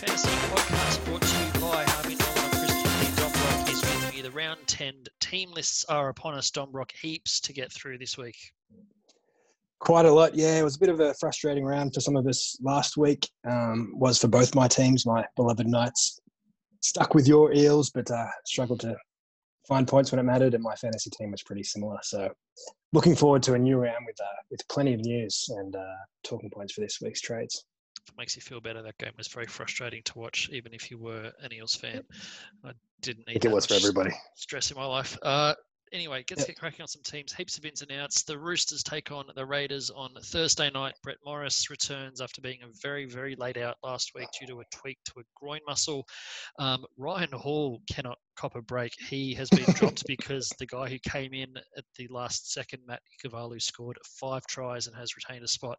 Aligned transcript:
Fantasy 0.00 0.30
podcast 0.30 1.04
brought 1.04 1.20
to 1.20 1.36
you 1.36 1.52
by 1.60 1.84
Harvey 1.84 2.14
Norman 2.14 2.58
Christian 2.58 3.16
Dom 3.16 3.32
Brock 3.32 3.70
is 3.70 3.82
with 3.82 4.14
me. 4.14 4.22
The 4.22 4.30
round 4.30 4.60
10 4.66 4.94
team 5.20 5.50
lists 5.50 5.84
are 5.90 6.08
upon 6.08 6.32
us. 6.32 6.50
Dom 6.50 6.72
Brock 6.72 6.90
heaps 7.02 7.38
to 7.40 7.52
get 7.52 7.70
through 7.70 7.98
this 7.98 8.16
week. 8.16 8.38
Quite 9.78 10.06
a 10.06 10.10
lot, 10.10 10.34
yeah. 10.34 10.58
It 10.58 10.62
was 10.62 10.76
a 10.76 10.78
bit 10.78 10.88
of 10.88 11.00
a 11.00 11.12
frustrating 11.20 11.66
round 11.66 11.92
for 11.92 12.00
some 12.00 12.16
of 12.16 12.26
us 12.26 12.56
last 12.62 12.96
week. 12.96 13.28
Um, 13.46 13.92
was 13.92 14.16
for 14.16 14.28
both 14.28 14.54
my 14.54 14.68
teams, 14.68 15.04
my 15.04 15.26
beloved 15.36 15.66
Knights. 15.66 16.18
Stuck 16.80 17.14
with 17.14 17.28
your 17.28 17.52
Eels, 17.52 17.90
but 17.90 18.10
uh, 18.10 18.28
struggled 18.46 18.80
to 18.80 18.96
find 19.68 19.86
points 19.86 20.12
when 20.12 20.18
it 20.18 20.22
mattered, 20.22 20.54
and 20.54 20.62
my 20.62 20.76
fantasy 20.76 21.10
team 21.10 21.30
was 21.30 21.42
pretty 21.42 21.62
similar. 21.62 21.98
So, 22.04 22.30
looking 22.94 23.14
forward 23.14 23.42
to 23.42 23.52
a 23.52 23.58
new 23.58 23.76
round 23.76 24.06
with 24.06 24.16
uh, 24.18 24.40
with 24.50 24.66
plenty 24.68 24.94
of 24.94 25.00
news 25.00 25.44
and 25.58 25.76
uh, 25.76 25.96
talking 26.24 26.48
points 26.48 26.72
for 26.72 26.80
this 26.80 27.02
week's 27.02 27.20
trades. 27.20 27.66
It 28.08 28.14
makes 28.18 28.36
you 28.36 28.42
feel 28.42 28.60
better, 28.60 28.82
that 28.82 28.98
game 28.98 29.12
was 29.16 29.28
very 29.28 29.46
frustrating 29.46 30.02
to 30.04 30.18
watch, 30.18 30.48
even 30.52 30.72
if 30.74 30.90
you 30.90 30.98
were 30.98 31.32
an 31.40 31.52
Eels 31.52 31.74
fan. 31.74 32.02
I 32.64 32.72
didn't 33.00 33.26
need 33.26 33.44
it 33.44 33.50
was 33.50 33.66
for 33.66 33.74
everybody. 33.74 34.12
stress 34.34 34.70
in 34.70 34.76
my 34.76 34.86
life. 34.86 35.16
Uh, 35.22 35.54
anyway, 35.92 36.24
let's 36.30 36.40
yep. 36.40 36.48
get 36.48 36.58
cracking 36.58 36.82
on 36.82 36.88
some 36.88 37.02
teams. 37.02 37.32
Heaps 37.32 37.58
of 37.58 37.64
ins 37.64 37.82
and 37.82 37.92
outs. 37.92 38.22
The 38.22 38.38
Roosters 38.38 38.82
take 38.82 39.10
on 39.10 39.26
the 39.34 39.44
Raiders 39.44 39.90
on 39.90 40.10
Thursday 40.24 40.70
night. 40.70 40.94
Brett 41.02 41.18
Morris 41.24 41.70
returns 41.70 42.20
after 42.20 42.40
being 42.40 42.58
a 42.62 42.68
very, 42.82 43.06
very 43.06 43.36
late 43.36 43.56
out 43.56 43.76
last 43.82 44.12
week 44.14 44.28
due 44.38 44.46
to 44.46 44.60
a 44.60 44.64
tweak 44.72 44.98
to 45.06 45.20
a 45.20 45.22
groin 45.34 45.60
muscle. 45.66 46.06
Um, 46.58 46.84
Ryan 46.96 47.32
Hall 47.32 47.80
cannot 47.92 48.18
cop 48.36 48.56
a 48.56 48.62
break. 48.62 48.92
He 49.08 49.34
has 49.34 49.50
been 49.50 49.64
dropped 49.74 50.06
because 50.06 50.48
the 50.58 50.66
guy 50.66 50.88
who 50.88 50.98
came 51.08 51.34
in 51.34 51.54
at 51.76 51.84
the 51.96 52.08
last 52.08 52.52
second, 52.52 52.80
Matt 52.86 53.02
Ikuvalu, 53.24 53.60
scored 53.60 53.98
five 54.04 54.46
tries 54.46 54.86
and 54.86 54.96
has 54.96 55.16
retained 55.16 55.44
a 55.44 55.48
spot. 55.48 55.78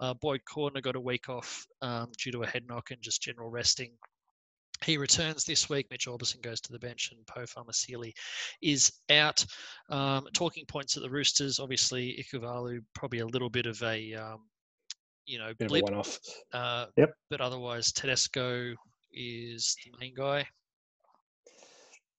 Uh, 0.00 0.14
Boyd 0.14 0.40
Cordner 0.52 0.82
got 0.82 0.96
a 0.96 1.00
week 1.00 1.28
off 1.28 1.66
um, 1.82 2.10
due 2.22 2.32
to 2.32 2.42
a 2.42 2.46
head 2.46 2.64
knock 2.66 2.90
and 2.90 3.00
just 3.02 3.22
general 3.22 3.50
resting. 3.50 3.92
He 4.84 4.96
returns 4.96 5.44
this 5.44 5.68
week. 5.68 5.86
Mitch 5.90 6.06
Aubusson 6.06 6.40
goes 6.42 6.60
to 6.62 6.72
the 6.72 6.78
bench, 6.78 7.12
and 7.12 7.26
Po 7.26 7.42
Faamausili 7.42 8.12
is 8.62 8.90
out. 9.10 9.44
Um, 9.90 10.26
talking 10.32 10.64
points 10.66 10.96
at 10.96 11.02
the 11.02 11.10
Roosters, 11.10 11.58
obviously 11.58 12.24
Ikuvalu 12.24 12.80
probably 12.94 13.18
a 13.18 13.26
little 13.26 13.50
bit 13.50 13.66
of 13.66 13.82
a 13.82 14.14
um, 14.14 14.40
you 15.26 15.38
know 15.38 15.52
bit 15.58 15.68
blip, 15.68 15.84
of 15.84 15.90
a 15.90 15.92
one-off. 15.92 16.18
Uh, 16.52 16.86
yep. 16.96 17.12
But 17.28 17.40
otherwise, 17.40 17.92
Tedesco 17.92 18.74
is 19.12 19.76
the 19.84 19.92
main 20.00 20.14
guy. 20.14 20.46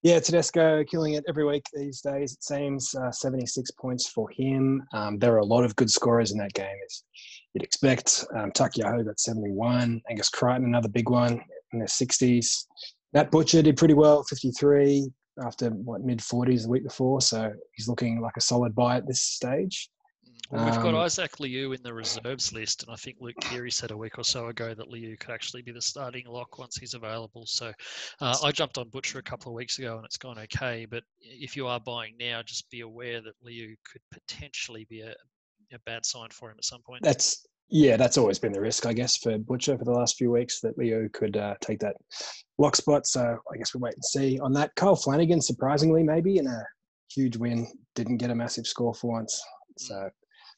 Yeah, 0.03 0.19
Tedesco 0.19 0.83
killing 0.83 1.13
it 1.13 1.23
every 1.27 1.45
week 1.45 1.63
these 1.73 2.01
days. 2.01 2.33
It 2.33 2.43
seems 2.43 2.95
uh, 2.95 3.11
76 3.11 3.69
points 3.71 4.09
for 4.09 4.27
him. 4.29 4.83
Um, 4.93 5.19
there 5.19 5.33
are 5.35 5.39
a 5.39 5.45
lot 5.45 5.63
of 5.63 5.75
good 5.75 5.91
scorers 5.91 6.31
in 6.31 6.39
that 6.39 6.53
game, 6.53 6.75
as 6.85 7.03
you'd 7.53 7.63
expect. 7.63 8.25
Um, 8.35 8.51
Taukeiaho 8.51 9.05
got 9.05 9.19
71. 9.19 10.01
Angus 10.09 10.29
Crichton, 10.29 10.65
another 10.65 10.89
big 10.89 11.07
one 11.07 11.39
in 11.73 11.79
their 11.79 11.87
60s. 11.87 12.65
Matt 13.13 13.31
Butcher 13.31 13.61
did 13.61 13.77
pretty 13.77 13.93
well, 13.93 14.23
53 14.23 15.11
after 15.45 15.69
what 15.69 16.01
mid 16.01 16.19
40s 16.19 16.63
the 16.63 16.69
week 16.69 16.83
before. 16.83 17.21
So 17.21 17.51
he's 17.73 17.87
looking 17.87 18.21
like 18.21 18.37
a 18.37 18.41
solid 18.41 18.75
buy 18.75 18.97
at 18.97 19.07
this 19.07 19.21
stage. 19.21 19.89
Well, 20.49 20.65
we've 20.65 20.75
got 20.75 20.95
um, 20.95 20.97
Isaac 20.97 21.39
Liu 21.39 21.71
in 21.71 21.81
the 21.81 21.93
reserves 21.93 22.51
list, 22.51 22.83
and 22.83 22.91
I 22.91 22.97
think 22.97 23.17
Luke 23.21 23.39
Keary 23.39 23.71
said 23.71 23.91
a 23.91 23.97
week 23.97 24.17
or 24.17 24.23
so 24.23 24.47
ago 24.47 24.73
that 24.73 24.89
Liu 24.89 25.15
could 25.15 25.31
actually 25.33 25.61
be 25.61 25.71
the 25.71 25.81
starting 25.81 26.25
lock 26.27 26.59
once 26.59 26.75
he's 26.75 26.93
available. 26.93 27.45
So 27.45 27.71
uh, 28.19 28.37
I 28.43 28.51
jumped 28.51 28.77
on 28.77 28.89
Butcher 28.89 29.19
a 29.19 29.23
couple 29.23 29.49
of 29.49 29.55
weeks 29.55 29.79
ago, 29.79 29.95
and 29.95 30.05
it's 30.05 30.17
gone 30.17 30.37
okay. 30.39 30.85
But 30.89 31.03
if 31.21 31.55
you 31.55 31.67
are 31.67 31.79
buying 31.79 32.15
now, 32.19 32.41
just 32.41 32.69
be 32.69 32.81
aware 32.81 33.21
that 33.21 33.33
Liu 33.41 33.77
could 33.89 34.01
potentially 34.11 34.85
be 34.89 34.99
a, 35.01 35.11
a 35.73 35.79
bad 35.85 36.05
sign 36.05 36.27
for 36.31 36.51
him 36.51 36.57
at 36.57 36.65
some 36.65 36.81
point. 36.81 37.01
That's 37.01 37.45
yeah, 37.71 37.95
that's 37.95 38.17
always 38.17 38.37
been 38.37 38.51
the 38.51 38.59
risk, 38.59 38.85
I 38.85 38.91
guess, 38.91 39.15
for 39.15 39.37
Butcher 39.37 39.77
for 39.77 39.85
the 39.85 39.91
last 39.91 40.17
few 40.17 40.29
weeks 40.29 40.59
that 40.59 40.77
Liu 40.77 41.09
could 41.13 41.37
uh, 41.37 41.55
take 41.61 41.79
that 41.79 41.95
lock 42.57 42.75
spot. 42.75 43.07
So 43.07 43.21
I 43.21 43.57
guess 43.57 43.73
we'll 43.73 43.81
wait 43.81 43.93
and 43.93 44.03
see 44.03 44.39
on 44.39 44.51
that. 44.53 44.75
Kyle 44.75 44.95
Flanagan, 44.95 45.41
surprisingly, 45.41 46.03
maybe 46.03 46.37
in 46.37 46.47
a 46.47 46.65
huge 47.09 47.37
win, 47.37 47.65
didn't 47.95 48.17
get 48.17 48.29
a 48.29 48.35
massive 48.35 48.67
score 48.67 48.93
for 48.93 49.11
once. 49.13 49.41
So 49.77 50.09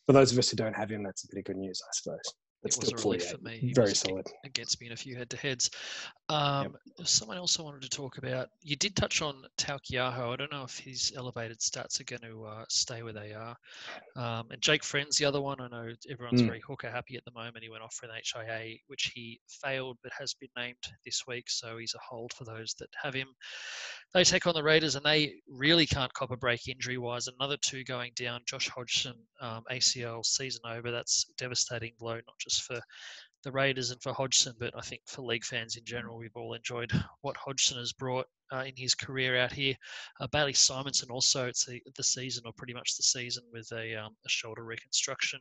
for 0.07 0.13
those 0.13 0.31
of 0.31 0.39
us 0.39 0.49
who 0.49 0.57
don't 0.57 0.75
have 0.75 0.89
him, 0.89 1.03
that's 1.03 1.23
a 1.23 1.27
pretty 1.27 1.43
good 1.43 1.57
news, 1.57 1.79
I 1.87 1.91
suppose. 1.93 2.33
But 2.63 2.71
it 2.71 2.79
was 2.79 2.91
a 2.91 3.07
relief 3.07 3.29
for 3.29 3.37
me. 3.39 3.73
Very 3.75 3.93
solid. 3.93 4.25
Against 4.45 4.79
me 4.79 4.87
in 4.87 4.93
a 4.93 4.95
few 4.95 5.17
head 5.17 5.29
to 5.31 5.37
heads. 5.37 5.69
Um, 6.29 6.75
yep. 6.97 7.07
Someone 7.07 7.37
else 7.37 7.59
I 7.59 7.63
wanted 7.63 7.81
to 7.81 7.89
talk 7.89 8.17
about. 8.17 8.47
You 8.61 8.77
did 8.77 8.95
touch 8.95 9.21
on 9.21 9.43
Taukeiaho. 9.57 10.31
I 10.31 10.35
don't 10.37 10.51
know 10.51 10.63
if 10.63 10.79
his 10.79 11.11
elevated 11.17 11.59
stats 11.59 11.99
are 11.99 12.05
going 12.05 12.21
to 12.21 12.45
uh, 12.45 12.63
stay 12.69 13.03
where 13.03 13.11
they 13.11 13.33
are. 13.33 13.55
Um, 14.15 14.47
and 14.49 14.61
Jake 14.61 14.83
Friend's 14.83 15.17
the 15.17 15.25
other 15.25 15.41
one. 15.41 15.59
I 15.59 15.67
know 15.67 15.91
everyone's 16.09 16.41
mm. 16.41 16.47
very 16.47 16.61
hooker 16.65 16.89
happy 16.89 17.17
at 17.17 17.25
the 17.25 17.31
moment. 17.31 17.63
He 17.63 17.69
went 17.69 17.83
off 17.83 17.95
for 17.95 18.05
an 18.05 18.13
HIA, 18.13 18.77
which 18.87 19.11
he 19.13 19.41
failed, 19.47 19.97
but 20.01 20.13
has 20.17 20.33
been 20.33 20.49
named 20.55 20.77
this 21.03 21.23
week. 21.27 21.49
So 21.49 21.77
he's 21.77 21.95
a 21.95 21.99
hold 21.99 22.31
for 22.31 22.45
those 22.45 22.73
that 22.79 22.87
have 23.01 23.13
him. 23.13 23.27
They 24.13 24.23
take 24.23 24.47
on 24.47 24.53
the 24.53 24.63
Raiders, 24.63 24.95
and 24.95 25.05
they 25.05 25.33
really 25.49 25.85
can't 25.85 26.13
cop 26.13 26.31
a 26.31 26.37
break 26.37 26.67
injury 26.69 26.97
wise. 26.97 27.27
Another 27.27 27.57
two 27.57 27.83
going 27.83 28.11
down. 28.15 28.41
Josh 28.45 28.69
Hodgson, 28.69 29.15
um, 29.41 29.63
ACL 29.69 30.23
season 30.25 30.61
over. 30.65 30.91
That's 30.91 31.25
devastating 31.37 31.93
blow, 31.99 32.13
not 32.13 32.39
just 32.39 32.52
for 32.59 32.79
the 33.43 33.51
Raiders 33.51 33.91
and 33.91 34.01
for 34.01 34.13
Hodgson, 34.13 34.53
but 34.57 34.73
I 34.75 34.81
think 34.81 35.01
for 35.05 35.21
league 35.21 35.43
fans 35.43 35.75
in 35.75 35.83
general, 35.83 36.17
we've 36.17 36.35
all 36.35 36.53
enjoyed 36.53 36.91
what 37.21 37.35
Hodgson 37.35 37.77
has 37.77 37.91
brought 37.91 38.25
uh, 38.53 38.63
in 38.65 38.73
his 38.77 38.95
career 38.95 39.37
out 39.37 39.51
here. 39.51 39.75
Uh, 40.19 40.27
Bailey 40.27 40.53
Simonsson 40.53 41.09
also, 41.09 41.47
it's 41.47 41.65
the, 41.65 41.81
the 41.97 42.03
season 42.03 42.43
or 42.45 42.53
pretty 42.53 42.73
much 42.73 42.95
the 42.95 43.03
season 43.03 43.43
with 43.51 43.69
a, 43.73 43.95
um, 43.95 44.15
a 44.25 44.29
shoulder 44.29 44.63
reconstruction 44.63 45.39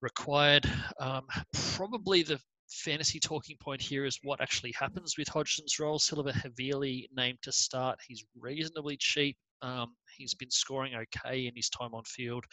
required. 0.00 0.66
Um, 0.98 1.26
probably 1.74 2.22
the 2.22 2.40
fantasy 2.70 3.20
talking 3.20 3.56
point 3.60 3.82
here 3.82 4.06
is 4.06 4.18
what 4.22 4.40
actually 4.40 4.72
happens 4.78 5.16
with 5.18 5.28
Hodgson's 5.28 5.78
role. 5.78 5.98
Siliva 5.98 6.32
Havili 6.32 7.06
named 7.14 7.38
to 7.42 7.52
start. 7.52 7.98
He's 8.08 8.24
reasonably 8.38 8.96
cheap. 8.96 9.36
Um, 9.62 9.94
he's 10.16 10.34
been 10.34 10.50
scoring 10.50 10.94
okay 10.94 11.46
in 11.46 11.52
his 11.54 11.68
time 11.70 11.94
on 11.94 12.02
field 12.04 12.44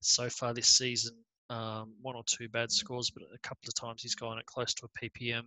so 0.00 0.28
far 0.28 0.54
this 0.54 0.68
season 0.68 1.14
um, 1.50 1.94
one 2.00 2.16
or 2.16 2.22
two 2.26 2.48
bad 2.48 2.70
scores, 2.70 3.10
but 3.10 3.22
a 3.22 3.38
couple 3.38 3.68
of 3.68 3.74
times 3.74 4.02
he's 4.02 4.14
gone 4.14 4.38
at 4.38 4.46
close 4.46 4.74
to 4.74 4.86
a 4.86 4.98
PPM. 4.98 5.42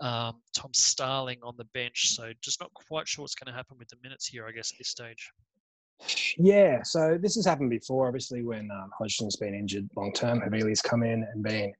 Um, 0.00 0.40
Tom 0.54 0.72
Starling 0.72 1.38
on 1.42 1.54
the 1.56 1.64
bench, 1.74 2.10
so 2.14 2.32
just 2.42 2.60
not 2.60 2.72
quite 2.74 3.08
sure 3.08 3.22
what's 3.22 3.34
going 3.34 3.52
to 3.52 3.56
happen 3.56 3.76
with 3.78 3.88
the 3.88 3.96
minutes 4.02 4.26
here, 4.26 4.46
I 4.46 4.52
guess, 4.52 4.72
at 4.72 4.78
this 4.78 4.88
stage. 4.88 5.30
Yeah, 6.36 6.82
so 6.82 7.18
this 7.20 7.36
has 7.36 7.46
happened 7.46 7.70
before, 7.70 8.06
obviously, 8.06 8.42
when 8.42 8.68
um, 8.70 8.90
Hodgson's 8.98 9.36
been 9.36 9.54
injured 9.54 9.88
long 9.96 10.12
term. 10.12 10.40
Havili's 10.40 10.82
come 10.82 11.02
in 11.02 11.26
and 11.32 11.42
been 11.42 11.70
a 11.70 11.72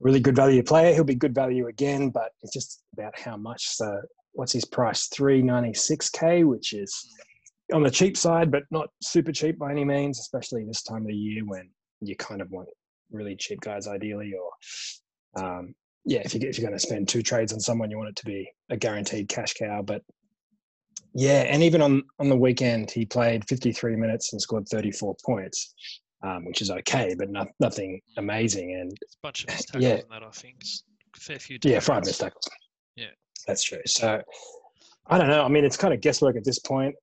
really 0.00 0.20
good 0.20 0.36
value 0.36 0.62
player. 0.62 0.94
He'll 0.94 1.04
be 1.04 1.14
good 1.14 1.34
value 1.34 1.66
again, 1.66 2.10
but 2.10 2.30
it's 2.42 2.52
just 2.52 2.84
about 2.94 3.18
how 3.18 3.36
much. 3.36 3.68
So, 3.68 4.00
what's 4.32 4.52
his 4.52 4.64
price? 4.64 5.08
396k, 5.08 6.46
which 6.46 6.72
is 6.72 7.12
on 7.74 7.82
the 7.82 7.90
cheap 7.90 8.16
side, 8.16 8.50
but 8.50 8.62
not 8.70 8.88
super 9.02 9.32
cheap 9.32 9.58
by 9.58 9.72
any 9.72 9.84
means, 9.84 10.20
especially 10.20 10.64
this 10.64 10.82
time 10.82 11.02
of 11.02 11.08
the 11.08 11.14
year 11.14 11.44
when 11.44 11.68
you 12.00 12.14
kind 12.16 12.40
of 12.40 12.50
want 12.50 12.68
really 13.10 13.36
cheap 13.36 13.60
guys 13.60 13.86
ideally, 13.88 14.32
or 14.34 15.42
um, 15.42 15.74
yeah, 16.04 16.20
if, 16.24 16.34
you, 16.34 16.40
if 16.42 16.56
you're 16.56 16.66
going 16.66 16.78
to 16.78 16.86
spend 16.86 17.08
two 17.08 17.22
trades 17.22 17.52
on 17.52 17.60
someone, 17.60 17.90
you 17.90 17.98
want 17.98 18.10
it 18.10 18.16
to 18.16 18.24
be 18.24 18.48
a 18.70 18.76
guaranteed 18.76 19.28
cash 19.28 19.54
cow. 19.54 19.82
But 19.82 20.02
yeah, 21.14 21.42
and 21.42 21.62
even 21.62 21.82
on 21.82 22.02
on 22.18 22.28
the 22.28 22.36
weekend, 22.36 22.90
he 22.90 23.04
played 23.04 23.46
53 23.48 23.96
minutes 23.96 24.32
and 24.32 24.40
scored 24.40 24.68
34 24.68 25.16
points, 25.24 25.74
um, 26.22 26.44
which 26.44 26.62
is 26.62 26.70
okay, 26.70 27.14
but 27.18 27.30
not, 27.30 27.48
nothing 27.58 28.00
amazing. 28.18 28.74
And 28.80 28.92
it's 29.02 29.14
a 29.14 29.18
bunch 29.22 29.42
of 29.44 29.50
missed 29.50 29.68
tackles 29.68 29.84
yeah, 29.84 30.00
that, 30.10 30.22
I 30.22 30.30
think. 30.30 30.56
Fair 31.16 31.38
few. 31.38 31.58
Yeah, 31.64 31.80
five 31.80 32.04
missed 32.04 32.20
tackles. 32.20 32.48
Yeah, 32.94 33.06
that's 33.46 33.64
true. 33.64 33.80
So 33.86 34.22
I 35.08 35.18
don't 35.18 35.28
know. 35.28 35.44
I 35.44 35.48
mean, 35.48 35.64
it's 35.64 35.76
kind 35.76 35.94
of 35.94 36.00
guesswork 36.00 36.36
at 36.36 36.44
this 36.44 36.58
point. 36.58 36.94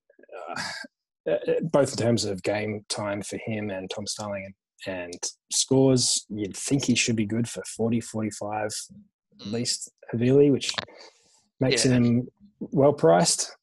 Uh, 0.48 1.30
uh 1.30 1.36
both 1.72 1.92
in 1.92 1.98
terms 1.98 2.24
of 2.24 2.42
game 2.42 2.84
time 2.88 3.22
for 3.22 3.38
him 3.44 3.70
and 3.70 3.90
Tom 3.90 4.06
Starling 4.06 4.44
and 4.44 4.54
and 4.86 5.14
scores, 5.50 6.26
you'd 6.28 6.56
think 6.56 6.84
he 6.84 6.94
should 6.94 7.16
be 7.16 7.26
good 7.26 7.48
for 7.48 7.62
40, 7.76 8.00
45 8.00 8.66
at 9.40 9.46
mm. 9.46 9.52
least 9.52 9.90
Havili, 10.12 10.52
which 10.52 10.72
makes 11.60 11.84
yeah. 11.84 11.92
him 11.92 12.28
well 12.60 12.92
priced. 12.92 13.56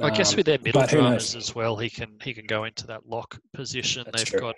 I 0.00 0.08
guess 0.08 0.32
um, 0.32 0.38
with 0.38 0.46
their 0.46 0.58
middle 0.58 0.86
drummers 0.86 1.36
as 1.36 1.54
well, 1.54 1.76
he 1.76 1.90
can 1.90 2.16
he 2.22 2.32
can 2.32 2.46
go 2.46 2.64
into 2.64 2.86
that 2.86 3.06
lock 3.06 3.38
position. 3.52 4.04
That's 4.06 4.22
They've 4.22 4.40
true. 4.40 4.40
got 4.40 4.56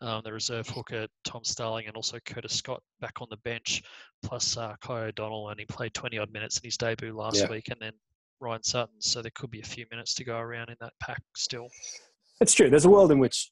um, 0.00 0.22
the 0.24 0.32
reserve 0.32 0.68
hooker 0.68 1.08
Tom 1.24 1.42
Starling 1.42 1.88
and 1.88 1.96
also 1.96 2.18
Curtis 2.24 2.54
Scott 2.54 2.80
back 3.00 3.20
on 3.20 3.26
the 3.28 3.36
bench, 3.38 3.82
plus 4.22 4.56
uh, 4.56 4.76
Kai 4.80 5.06
O'Donnell, 5.06 5.48
and 5.48 5.58
he 5.58 5.66
played 5.66 5.92
20 5.92 6.18
odd 6.18 6.32
minutes 6.32 6.58
in 6.58 6.64
his 6.68 6.76
debut 6.76 7.12
last 7.12 7.40
yeah. 7.40 7.50
week, 7.50 7.68
and 7.68 7.80
then 7.80 7.92
Ryan 8.40 8.62
Sutton. 8.62 8.94
So 9.00 9.22
there 9.22 9.32
could 9.34 9.50
be 9.50 9.60
a 9.60 9.64
few 9.64 9.86
minutes 9.90 10.14
to 10.14 10.24
go 10.24 10.38
around 10.38 10.68
in 10.68 10.76
that 10.80 10.92
pack 11.00 11.20
still. 11.34 11.66
It's 12.40 12.54
true. 12.54 12.70
There's 12.70 12.84
a 12.84 12.90
world 12.90 13.10
in 13.10 13.18
which 13.18 13.50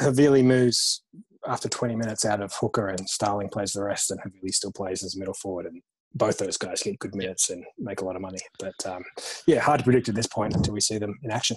Havili 0.00 0.44
moves 0.44 1.02
after 1.46 1.68
20 1.68 1.96
minutes 1.96 2.24
out 2.24 2.40
of 2.40 2.52
hooker 2.54 2.88
and 2.88 3.08
Starling 3.08 3.48
plays 3.48 3.72
the 3.72 3.82
rest 3.82 4.10
and 4.10 4.20
Havili 4.20 4.50
still 4.50 4.72
plays 4.72 5.02
as 5.02 5.16
middle 5.16 5.34
forward 5.34 5.66
and 5.66 5.82
both 6.14 6.38
those 6.38 6.56
guys 6.56 6.82
get 6.82 6.98
good 6.98 7.14
minutes 7.14 7.50
and 7.50 7.64
make 7.78 8.00
a 8.00 8.04
lot 8.04 8.16
of 8.16 8.22
money. 8.22 8.38
But 8.58 8.74
um, 8.86 9.04
yeah, 9.46 9.60
hard 9.60 9.80
to 9.80 9.84
predict 9.84 10.08
at 10.08 10.14
this 10.14 10.26
point 10.26 10.54
until 10.54 10.74
we 10.74 10.80
see 10.80 10.98
them 10.98 11.18
in 11.22 11.30
action. 11.30 11.56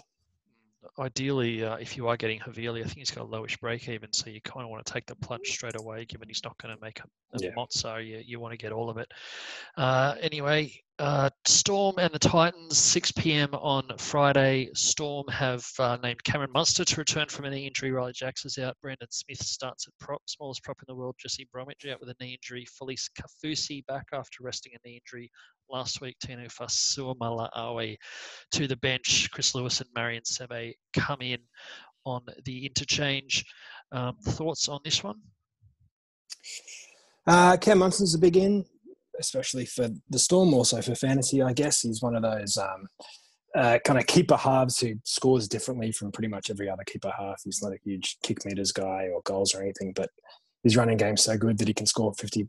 Ideally, 1.00 1.64
uh, 1.64 1.76
if 1.76 1.96
you 1.96 2.08
are 2.08 2.18
getting 2.18 2.40
Havili, 2.40 2.82
I 2.82 2.86
think 2.86 2.98
he's 2.98 3.12
got 3.12 3.24
a 3.24 3.28
lowish 3.28 3.60
break 3.60 3.88
even, 3.88 4.12
so 4.14 4.30
you 4.30 4.42
kind 4.42 4.64
of 4.64 4.70
want 4.72 4.86
to 4.86 4.92
take 4.92 5.06
the 5.06 5.16
plunge 5.16 5.48
straight 5.48 5.80
away, 5.80 6.06
given 6.06 6.28
he's 6.28 6.44
not 6.44 6.58
going 6.58 6.76
to 6.76 6.82
make 6.82 7.00
a, 7.00 7.04
a 7.38 7.40
yeah. 7.40 7.66
so 7.70 7.98
you, 7.98 8.24
you 8.26 8.40
want 8.40 8.54
to 8.54 8.58
get 8.58 8.72
all 8.72 8.90
of 8.90 8.98
it. 8.98 9.08
Uh, 9.78 10.16
anyway, 10.22 10.74
Uh, 11.00 11.30
Storm 11.46 12.00
and 12.00 12.12
the 12.12 12.18
Titans, 12.18 12.76
6 12.76 13.12
p.m. 13.12 13.54
on 13.54 13.88
Friday. 14.00 14.70
Storm 14.74 15.28
have 15.28 15.64
uh, 15.78 15.98
named 16.02 16.24
Cameron 16.24 16.52
Munster 16.52 16.84
to 16.84 16.96
return 16.96 17.28
from 17.28 17.46
a 17.46 17.52
knee 17.52 17.68
injury. 17.68 17.92
Riley 17.92 18.14
Jacks 18.14 18.46
is 18.46 18.58
out. 18.58 18.76
Brandon 18.82 19.08
Smith 19.12 19.44
starts 19.44 19.88
at 19.88 19.94
prop, 20.00 20.24
smallest 20.26 20.64
prop 20.64 20.80
in 20.80 20.86
the 20.88 20.96
world. 20.96 21.16
Jesse 21.20 21.48
Bromwich 21.54 21.86
out 21.86 22.00
with 22.00 22.10
a 22.10 22.16
knee 22.20 22.34
injury. 22.34 22.66
Felise 22.66 23.12
Kafusi 23.14 23.86
back 23.86 24.08
after 24.12 24.42
resting 24.42 24.72
a 24.74 24.88
knee 24.88 25.00
injury 25.06 25.30
last 25.70 26.02
week. 26.02 26.16
Tino 26.20 26.48
Fa'asuamaleaui 26.50 27.98
to 28.52 28.68
the 28.68 28.78
bench. 28.78 29.30
Chris 29.32 29.56
Lewis 29.56 29.82
and 29.82 29.90
Marion 29.96 30.24
Seve 30.24 30.74
come 30.94 31.22
in 31.22 31.40
on 32.06 32.22
the 32.46 32.66
interchange. 32.66 33.46
Um, 33.92 34.16
thoughts 34.24 34.68
on 34.68 34.80
this 34.84 35.04
one? 35.04 35.16
Uh, 37.26 37.58
Cam 37.58 37.80
Munster's 37.80 38.16
a 38.16 38.20
big 38.20 38.38
in 38.38 38.66
especially 39.20 39.66
for 39.66 39.90
the 40.10 40.20
Storm, 40.20 40.54
also 40.54 40.82
for 40.82 40.96
fantasy, 40.96 41.42
I 41.42 41.54
guess. 41.54 41.82
He's 41.82 42.02
one 42.02 42.16
of 42.16 42.24
those 42.24 42.58
um, 42.58 42.88
uh, 43.56 43.80
kind 43.86 44.00
of 44.00 44.08
keeper 44.08 44.36
halves 44.36 44.80
who 44.80 44.96
scores 45.04 45.48
differently 45.48 45.92
from 45.92 46.12
pretty 46.12 46.28
much 46.28 46.50
every 46.50 46.70
other 46.70 46.84
keeper 46.84 47.12
half. 47.18 47.42
He's 47.44 47.62
not 47.62 47.74
a 47.74 47.80
huge 47.84 48.18
kick 48.24 48.46
meters 48.46 48.72
guy 48.72 49.10
or 49.14 49.22
goals 49.24 49.54
or 49.54 49.62
anything, 49.62 49.94
but 49.96 50.10
his 50.64 50.78
running 50.78 50.98
game's 50.98 51.24
so 51.24 51.38
good 51.38 51.58
that 51.58 51.68
he 51.68 51.74
can 51.74 51.86
score 51.86 52.14
50, 52.14 52.48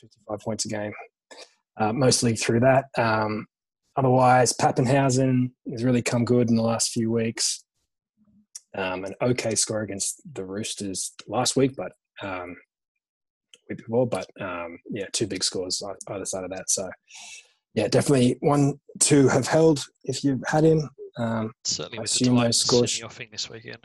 55 0.00 0.40
points 0.40 0.64
a 0.64 0.68
game, 0.68 0.92
uh, 1.78 1.92
mostly 1.92 2.34
through 2.36 2.60
that. 2.60 2.86
Um, 2.96 3.46
otherwise, 3.96 4.52
Papenhuyzen 4.52 5.50
has 5.70 5.84
really 5.84 6.02
come 6.02 6.24
good 6.24 6.50
in 6.50 6.56
the 6.56 6.62
last 6.62 6.92
few 6.92 7.10
weeks. 7.10 7.64
Um, 8.76 9.04
an 9.04 9.14
okay 9.22 9.54
score 9.54 9.82
against 9.82 10.20
the 10.34 10.44
Roosters 10.44 11.12
last 11.26 11.56
week, 11.56 11.74
but 11.76 11.92
um, 12.22 12.56
week 13.68 13.78
before. 13.78 14.06
But 14.06 14.28
um, 14.40 14.78
yeah, 14.90 15.06
two 15.12 15.26
big 15.26 15.42
scores 15.42 15.82
either 16.08 16.24
side 16.24 16.44
of 16.44 16.50
that. 16.50 16.70
So 16.70 16.88
yeah, 17.74 17.88
definitely 17.88 18.36
one 18.40 18.80
to 19.00 19.28
have 19.28 19.46
held 19.46 19.84
if 20.04 20.24
you've 20.24 20.42
had 20.46 20.64
him. 20.64 20.88
Um, 21.18 21.52
Certainly, 21.64 22.00
with 22.00 22.12
the 22.12 22.30
those 22.30 22.60
scores 22.60 23.02
offing 23.02 23.28
this 23.32 23.50
weekend. 23.50 23.78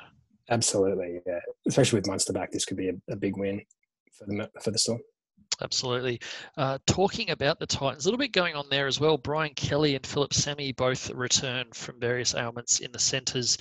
Absolutely, 0.50 1.20
yeah. 1.26 1.40
Especially 1.68 1.98
with 1.98 2.08
Munster 2.08 2.34
back, 2.34 2.52
this 2.52 2.66
could 2.66 2.78
be 2.78 2.90
a, 2.90 2.94
a 3.10 3.16
big 3.16 3.38
win 3.38 3.62
for 4.18 4.26
the 4.26 4.50
for 4.62 4.72
the 4.72 4.78
Storm. 4.78 5.00
Absolutely. 5.62 6.20
Uh, 6.58 6.78
talking 6.88 7.30
about 7.30 7.60
the 7.60 7.66
Titans, 7.66 8.06
a 8.06 8.08
little 8.08 8.18
bit 8.18 8.32
going 8.32 8.56
on 8.56 8.66
there 8.70 8.88
as 8.88 9.00
well. 9.00 9.18
Brian 9.18 9.54
Kelly 9.54 9.96
and 9.96 10.06
Phillip 10.06 10.34
Sami 10.34 10.72
both 10.72 11.10
return 11.12 11.66
from 11.74 12.00
various 12.00 12.36
ailments 12.36 12.80
in 12.80 12.92
the 12.92 13.00
centres. 13.00 13.58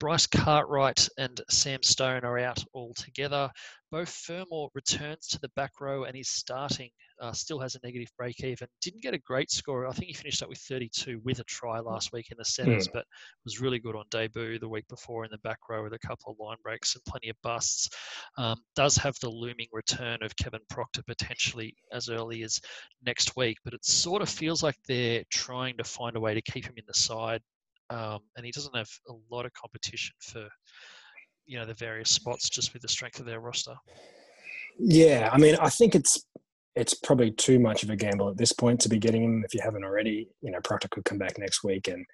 Bryce 0.00 0.26
Cartwright 0.26 1.08
and 1.18 1.40
Sam 1.48 1.82
Stone 1.82 2.24
are 2.24 2.38
out 2.38 2.62
altogether. 2.74 3.50
Beau 3.96 4.04
Fermor 4.04 4.68
returns 4.74 5.26
to 5.28 5.40
the 5.40 5.48
back 5.56 5.80
row 5.80 6.04
and 6.04 6.14
is 6.14 6.28
starting. 6.28 6.90
Uh, 7.18 7.32
still 7.32 7.58
has 7.58 7.76
a 7.76 7.80
negative 7.82 8.10
break 8.18 8.44
even. 8.44 8.68
Didn't 8.82 9.02
get 9.02 9.14
a 9.14 9.18
great 9.18 9.50
score. 9.50 9.86
I 9.86 9.92
think 9.92 10.08
he 10.08 10.12
finished 10.12 10.42
up 10.42 10.50
with 10.50 10.58
32 10.58 11.22
with 11.24 11.38
a 11.38 11.44
try 11.44 11.80
last 11.80 12.12
week 12.12 12.30
in 12.30 12.36
the 12.36 12.44
centres, 12.44 12.88
mm. 12.88 12.92
but 12.92 13.06
was 13.46 13.58
really 13.58 13.78
good 13.78 13.96
on 13.96 14.04
debut 14.10 14.58
the 14.58 14.68
week 14.68 14.86
before 14.88 15.24
in 15.24 15.30
the 15.30 15.38
back 15.38 15.60
row 15.70 15.82
with 15.82 15.94
a 15.94 15.98
couple 16.06 16.30
of 16.30 16.38
line 16.38 16.58
breaks 16.62 16.94
and 16.94 17.02
plenty 17.06 17.30
of 17.30 17.36
busts. 17.42 17.88
Um, 18.36 18.58
does 18.74 18.98
have 18.98 19.18
the 19.22 19.30
looming 19.30 19.68
return 19.72 20.22
of 20.22 20.36
Kevin 20.36 20.60
Proctor 20.68 21.02
potentially 21.06 21.74
as 21.90 22.10
early 22.10 22.42
as 22.42 22.60
next 23.02 23.34
week, 23.34 23.56
but 23.64 23.72
it 23.72 23.82
sort 23.82 24.20
of 24.20 24.28
feels 24.28 24.62
like 24.62 24.76
they're 24.86 25.24
trying 25.30 25.78
to 25.78 25.84
find 25.84 26.16
a 26.16 26.20
way 26.20 26.34
to 26.34 26.42
keep 26.42 26.66
him 26.66 26.74
in 26.76 26.84
the 26.86 26.92
side. 26.92 27.40
Um, 27.88 28.18
and 28.36 28.44
he 28.44 28.52
doesn't 28.52 28.76
have 28.76 28.90
a 29.08 29.14
lot 29.30 29.46
of 29.46 29.54
competition 29.54 30.14
for 30.20 30.46
you 31.46 31.58
know 31.58 31.64
the 31.64 31.74
various 31.74 32.10
spots 32.10 32.48
just 32.48 32.72
with 32.72 32.82
the 32.82 32.88
strength 32.88 33.20
of 33.20 33.26
their 33.26 33.40
roster. 33.40 33.74
Yeah, 34.78 35.30
I 35.32 35.38
mean, 35.38 35.56
I 35.56 35.68
think 35.68 35.94
it's 35.94 36.26
it's 36.74 36.92
probably 36.92 37.30
too 37.30 37.58
much 37.58 37.82
of 37.82 37.90
a 37.90 37.96
gamble 37.96 38.28
at 38.28 38.36
this 38.36 38.52
point 38.52 38.80
to 38.80 38.88
be 38.88 38.98
getting 38.98 39.24
him 39.24 39.42
if 39.44 39.54
you 39.54 39.60
haven't 39.62 39.84
already. 39.84 40.28
You 40.42 40.50
know, 40.50 40.60
Proctor 40.62 40.88
could 40.88 41.04
come 41.04 41.18
back 41.18 41.38
next 41.38 41.64
week 41.64 41.88
and 41.88 42.04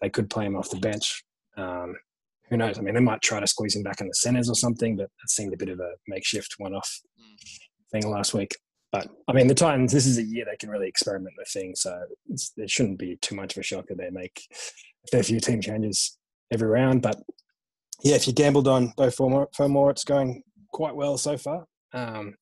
they 0.00 0.08
could 0.08 0.30
play 0.30 0.46
him 0.46 0.56
off 0.56 0.70
the 0.70 0.78
bench. 0.78 1.22
Um, 1.58 1.94
who 2.48 2.56
knows? 2.56 2.78
I 2.78 2.82
mean, 2.82 2.94
they 2.94 3.00
might 3.00 3.20
try 3.20 3.38
to 3.40 3.46
squeeze 3.46 3.76
him 3.76 3.82
back 3.82 4.00
in 4.00 4.08
the 4.08 4.14
centres 4.14 4.48
or 4.48 4.54
something, 4.54 4.96
but 4.96 5.04
that 5.04 5.28
seemed 5.30 5.52
a 5.52 5.58
bit 5.58 5.68
of 5.68 5.78
a 5.78 5.92
makeshift 6.08 6.54
one-off 6.58 7.00
thing 7.92 8.10
last 8.10 8.34
week. 8.34 8.56
But 8.90 9.08
I 9.28 9.32
mean, 9.32 9.46
the 9.46 9.54
Titans, 9.54 9.92
this 9.92 10.06
is 10.06 10.18
a 10.18 10.22
year 10.22 10.44
they 10.44 10.56
can 10.56 10.70
really 10.70 10.88
experiment 10.88 11.34
with 11.38 11.48
things, 11.48 11.82
so 11.82 11.96
it 12.56 12.70
shouldn't 12.70 12.98
be 12.98 13.18
too 13.20 13.36
much 13.36 13.56
of 13.56 13.60
a 13.60 13.62
shock 13.62 13.86
that 13.88 13.98
they 13.98 14.10
make 14.10 14.42
a 15.04 15.08
fair 15.12 15.22
few 15.22 15.38
team 15.38 15.60
changes 15.60 16.18
every 16.50 16.68
round. 16.68 17.02
But 17.02 17.22
yeah, 18.02 18.16
if 18.16 18.26
you 18.26 18.32
gambled 18.32 18.68
on 18.68 18.92
Beau 18.96 19.10
Fermor, 19.10 19.90
it's 19.90 20.04
going 20.04 20.42
quite 20.72 20.94
well 20.94 21.18
so 21.18 21.36
far. 21.36 21.66
Um, 21.92 22.34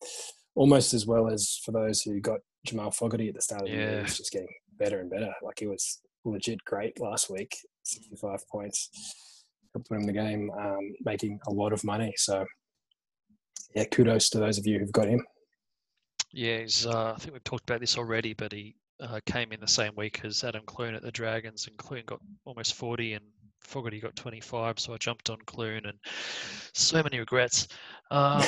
almost 0.54 0.92
as 0.92 1.06
well 1.06 1.28
as 1.28 1.60
for 1.64 1.72
those 1.72 2.02
who 2.02 2.20
got 2.20 2.40
Jamal 2.66 2.90
Fogarty 2.90 3.28
at 3.28 3.34
the 3.34 3.40
start 3.40 3.62
of 3.62 3.68
the 3.68 3.74
yeah. 3.74 3.90
year. 3.90 4.00
It's 4.00 4.18
just 4.18 4.32
getting 4.32 4.48
better 4.78 5.00
and 5.00 5.10
better. 5.10 5.32
Like 5.42 5.58
he 5.58 5.66
was 5.66 6.00
legit 6.24 6.64
great 6.64 7.00
last 7.00 7.30
week, 7.30 7.56
65 7.84 8.40
points. 8.50 8.90
Put 9.74 9.90
him 9.90 10.00
in 10.00 10.06
the 10.06 10.12
game, 10.12 10.50
um, 10.58 10.94
making 11.04 11.38
a 11.46 11.52
lot 11.52 11.72
of 11.72 11.84
money. 11.84 12.12
So, 12.16 12.44
yeah, 13.74 13.84
kudos 13.84 14.30
to 14.30 14.38
those 14.38 14.58
of 14.58 14.66
you 14.66 14.78
who've 14.78 14.92
got 14.92 15.08
him. 15.08 15.24
Yeah, 16.32 16.58
he's, 16.58 16.86
uh, 16.86 17.14
I 17.14 17.18
think 17.18 17.32
we've 17.32 17.44
talked 17.44 17.68
about 17.68 17.80
this 17.80 17.96
already, 17.96 18.34
but 18.34 18.52
he 18.52 18.76
uh, 19.00 19.20
came 19.26 19.52
in 19.52 19.60
the 19.60 19.68
same 19.68 19.92
week 19.96 20.20
as 20.24 20.42
Adam 20.42 20.62
Clune 20.66 20.94
at 20.94 21.02
the 21.02 21.12
Dragons, 21.12 21.66
and 21.68 21.76
Clune 21.76 22.02
got 22.06 22.20
almost 22.44 22.74
40 22.74 23.14
and 23.14 23.24
Fogarty 23.60 24.00
got 24.00 24.16
25, 24.16 24.78
so 24.78 24.94
I 24.94 24.96
jumped 24.96 25.30
on 25.30 25.38
Clune, 25.46 25.86
and 25.86 25.98
so 26.72 27.02
many 27.02 27.18
regrets. 27.18 27.68
Um, 28.10 28.42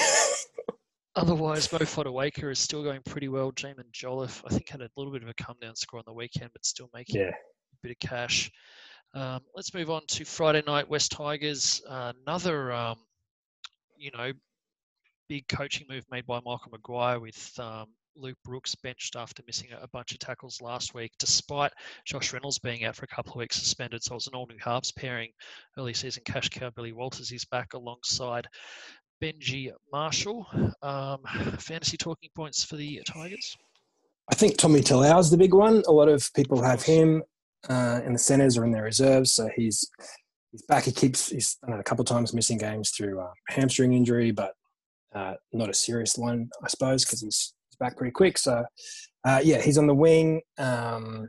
otherwise, 1.17 1.71
Mo 1.73 1.79
Fotuaika 1.79 2.51
is 2.51 2.59
still 2.59 2.83
going 2.83 3.03
pretty 3.03 3.29
well. 3.29 3.53
Jaimin 3.53 3.91
Jolliffe, 3.93 4.43
I 4.47 4.51
think, 4.51 4.69
had 4.69 4.81
a 4.81 4.91
little 4.97 5.13
bit 5.13 5.23
of 5.23 5.29
a 5.29 5.35
come 5.35 5.57
down 5.61 5.77
score 5.77 5.99
on 5.99 6.05
the 6.07 6.13
weekend, 6.13 6.51
but 6.53 6.65
still 6.65 6.91
making 6.95 7.21
yeah. 7.21 7.29
a 7.29 7.77
bit 7.83 7.93
of 7.93 7.99
cash. 7.99 8.51
Um, 9.13 9.41
let's 9.55 9.75
move 9.75 9.91
on 9.91 10.03
to 10.09 10.25
Friday 10.25 10.63
night 10.67 10.89
West 10.89 11.11
Tigers. 11.13 11.83
Uh, 11.89 12.13
another, 12.25 12.73
um, 12.73 12.97
you 13.97 14.11
know, 14.13 14.33
big 15.29 15.49
coaching 15.49 15.87
move 15.89 16.05
made 16.11 16.27
by 16.27 16.37
Michael 16.37 16.71
Maguire 16.73 17.21
with 17.21 17.59
um, 17.59 17.87
Luke 18.21 18.39
Brooks 18.45 18.75
benched 18.75 19.17
after 19.17 19.43
missing 19.47 19.69
a 19.81 19.89
bunch 19.89 20.13
of 20.13 20.19
tackles 20.19 20.61
last 20.61 20.95
week, 20.95 21.13
despite 21.19 21.73
Josh 22.05 22.33
Reynolds 22.33 22.59
being 22.59 22.85
out 22.85 22.97
for 22.97 23.05
a 23.05 23.15
couple 23.15 23.33
of 23.33 23.39
weeks 23.39 23.57
suspended. 23.57 24.03
So 24.03 24.13
it 24.13 24.15
was 24.17 24.27
an 24.27 24.35
all 24.35 24.47
new 24.47 24.59
halves 24.61 24.93
pairing. 24.93 25.31
Early 25.79 25.95
season 25.95 26.23
cash 26.25 26.49
cow 26.49 26.71
Billy 26.71 26.93
Walters 26.93 27.33
is 27.33 27.45
back 27.47 27.75
alongside 27.75 28.47
Benji 29.23 29.71
Marshall. 29.93 30.47
Um, 30.83 31.19
fantasy 31.59 31.97
talking 31.97 32.31
points 32.35 32.65
for 32.65 32.77
the 32.77 33.01
Tigers? 33.07 33.57
I 34.31 34.35
think 34.35 34.57
Tommy 34.57 34.81
is 34.81 35.31
the 35.31 35.37
big 35.37 35.55
one. 35.55 35.83
A 35.89 35.93
lot 35.93 36.09
of 36.09 36.33
people 36.35 36.63
have 36.63 36.83
him 36.83 37.23
uh, 37.69 38.01
in 38.05 38.13
the 38.13 38.19
centres 38.19 38.57
or 38.57 38.65
in 38.65 38.71
their 38.71 38.85
reserves. 38.85 39.33
So 39.33 39.49
he's 39.57 39.89
he's 40.53 40.63
back. 40.63 40.85
He 40.85 40.93
keeps 40.93 41.29
he's 41.31 41.59
a 41.67 41.83
couple 41.83 42.05
times 42.05 42.33
missing 42.33 42.59
games 42.59 42.91
through 42.91 43.21
uh, 43.21 43.33
hamstring 43.49 43.93
injury, 43.93 44.31
but 44.31 44.55
uh, 45.15 45.35
not 45.53 45.69
a 45.69 45.75
serious 45.75 46.17
one, 46.17 46.49
I 46.63 46.69
suppose, 46.69 47.05
because 47.05 47.23
he's 47.23 47.55
back 47.81 47.97
pretty 47.97 48.13
quick. 48.13 48.39
So, 48.39 48.65
uh, 49.25 49.41
yeah, 49.43 49.61
he's 49.61 49.79
on 49.79 49.89
the 49.89 49.95
wing. 49.95 50.43
Um, 50.59 51.29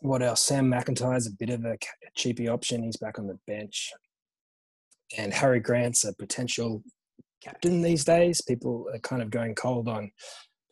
what 0.00 0.22
else? 0.22 0.42
Sam 0.42 0.70
McIntyre's 0.70 1.26
a 1.26 1.32
bit 1.38 1.50
of 1.50 1.64
a 1.64 1.78
cheapy 2.14 2.48
option. 2.48 2.82
He's 2.82 2.98
back 2.98 3.18
on 3.18 3.26
the 3.26 3.38
bench. 3.46 3.92
And 5.16 5.32
Harry 5.32 5.60
Grant's 5.60 6.04
a 6.04 6.12
potential 6.12 6.82
captain 7.42 7.80
these 7.80 8.04
days. 8.04 8.42
People 8.42 8.86
are 8.92 8.98
kind 8.98 9.22
of 9.22 9.30
going 9.30 9.54
cold 9.54 9.88
on 9.88 10.10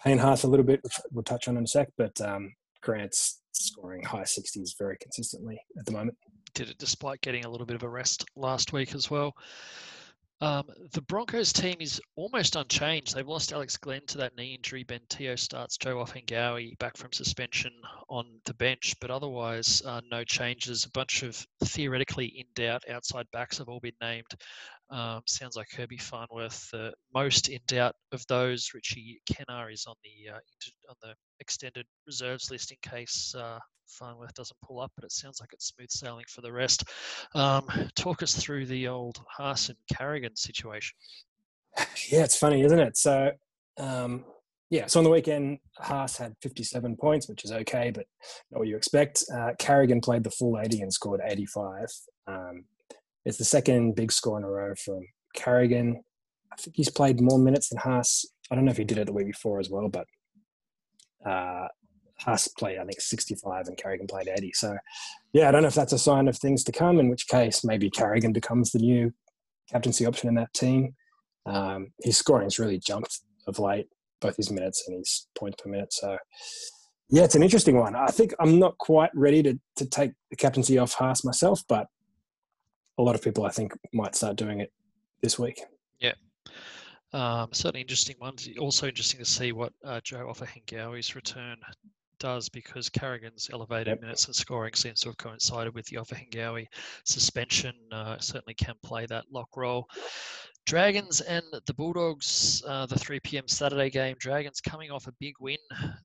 Payne 0.02 0.18
Haas 0.18 0.42
a 0.42 0.49
little 0.49 0.66
bit, 0.66 0.80
which 0.83 1.00
we'll 1.12 1.23
touch 1.25 1.49
on 1.49 1.56
in 1.56 1.64
a 1.64 1.66
sec. 1.66 1.88
But 1.97 2.21
um, 2.21 2.52
Grant's 2.83 3.40
scoring 3.52 4.02
high 4.02 4.23
60s 4.23 4.71
very 4.78 4.97
consistently 5.00 5.59
at 5.78 5.87
the 5.87 5.92
moment. 5.92 6.16
Did 6.54 6.71
it 6.71 6.78
despite 6.78 7.21
getting 7.21 7.44
a 7.44 7.49
little 7.49 7.66
bit 7.66 7.76
of 7.76 7.83
a 7.83 7.88
rest 7.88 8.25
last 8.37 8.73
week 8.73 8.94
as 8.94 9.11
well. 9.11 9.35
Um, 10.40 10.64
the 10.92 11.00
Broncos 11.02 11.52
team 11.52 11.76
is 11.80 12.00
almost 12.16 12.56
unchanged. 12.56 13.14
They've 13.14 13.26
lost 13.26 13.52
Alex 13.52 13.76
Glenn 13.76 14.02
to 14.08 14.18
that 14.18 14.36
knee 14.36 14.54
injury. 14.54 14.82
Ben 14.82 15.00
Teo 15.08 15.36
starts 15.36 15.76
Joe 15.78 15.96
Ofahengaue 15.96 16.76
back 16.78 16.96
from 16.96 17.12
suspension 17.12 17.72
on 18.08 18.26
the 18.44 18.54
bench, 18.54 18.94
but 19.00 19.10
otherwise, 19.10 19.80
uh, 19.86 20.00
no 20.10 20.24
changes. 20.24 20.84
A 20.84 20.90
bunch 20.90 21.22
of 21.22 21.46
theoretically 21.64 22.26
in 22.26 22.46
doubt 22.54 22.82
outside 22.90 23.26
backs 23.32 23.58
have 23.58 23.68
all 23.68 23.80
been 23.80 23.92
named. 24.00 24.26
Um, 24.90 25.22
sounds 25.26 25.56
like 25.56 25.68
Herbie 25.72 25.96
Farnworth, 25.98 26.70
the 26.70 26.92
most 27.14 27.48
in 27.48 27.60
doubt 27.66 27.94
of 28.12 28.24
those. 28.28 28.70
Richie 28.74 29.20
Kennar 29.30 29.72
is 29.72 29.86
on 29.86 29.96
the 30.04 30.32
uh, 30.32 30.40
on 30.90 30.96
the 31.02 31.14
extended 31.40 31.86
reserves 32.06 32.50
list 32.50 32.70
in 32.70 32.78
case 32.82 33.34
uh, 33.34 33.58
Farnworth 33.88 34.34
doesn't 34.34 34.56
pull 34.62 34.80
up, 34.80 34.92
but 34.94 35.04
it 35.04 35.12
sounds 35.12 35.40
like 35.40 35.52
it's 35.52 35.66
smooth 35.68 35.90
sailing 35.90 36.24
for 36.28 36.40
the 36.40 36.52
rest. 36.52 36.84
Um, 37.34 37.66
talk 37.96 38.22
us 38.22 38.34
through 38.34 38.66
the 38.66 38.88
old 38.88 39.18
Haas 39.28 39.68
and 39.68 39.78
Carrigan 39.96 40.36
situation. 40.36 40.96
Yeah, 42.08 42.22
it's 42.22 42.36
funny, 42.36 42.62
isn't 42.62 42.78
it? 42.78 42.96
So, 42.96 43.32
um, 43.78 44.24
yeah, 44.70 44.86
so 44.86 45.00
on 45.00 45.04
the 45.04 45.10
weekend, 45.10 45.58
Haas 45.78 46.16
had 46.16 46.34
57 46.42 46.96
points, 46.96 47.28
which 47.28 47.44
is 47.44 47.52
okay, 47.52 47.90
but 47.90 48.06
not 48.50 48.60
what 48.60 48.68
you 48.68 48.76
expect. 48.76 49.24
Uh, 49.32 49.52
Carrigan 49.58 50.00
played 50.00 50.24
the 50.24 50.30
full 50.30 50.58
80 50.58 50.82
and 50.82 50.92
scored 50.92 51.20
85. 51.24 51.86
Um, 52.26 52.64
it's 53.24 53.38
the 53.38 53.44
second 53.44 53.94
big 53.94 54.12
score 54.12 54.38
in 54.38 54.44
a 54.44 54.50
row 54.50 54.74
from 54.74 55.00
Carrigan. 55.34 56.02
I 56.52 56.56
think 56.56 56.76
he's 56.76 56.90
played 56.90 57.20
more 57.20 57.38
minutes 57.38 57.68
than 57.68 57.78
Haas. 57.78 58.26
I 58.50 58.54
don't 58.54 58.64
know 58.64 58.70
if 58.70 58.76
he 58.76 58.84
did 58.84 58.98
it 58.98 59.06
the 59.06 59.12
week 59.12 59.26
before 59.26 59.58
as 59.58 59.70
well, 59.70 59.88
but 59.88 60.06
uh, 61.26 61.68
Haas 62.20 62.48
played, 62.48 62.78
I 62.78 62.84
think, 62.84 63.00
65 63.00 63.66
and 63.66 63.76
Carrigan 63.76 64.06
played 64.06 64.28
80. 64.28 64.52
So, 64.54 64.76
yeah, 65.32 65.48
I 65.48 65.52
don't 65.52 65.62
know 65.62 65.68
if 65.68 65.74
that's 65.74 65.92
a 65.92 65.98
sign 65.98 66.28
of 66.28 66.36
things 66.36 66.62
to 66.64 66.72
come, 66.72 67.00
in 67.00 67.08
which 67.08 67.26
case 67.28 67.64
maybe 67.64 67.90
Carrigan 67.90 68.32
becomes 68.32 68.70
the 68.70 68.78
new 68.78 69.12
captaincy 69.70 70.06
option 70.06 70.28
in 70.28 70.34
that 70.36 70.52
team. 70.52 70.94
Um, 71.46 71.92
his 72.02 72.16
scoring's 72.16 72.58
really 72.58 72.78
jumped 72.78 73.20
of 73.46 73.58
late, 73.58 73.88
both 74.20 74.36
his 74.36 74.50
minutes 74.50 74.84
and 74.86 74.98
his 74.98 75.26
points 75.36 75.60
per 75.62 75.70
minute. 75.70 75.92
So, 75.92 76.16
yeah, 77.10 77.24
it's 77.24 77.34
an 77.34 77.42
interesting 77.42 77.78
one. 77.78 77.94
I 77.94 78.06
think 78.06 78.34
I'm 78.38 78.58
not 78.58 78.78
quite 78.78 79.10
ready 79.14 79.42
to, 79.42 79.58
to 79.76 79.86
take 79.86 80.12
the 80.30 80.36
captaincy 80.36 80.78
off 80.78 80.94
Haas 80.94 81.24
myself, 81.24 81.62
but 81.68 81.86
a 82.98 83.02
lot 83.02 83.14
of 83.14 83.22
people 83.22 83.44
I 83.44 83.50
think 83.50 83.72
might 83.92 84.14
start 84.14 84.36
doing 84.36 84.60
it 84.60 84.72
this 85.20 85.38
week. 85.38 85.60
Yeah. 86.00 86.14
Um, 87.12 87.48
certainly 87.52 87.80
interesting 87.80 88.16
ones. 88.20 88.48
Also 88.58 88.88
interesting 88.88 89.20
to 89.20 89.24
see 89.24 89.52
what 89.52 89.72
uh, 89.84 90.00
Joe 90.02 90.32
Ofahengaue's 90.32 91.14
return 91.14 91.56
does 92.18 92.48
because 92.48 92.88
Carrigan's 92.88 93.50
elevated 93.52 93.88
yep. 93.88 94.00
minutes 94.00 94.26
and 94.26 94.34
scoring 94.34 94.74
seems 94.74 95.00
to 95.00 95.08
have 95.08 95.16
coincided 95.18 95.74
with 95.74 95.86
the 95.86 95.96
Ofahengaue 95.96 96.66
suspension. 97.04 97.74
Uh, 97.92 98.18
certainly 98.18 98.54
can 98.54 98.74
play 98.82 99.06
that 99.06 99.24
lock 99.30 99.56
role. 99.56 99.88
Dragons 100.66 101.20
and 101.20 101.44
the 101.66 101.74
Bulldogs, 101.74 102.62
uh, 102.66 102.86
the 102.86 102.98
3 102.98 103.20
p.m. 103.20 103.46
Saturday 103.46 103.90
game. 103.90 104.16
Dragons 104.18 104.60
coming 104.62 104.90
off 104.90 105.06
a 105.06 105.12
big 105.20 105.34
win. 105.38 105.58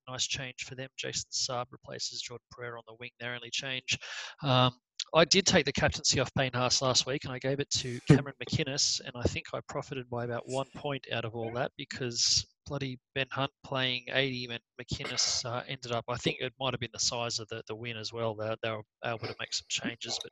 Nice 0.09 0.27
change 0.27 0.65
for 0.65 0.75
them. 0.75 0.89
Jason 0.97 1.29
Saab 1.31 1.65
replaces 1.71 2.21
Jordan 2.21 2.45
Pereira 2.51 2.77
on 2.77 2.83
the 2.87 2.95
wing. 2.99 3.11
Their 3.19 3.33
only 3.33 3.49
change. 3.51 3.97
Um, 4.43 4.73
I 5.13 5.25
did 5.25 5.45
take 5.45 5.65
the 5.65 5.71
captaincy 5.71 6.19
off 6.19 6.33
Payne 6.35 6.51
Haas 6.53 6.81
last 6.81 7.05
week 7.05 7.23
and 7.23 7.33
I 7.33 7.39
gave 7.39 7.59
it 7.59 7.69
to 7.71 7.99
Cameron 8.07 8.35
McInnes. 8.43 9.01
And 9.01 9.13
I 9.15 9.23
think 9.23 9.45
I 9.53 9.59
profited 9.67 10.09
by 10.09 10.25
about 10.25 10.43
one 10.45 10.67
point 10.75 11.05
out 11.11 11.25
of 11.25 11.35
all 11.35 11.51
that 11.53 11.71
because 11.77 12.45
bloody 12.67 12.99
Ben 13.15 13.25
Hunt 13.31 13.51
playing 13.63 14.05
80 14.11 14.47
meant 14.47 14.61
McInnes 14.79 15.45
uh, 15.45 15.63
ended 15.67 15.91
up, 15.91 16.05
I 16.07 16.17
think 16.17 16.37
it 16.39 16.53
might 16.59 16.73
have 16.73 16.79
been 16.79 16.89
the 16.93 16.99
size 16.99 17.39
of 17.39 17.47
the, 17.47 17.63
the 17.67 17.75
win 17.75 17.97
as 17.97 18.13
well. 18.13 18.35
They, 18.35 18.53
they 18.61 18.71
were 18.71 18.83
able 19.03 19.19
to 19.19 19.35
make 19.39 19.53
some 19.53 19.65
changes, 19.69 20.19
but 20.21 20.31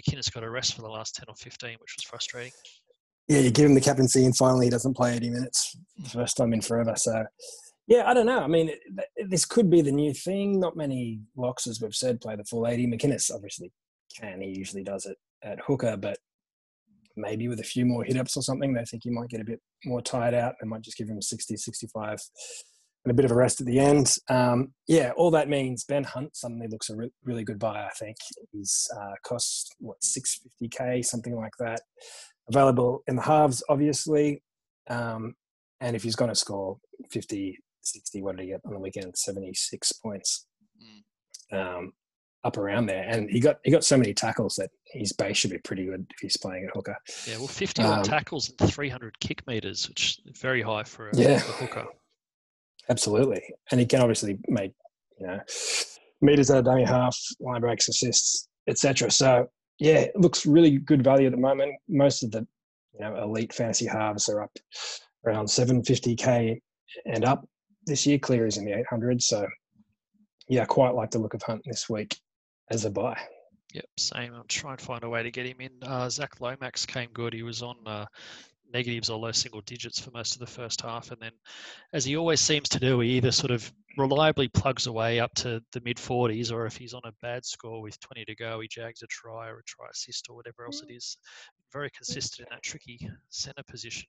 McInnes 0.00 0.32
got 0.32 0.44
a 0.44 0.50
rest 0.50 0.74
for 0.74 0.82
the 0.82 0.88
last 0.88 1.16
10 1.16 1.26
or 1.28 1.34
15, 1.36 1.70
which 1.72 1.94
was 1.96 2.04
frustrating. 2.04 2.52
Yeah, 3.28 3.38
you 3.38 3.50
give 3.50 3.66
him 3.66 3.74
the 3.74 3.80
captaincy 3.80 4.24
and 4.24 4.36
finally 4.36 4.66
he 4.66 4.70
doesn't 4.70 4.94
play 4.94 5.14
80 5.14 5.30
minutes. 5.30 5.76
the 5.98 6.08
First 6.08 6.36
time 6.36 6.52
in 6.52 6.60
forever. 6.60 6.94
So, 6.96 7.24
yeah, 7.86 8.04
I 8.06 8.14
don't 8.14 8.26
know. 8.26 8.40
I 8.40 8.46
mean, 8.46 8.70
this 9.28 9.44
could 9.44 9.70
be 9.70 9.82
the 9.82 9.92
new 9.92 10.14
thing. 10.14 10.60
Not 10.60 10.76
many 10.76 11.20
locks, 11.36 11.66
as 11.66 11.80
we've 11.80 11.94
said, 11.94 12.20
play 12.20 12.36
the 12.36 12.44
full 12.44 12.66
80. 12.66 12.86
McInnes 12.86 13.30
obviously 13.34 13.70
can. 14.18 14.40
He 14.40 14.48
usually 14.56 14.84
does 14.84 15.06
it 15.06 15.16
at 15.42 15.60
hooker, 15.60 15.96
but 15.96 16.18
maybe 17.16 17.48
with 17.48 17.60
a 17.60 17.64
few 17.64 17.84
more 17.84 18.04
hit 18.04 18.16
ups 18.16 18.36
or 18.36 18.42
something, 18.42 18.72
they 18.72 18.84
think 18.84 19.04
he 19.04 19.10
might 19.10 19.28
get 19.28 19.40
a 19.40 19.44
bit 19.44 19.60
more 19.84 20.02
tired 20.02 20.34
out. 20.34 20.54
They 20.60 20.68
might 20.68 20.82
just 20.82 20.96
give 20.96 21.08
him 21.08 21.22
60, 21.22 21.56
65 21.56 22.18
and 23.04 23.10
a 23.10 23.14
bit 23.14 23.24
of 23.24 23.30
a 23.30 23.34
rest 23.34 23.60
at 23.60 23.66
the 23.66 23.78
end. 23.78 24.16
Um, 24.30 24.72
yeah, 24.88 25.12
all 25.16 25.30
that 25.32 25.48
means 25.48 25.84
Ben 25.84 26.04
Hunt 26.04 26.34
suddenly 26.34 26.66
looks 26.68 26.88
a 26.90 26.96
re- 26.96 27.12
really 27.22 27.44
good 27.44 27.58
buy, 27.58 27.84
I 27.84 27.90
think. 27.98 28.16
He's 28.50 28.88
uh, 28.98 29.12
cost, 29.24 29.74
what, 29.78 29.98
650k, 30.00 31.04
something 31.04 31.36
like 31.36 31.52
that. 31.58 31.82
Available 32.48 33.02
in 33.06 33.16
the 33.16 33.22
halves, 33.22 33.62
obviously. 33.68 34.42
Um, 34.88 35.34
and 35.80 35.94
if 35.94 36.02
he's 36.02 36.16
going 36.16 36.30
to 36.30 36.34
score 36.34 36.78
50, 37.10 37.58
60, 37.82 38.22
what 38.22 38.36
did 38.36 38.44
he 38.44 38.48
get 38.50 38.60
on 38.64 38.72
the 38.72 38.80
weekend? 38.80 39.16
76 39.16 39.92
points. 39.92 40.46
Mm. 41.52 41.78
Um, 41.78 41.92
up 42.44 42.58
around 42.58 42.86
there, 42.86 43.04
and 43.08 43.28
he 43.30 43.40
got 43.40 43.56
he 43.64 43.70
got 43.70 43.84
so 43.84 43.96
many 43.96 44.12
tackles 44.12 44.54
that 44.56 44.70
his 44.86 45.12
base 45.12 45.36
should 45.36 45.50
be 45.50 45.58
pretty 45.58 45.86
good 45.86 46.06
if 46.10 46.20
he's 46.20 46.36
playing 46.36 46.64
at 46.64 46.70
hooker. 46.74 46.96
Yeah, 47.26 47.38
well, 47.38 47.48
fifty 47.48 47.82
um, 47.82 48.02
tackles 48.02 48.52
and 48.58 48.70
three 48.70 48.88
hundred 48.88 49.18
kick 49.20 49.46
meters, 49.46 49.88
which 49.88 50.20
is 50.26 50.38
very 50.40 50.62
high 50.62 50.84
for 50.84 51.08
a, 51.08 51.16
yeah. 51.16 51.36
a 51.36 51.38
hooker. 51.38 51.86
Absolutely, 52.90 53.42
and 53.70 53.80
he 53.80 53.86
can 53.86 54.02
obviously 54.02 54.38
make 54.48 54.72
you 55.18 55.26
know 55.26 55.40
meters 56.20 56.50
at 56.50 56.58
a 56.58 56.62
dummy 56.62 56.84
half, 56.84 57.18
line 57.40 57.62
breaks, 57.62 57.88
assists, 57.88 58.48
etc. 58.68 59.10
So 59.10 59.46
yeah, 59.78 60.00
it 60.00 60.16
looks 60.16 60.46
really 60.46 60.78
good 60.78 61.02
value 61.02 61.26
at 61.26 61.32
the 61.32 61.38
moment. 61.38 61.72
Most 61.88 62.22
of 62.22 62.30
the 62.30 62.46
you 62.92 63.00
know 63.00 63.22
elite 63.22 63.54
fantasy 63.54 63.86
halves 63.86 64.28
are 64.28 64.42
up 64.42 64.52
around 65.26 65.46
750k 65.46 66.60
and 67.06 67.24
up 67.24 67.48
this 67.86 68.06
year. 68.06 68.18
Clear 68.18 68.46
is 68.46 68.58
in 68.58 68.66
the 68.66 68.84
800s, 68.92 69.22
so 69.22 69.46
yeah, 70.46 70.66
quite 70.66 70.94
like 70.94 71.10
the 71.10 71.18
look 71.18 71.32
of 71.32 71.42
Hunt 71.42 71.62
this 71.64 71.88
week 71.88 72.14
as 72.70 72.84
a 72.84 72.90
buy. 72.90 73.18
Yep, 73.74 73.84
same. 73.96 74.34
I'm 74.34 74.46
trying 74.48 74.76
to 74.76 74.84
find 74.84 75.02
a 75.02 75.08
way 75.08 75.22
to 75.22 75.32
get 75.32 75.46
him 75.46 75.60
in. 75.60 75.72
Uh, 75.82 76.08
Zach 76.08 76.40
Lomax 76.40 76.86
came 76.86 77.10
good. 77.12 77.32
He 77.32 77.42
was 77.42 77.60
on 77.60 77.76
uh, 77.86 78.06
negatives 78.72 79.10
or 79.10 79.18
low 79.18 79.32
single 79.32 79.62
digits 79.62 79.98
for 79.98 80.12
most 80.12 80.34
of 80.34 80.40
the 80.40 80.46
first 80.46 80.80
half, 80.80 81.10
and 81.10 81.20
then, 81.20 81.32
as 81.92 82.04
he 82.04 82.16
always 82.16 82.40
seems 82.40 82.68
to 82.68 82.78
do, 82.78 83.00
he 83.00 83.16
either 83.16 83.32
sort 83.32 83.50
of 83.50 83.72
reliably 83.96 84.48
plugs 84.48 84.86
away 84.86 85.18
up 85.18 85.34
to 85.34 85.60
the 85.72 85.80
mid 85.84 85.96
40s, 85.96 86.52
or 86.52 86.66
if 86.66 86.76
he's 86.76 86.94
on 86.94 87.02
a 87.04 87.12
bad 87.20 87.44
score 87.44 87.82
with 87.82 87.98
20 87.98 88.24
to 88.24 88.36
go, 88.36 88.60
he 88.60 88.68
jags 88.68 89.02
a 89.02 89.06
try 89.08 89.48
or 89.48 89.58
a 89.58 89.64
try 89.64 89.86
assist 89.90 90.28
or 90.30 90.36
whatever 90.36 90.66
else 90.66 90.82
it 90.88 90.92
is. 90.92 91.16
Very 91.72 91.90
consistent 91.90 92.46
in 92.46 92.54
that 92.54 92.62
tricky 92.62 93.08
centre 93.30 93.64
position. 93.68 94.06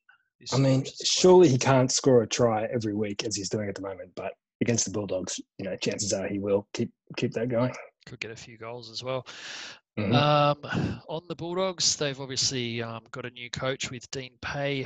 I 0.53 0.57
mean, 0.57 0.85
surely 1.03 1.47
he 1.47 1.57
can't 1.57 1.91
score 1.91 2.21
a 2.21 2.27
try 2.27 2.65
every 2.65 2.93
week 2.93 3.23
as 3.23 3.35
he's 3.35 3.49
doing 3.49 3.67
at 3.67 3.73
the 3.73 3.81
moment, 3.81 4.11
but 4.15 4.33
against 4.61 4.85
the 4.85 4.91
Bulldogs, 4.91 5.39
you 5.57 5.65
know, 5.65 5.75
chances 5.77 6.13
are 6.13 6.27
he 6.27 6.39
will 6.39 6.67
keep 6.73 6.91
keep 7.17 7.31
that 7.33 7.49
going 7.49 7.73
could 8.05 8.19
get 8.19 8.31
a 8.31 8.35
few 8.35 8.57
goals 8.57 8.89
as 8.89 9.03
well. 9.03 9.25
Mm-hmm. 9.97 10.13
Um, 10.13 11.01
on 11.07 11.21
the 11.27 11.35
Bulldogs, 11.35 11.95
they've 11.95 12.19
obviously 12.19 12.81
um, 12.81 13.03
got 13.11 13.25
a 13.25 13.29
new 13.29 13.49
coach 13.49 13.91
with 13.91 14.09
Dean 14.11 14.33
Pay 14.41 14.85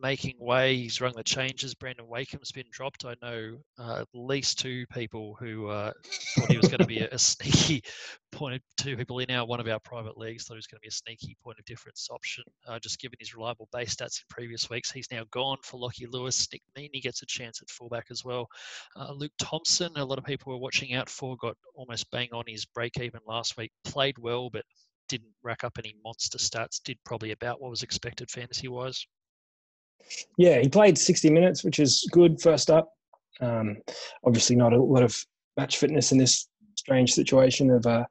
making 0.00 0.36
way. 0.38 0.76
He's 0.76 1.00
rung 1.00 1.12
the 1.14 1.22
changes. 1.22 1.74
Brandon 1.74 2.06
Wakeham's 2.06 2.52
been 2.52 2.66
dropped. 2.70 3.04
I 3.04 3.14
know 3.22 3.58
uh, 3.78 4.00
at 4.00 4.08
least 4.14 4.58
two 4.58 4.86
people 4.92 5.36
who 5.38 5.68
uh, 5.68 5.92
thought 6.36 6.50
he 6.50 6.56
was 6.56 6.68
going 6.68 6.80
to 6.80 6.86
be 6.86 7.00
a, 7.00 7.08
a, 7.10 7.18
sneaky 7.18 7.82
point 8.32 8.56
of 8.56 8.60
two 8.76 8.96
people 8.96 9.18
in 9.18 9.30
our 9.30 9.46
one 9.46 9.60
of 9.60 9.68
our 9.68 9.80
private 9.80 10.18
leagues 10.18 10.44
thought 10.44 10.54
he 10.54 10.58
was 10.58 10.66
going 10.66 10.78
to 10.78 10.82
be 10.82 10.88
a 10.88 10.90
sneaky 10.90 11.36
point 11.42 11.58
of 11.58 11.64
difference 11.64 12.08
option. 12.10 12.44
Uh, 12.66 12.78
just 12.78 13.00
given 13.00 13.18
his 13.18 13.34
reliable 13.34 13.68
base 13.72 13.94
stats 13.94 14.20
in 14.20 14.24
previous 14.28 14.68
weeks, 14.70 14.90
he's 14.90 15.10
now 15.10 15.24
gone 15.30 15.58
for 15.62 15.78
Lachie 15.80 16.10
Lewis. 16.10 16.48
Nick 16.52 16.62
Meaney 16.76 17.02
gets 17.02 17.22
a 17.22 17.26
chance 17.26 17.60
at 17.62 17.70
fullback 17.70 18.06
as 18.10 18.24
well. 18.24 18.48
Uh, 18.96 19.12
Luke 19.12 19.32
Thompson, 19.38 19.92
a 19.96 20.04
lot 20.04 20.18
of 20.18 20.24
people 20.24 20.52
were 20.52 20.58
watching 20.58 20.94
out 20.94 21.08
for, 21.08 21.36
got 21.36 21.56
almost 21.74 22.10
bang 22.10 22.28
on 22.32 22.44
his 22.46 22.64
break 22.64 22.98
even 22.98 23.20
last 23.26 23.56
week. 23.56 23.70
Played 23.84 24.18
well, 24.18 24.50
but 24.50 24.64
didn't 25.08 25.32
rack 25.42 25.64
up 25.64 25.78
any 25.78 25.94
monster 26.04 26.38
stats. 26.38 26.82
Did 26.82 26.98
probably 27.04 27.32
about 27.32 27.60
what 27.60 27.70
was 27.70 27.82
expected 27.82 28.30
fantasy 28.30 28.68
wise. 28.68 29.06
Yeah, 30.38 30.60
he 30.60 30.68
played 30.68 30.98
60 30.98 31.30
minutes, 31.30 31.64
which 31.64 31.78
is 31.78 32.08
good 32.12 32.40
first 32.40 32.70
up. 32.70 32.90
Um, 33.40 33.78
obviously, 34.24 34.56
not 34.56 34.72
a 34.72 34.82
lot 34.82 35.02
of 35.02 35.16
match 35.56 35.78
fitness 35.78 36.12
in 36.12 36.18
this 36.18 36.48
strange 36.76 37.12
situation 37.12 37.70
of 37.70 37.86
uh, 37.86 38.04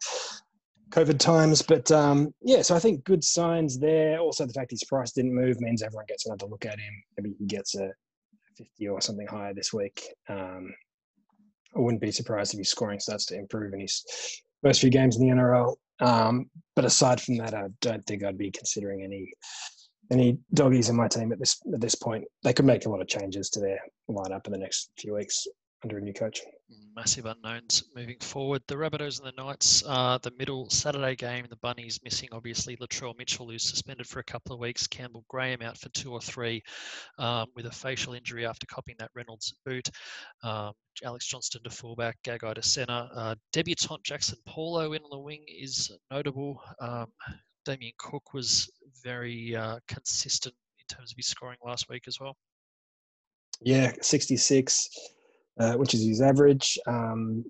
COVID 0.90 1.20
times, 1.20 1.62
but 1.62 1.90
um, 1.92 2.34
yeah, 2.42 2.62
so 2.62 2.76
I 2.76 2.80
think 2.80 3.04
good 3.04 3.24
signs 3.24 3.80
there. 3.80 4.20
Also, 4.20 4.46
the 4.46 4.54
fact 4.54 4.72
his 4.72 4.84
price 4.84 5.12
didn't 5.12 5.34
move 5.34 5.60
means 5.62 5.82
everyone 5.82 6.06
gets 6.08 6.26
another 6.26 6.46
look 6.46 6.66
at 6.66 6.80
him. 6.80 6.94
Maybe 7.18 7.36
he 7.40 7.46
gets 7.46 7.76
a 7.76 7.90
50 8.58 8.88
or 8.88 9.02
something 9.02 9.28
higher 9.28 9.54
this 9.54 9.74
week. 9.74 10.08
Um, 10.30 10.74
I 11.76 11.80
wouldn't 11.80 12.02
be 12.02 12.12
surprised 12.12 12.54
if 12.54 12.60
his 12.60 12.70
scoring 12.70 13.00
starts 13.00 13.26
to 13.28 13.38
improve 13.38 13.74
in 13.74 13.82
his 13.82 14.04
first 14.64 14.82
few 14.82 14.90
games 14.90 15.18
in 15.18 15.28
the 15.28 15.34
NRL. 15.34 15.76
Um, 16.00 16.50
but 16.76 16.86
aside 16.86 17.22
from 17.22 17.38
that, 17.38 17.54
I 17.54 17.68
don't 17.82 18.06
think 18.06 18.24
I'd 18.24 18.38
be 18.38 18.52
considering 18.52 19.04
any 19.04 19.32
any 20.12 20.38
doggies 20.54 20.90
in 20.90 20.96
my 20.96 21.08
team 21.08 21.32
at 21.32 21.40
this 21.40 21.60
at 21.74 21.82
this 21.82 21.96
point. 21.96 22.26
They 22.44 22.54
could 22.54 22.66
make 22.66 22.86
a 22.86 22.90
lot 22.90 23.02
of 23.02 23.08
changes 23.08 23.50
to 23.52 23.60
their 23.60 23.80
lineup 24.10 24.46
in 24.46 24.52
the 24.52 24.58
next 24.58 24.92
few 24.98 25.16
weeks 25.16 25.48
under 25.86 25.98
a 26.00 26.02
new 26.02 26.14
coach. 26.14 26.42
Massive 26.96 27.26
unknowns 27.26 27.84
moving 27.96 28.18
forward. 28.20 28.64
The 28.68 28.76
Rabbitohs 28.76 29.20
and 29.20 29.28
the 29.28 29.44
Knights 29.44 29.84
are 29.84 30.18
the 30.20 30.32
middle 30.40 30.70
Saturday 30.70 31.16
game. 31.16 31.46
The 31.50 31.58
Bunnies 31.58 32.00
missing, 32.04 32.30
obviously, 32.32 32.76
Latrell 32.78 33.16
Mitchell, 33.18 33.50
who's 33.50 33.64
suspended 33.64 34.08
for 34.08 34.20
a 34.20 34.24
couple 34.24 34.54
of 34.54 34.60
weeks. 34.60 34.88
Campbell 34.88 35.26
Graham 35.30 35.62
out 35.62 35.78
for 35.78 35.90
two 35.90 36.12
or 36.12 36.22
three 36.22 36.64
um, 37.20 37.48
with 37.56 37.68
a 37.68 37.72
facial 37.72 38.14
injury 38.14 38.46
after 38.46 38.66
copying 38.66 38.96
that 39.00 39.12
Reynolds 39.14 39.54
boot. 39.66 39.88
Um, 40.42 40.74
Alex 41.04 41.28
Johnston 41.28 41.62
to 41.64 41.70
fullback, 41.70 42.18
Gagai 42.24 42.56
to 42.56 42.64
centre. 42.64 43.08
Uh, 43.14 43.36
debutant 43.52 44.04
Jaxson 44.04 44.38
Paulo 44.48 44.94
in 44.94 45.04
on 45.04 45.10
the 45.12 45.20
wing 45.20 45.44
is 45.48 45.92
notable. 46.10 46.62
Um, 46.80 47.08
Damien 47.66 47.94
Cook 47.98 48.34
was 48.34 48.70
very 49.04 49.56
uh, 49.56 49.80
consistent 49.88 50.56
in 50.80 50.96
terms 50.96 51.12
of 51.12 51.18
his 51.18 51.28
scoring 51.28 51.58
last 51.66 51.90
week 51.90 52.04
as 52.08 52.20
well. 52.20 52.38
Yeah, 53.62 53.94
66, 54.02 54.90
uh, 55.60 55.74
which 55.74 55.94
is 55.94 56.06
his 56.06 56.22
average. 56.22 56.78
Um, 56.88 57.44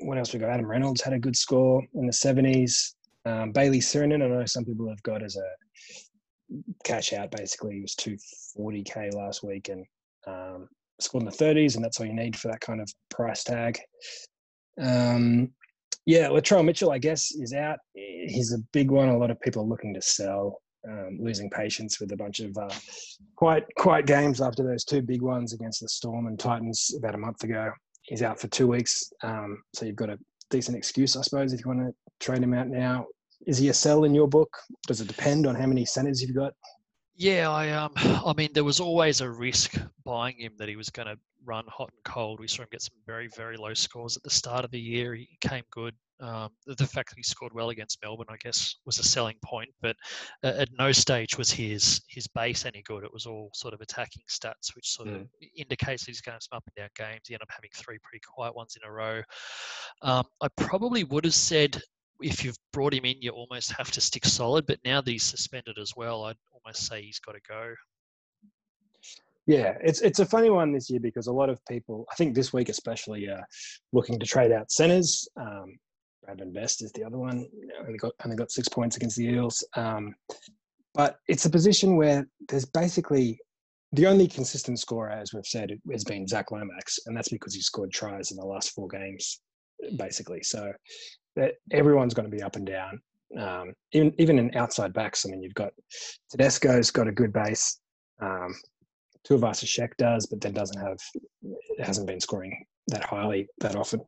what 0.00 0.18
else 0.18 0.32
we 0.32 0.40
got? 0.40 0.50
Adam 0.50 0.66
Reynolds 0.66 1.00
had 1.00 1.12
a 1.12 1.18
good 1.18 1.36
score 1.36 1.82
in 1.94 2.06
the 2.06 2.12
70s. 2.12 2.94
Um, 3.24 3.52
Bayley 3.52 3.80
Sironen, 3.80 4.22
I 4.22 4.28
know 4.28 4.46
some 4.46 4.64
people 4.64 4.88
have 4.88 5.02
got 5.02 5.22
as 5.22 5.36
a 5.36 6.62
cash 6.84 7.12
out. 7.12 7.30
Basically, 7.30 7.74
he 7.74 7.80
was 7.80 7.94
240k 7.96 9.14
last 9.14 9.42
week 9.42 9.68
and 9.68 9.84
um, 10.26 10.68
scored 11.00 11.22
in 11.22 11.28
the 11.28 11.36
30s, 11.36 11.76
and 11.76 11.84
that's 11.84 12.00
all 12.00 12.06
you 12.06 12.14
need 12.14 12.36
for 12.36 12.48
that 12.48 12.60
kind 12.60 12.80
of 12.80 12.90
price 13.10 13.44
tag. 13.44 13.78
Um, 14.80 15.52
yeah, 16.06 16.28
Latrell 16.28 16.64
Mitchell, 16.64 16.90
I 16.90 16.98
guess, 16.98 17.30
is 17.32 17.52
out. 17.52 17.78
He's 17.94 18.52
a 18.52 18.58
big 18.72 18.90
one. 18.90 19.08
A 19.08 19.18
lot 19.18 19.30
of 19.30 19.40
people 19.40 19.62
are 19.62 19.68
looking 19.68 19.94
to 19.94 20.02
sell, 20.02 20.60
um, 20.88 21.18
losing 21.20 21.48
patience 21.48 22.00
with 22.00 22.12
a 22.12 22.16
bunch 22.16 22.40
of 22.40 22.56
uh, 22.58 22.74
quite 23.36 23.64
quiet 23.78 24.06
games 24.06 24.40
after 24.40 24.64
those 24.64 24.84
two 24.84 25.02
big 25.02 25.22
ones 25.22 25.52
against 25.52 25.80
the 25.80 25.88
Storm 25.88 26.26
and 26.26 26.38
Titans 26.38 26.92
about 26.98 27.14
a 27.14 27.18
month 27.18 27.44
ago. 27.44 27.70
he's 28.02 28.22
out 28.22 28.40
for 28.40 28.48
two 28.48 28.66
weeks, 28.66 29.12
um, 29.22 29.62
so 29.74 29.84
you've 29.84 29.96
got 29.96 30.10
a 30.10 30.18
decent 30.50 30.76
excuse, 30.76 31.16
I 31.16 31.22
suppose, 31.22 31.52
if 31.52 31.60
you 31.64 31.68
want 31.68 31.80
to 31.80 31.94
trade 32.20 32.42
him 32.42 32.54
out 32.54 32.68
now. 32.68 33.06
Is 33.46 33.58
he 33.58 33.68
a 33.68 33.74
sell 33.74 34.04
in 34.04 34.14
your 34.14 34.28
book? 34.28 34.56
Does 34.86 35.00
it 35.00 35.08
depend 35.08 35.46
on 35.46 35.54
how 35.54 35.66
many 35.66 35.84
centers 35.84 36.22
you've 36.22 36.36
got? 36.36 36.52
Yeah, 37.14 37.50
I 37.50 37.70
um, 37.70 37.92
I 37.96 38.32
mean, 38.36 38.50
there 38.54 38.64
was 38.64 38.80
always 38.80 39.20
a 39.20 39.30
risk 39.30 39.78
buying 40.04 40.36
him 40.38 40.52
that 40.58 40.68
he 40.68 40.76
was 40.76 40.90
going 40.90 41.08
to 41.08 41.16
run 41.44 41.64
hot 41.68 41.90
and 41.92 42.04
cold. 42.04 42.40
We 42.40 42.48
saw 42.48 42.62
him 42.62 42.68
get 42.70 42.82
some 42.82 42.96
very, 43.06 43.28
very 43.36 43.56
low 43.56 43.74
scores 43.74 44.16
at 44.16 44.22
the 44.22 44.30
start 44.30 44.64
of 44.64 44.70
the 44.70 44.80
year. 44.80 45.14
He 45.14 45.36
came 45.40 45.64
good. 45.70 45.94
Um, 46.20 46.50
the 46.66 46.86
fact 46.86 47.10
that 47.10 47.16
he 47.16 47.24
scored 47.24 47.52
well 47.52 47.70
against 47.70 47.98
Melbourne, 48.00 48.28
I 48.30 48.36
guess, 48.36 48.76
was 48.86 49.00
a 49.00 49.02
selling 49.02 49.34
point. 49.44 49.70
But 49.80 49.96
at 50.44 50.68
no 50.78 50.92
stage 50.92 51.36
was 51.36 51.50
his 51.50 52.00
his 52.08 52.28
base 52.28 52.64
any 52.64 52.82
good. 52.82 53.02
It 53.02 53.12
was 53.12 53.26
all 53.26 53.50
sort 53.54 53.74
of 53.74 53.80
attacking 53.80 54.22
stats, 54.30 54.76
which 54.76 54.88
sort 54.88 55.08
mm. 55.08 55.22
of 55.22 55.28
indicates 55.56 56.04
he's 56.04 56.20
going 56.20 56.38
to 56.38 56.46
some 56.48 56.58
up 56.58 56.64
and 56.66 56.76
down 56.76 56.90
games. 56.96 57.22
He 57.26 57.34
ended 57.34 57.42
up 57.42 57.52
having 57.52 57.70
three 57.74 57.98
pretty 58.04 58.22
quiet 58.24 58.54
ones 58.54 58.76
in 58.80 58.88
a 58.88 58.92
row. 58.92 59.20
Um, 60.02 60.24
I 60.40 60.46
probably 60.56 61.02
would 61.02 61.24
have 61.24 61.34
said 61.34 61.80
if 62.20 62.44
you've 62.44 62.58
brought 62.72 62.94
him 62.94 63.04
in, 63.04 63.20
you 63.20 63.30
almost 63.30 63.72
have 63.72 63.90
to 63.90 64.00
stick 64.00 64.24
solid. 64.24 64.64
But 64.66 64.78
now 64.84 65.00
that 65.00 65.10
he's 65.10 65.24
suspended 65.24 65.76
as 65.76 65.92
well, 65.96 66.24
I'd 66.24 66.36
almost 66.64 66.86
say 66.86 67.02
he's 67.02 67.20
got 67.20 67.32
to 67.32 67.40
go. 67.48 67.74
Yeah, 69.46 69.76
it's 69.82 70.00
it's 70.02 70.20
a 70.20 70.26
funny 70.26 70.50
one 70.50 70.72
this 70.72 70.88
year 70.88 71.00
because 71.00 71.26
a 71.26 71.32
lot 71.32 71.50
of 71.50 71.64
people, 71.66 72.06
I 72.12 72.14
think 72.14 72.34
this 72.34 72.52
week 72.52 72.68
especially, 72.68 73.28
are 73.28 73.44
looking 73.92 74.18
to 74.20 74.26
trade 74.26 74.52
out 74.52 74.70
centres. 74.70 75.28
Um, 75.36 75.78
Bradman 76.24 76.54
Best 76.54 76.82
is 76.82 76.92
the 76.92 77.02
other 77.02 77.18
one. 77.18 77.46
Only 77.80 77.98
got 77.98 78.12
only 78.24 78.36
got 78.36 78.52
six 78.52 78.68
points 78.68 78.96
against 78.96 79.16
the 79.16 79.26
Eels. 79.26 79.66
Um, 79.76 80.14
but 80.94 81.16
it's 81.26 81.44
a 81.46 81.50
position 81.50 81.96
where 81.96 82.26
there's 82.48 82.66
basically 82.66 83.40
the 83.92 84.06
only 84.06 84.28
consistent 84.28 84.78
scorer, 84.78 85.10
as 85.10 85.34
we've 85.34 85.46
said, 85.46 85.70
has 85.90 86.04
been 86.04 86.26
Zach 86.26 86.50
Lomax, 86.50 87.00
and 87.06 87.16
that's 87.16 87.28
because 87.28 87.54
he 87.54 87.60
scored 87.60 87.90
tries 87.90 88.30
in 88.30 88.36
the 88.36 88.46
last 88.46 88.70
four 88.70 88.88
games, 88.88 89.40
basically. 89.96 90.42
So 90.42 90.72
everyone's 91.72 92.14
going 92.14 92.30
to 92.30 92.34
be 92.34 92.42
up 92.42 92.56
and 92.56 92.66
down. 92.66 93.00
Um, 93.38 93.72
even 93.92 94.14
even 94.18 94.38
in 94.38 94.54
outside 94.56 94.92
backs, 94.92 95.24
I 95.24 95.30
mean, 95.30 95.42
you've 95.42 95.54
got 95.54 95.72
Tedesco's 96.32 96.90
got 96.90 97.08
a 97.08 97.12
good 97.12 97.32
base. 97.32 97.80
Um, 98.20 98.54
Tuivasa-Sheck 99.28 99.96
does, 99.98 100.26
but 100.26 100.40
then 100.40 100.52
doesn't 100.52 100.80
have 100.80 100.98
hasn't 101.78 102.06
been 102.06 102.20
scoring 102.20 102.64
that 102.88 103.04
highly 103.04 103.48
that 103.60 103.76
often. 103.76 104.00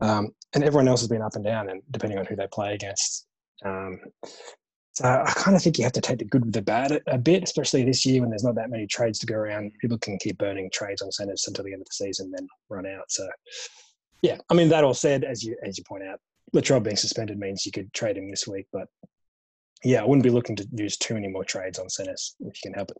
Um, 0.00 0.30
and 0.54 0.64
everyone 0.64 0.88
else 0.88 1.00
has 1.00 1.08
been 1.08 1.22
up 1.22 1.34
and 1.34 1.44
down, 1.44 1.68
and 1.68 1.82
depending 1.90 2.18
on 2.18 2.26
who 2.26 2.36
they 2.36 2.48
play 2.52 2.74
against. 2.74 3.26
Um, 3.64 4.00
so 4.94 5.04
I 5.04 5.32
kind 5.34 5.56
of 5.56 5.62
think 5.62 5.76
you 5.76 5.84
have 5.84 5.92
to 5.94 6.00
take 6.00 6.18
the 6.18 6.24
good 6.24 6.44
with 6.44 6.54
the 6.54 6.62
bad 6.62 7.00
a, 7.08 7.18
bit, 7.18 7.42
especially 7.42 7.84
this 7.84 8.06
year 8.06 8.20
when 8.20 8.30
there's 8.30 8.44
not 8.44 8.54
that 8.54 8.70
many 8.70 8.86
trades 8.86 9.18
to 9.20 9.26
go 9.26 9.34
around. 9.34 9.72
People 9.80 9.98
can 9.98 10.18
keep 10.18 10.38
burning 10.38 10.70
trades 10.72 11.02
on 11.02 11.10
centers 11.10 11.44
until 11.48 11.64
the 11.64 11.72
end 11.72 11.82
of 11.82 11.86
the 11.86 12.04
season, 12.04 12.30
then 12.30 12.46
run 12.68 12.86
out. 12.86 13.04
So, 13.08 13.28
yeah, 14.22 14.38
I 14.50 14.54
mean 14.54 14.68
that 14.68 14.84
all 14.84 14.94
said, 14.94 15.24
as 15.24 15.42
you 15.42 15.56
as 15.64 15.76
you 15.78 15.84
point 15.84 16.04
out, 16.04 16.20
Latrell 16.54 16.82
being 16.82 16.96
suspended 16.96 17.38
means 17.38 17.66
you 17.66 17.72
could 17.72 17.92
trade 17.92 18.16
him 18.16 18.30
this 18.30 18.46
week, 18.46 18.66
but 18.72 18.88
yeah, 19.82 20.02
I 20.02 20.06
wouldn't 20.06 20.22
be 20.22 20.30
looking 20.30 20.56
to 20.56 20.68
use 20.72 20.96
too 20.96 21.14
many 21.14 21.28
more 21.28 21.44
trades 21.44 21.78
on 21.78 21.90
centers 21.90 22.36
if 22.40 22.46
you 22.46 22.70
can 22.70 22.74
help 22.74 22.90
it 22.90 22.96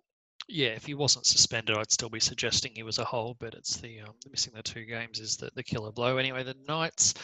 yeah, 0.48 0.68
if 0.68 0.84
he 0.84 0.94
wasn't 0.94 1.26
suspended, 1.26 1.76
I'd 1.76 1.90
still 1.90 2.10
be 2.10 2.20
suggesting 2.20 2.72
he 2.74 2.82
was 2.82 2.98
a 2.98 3.04
hole. 3.04 3.36
But 3.38 3.54
it's 3.54 3.76
the 3.78 4.00
um, 4.00 4.14
missing 4.30 4.52
the 4.54 4.62
two 4.62 4.84
games 4.84 5.18
is 5.20 5.36
the, 5.36 5.50
the 5.54 5.62
killer 5.62 5.92
blow. 5.92 6.18
Anyway, 6.18 6.42
the 6.42 6.56
Knights 6.68 7.14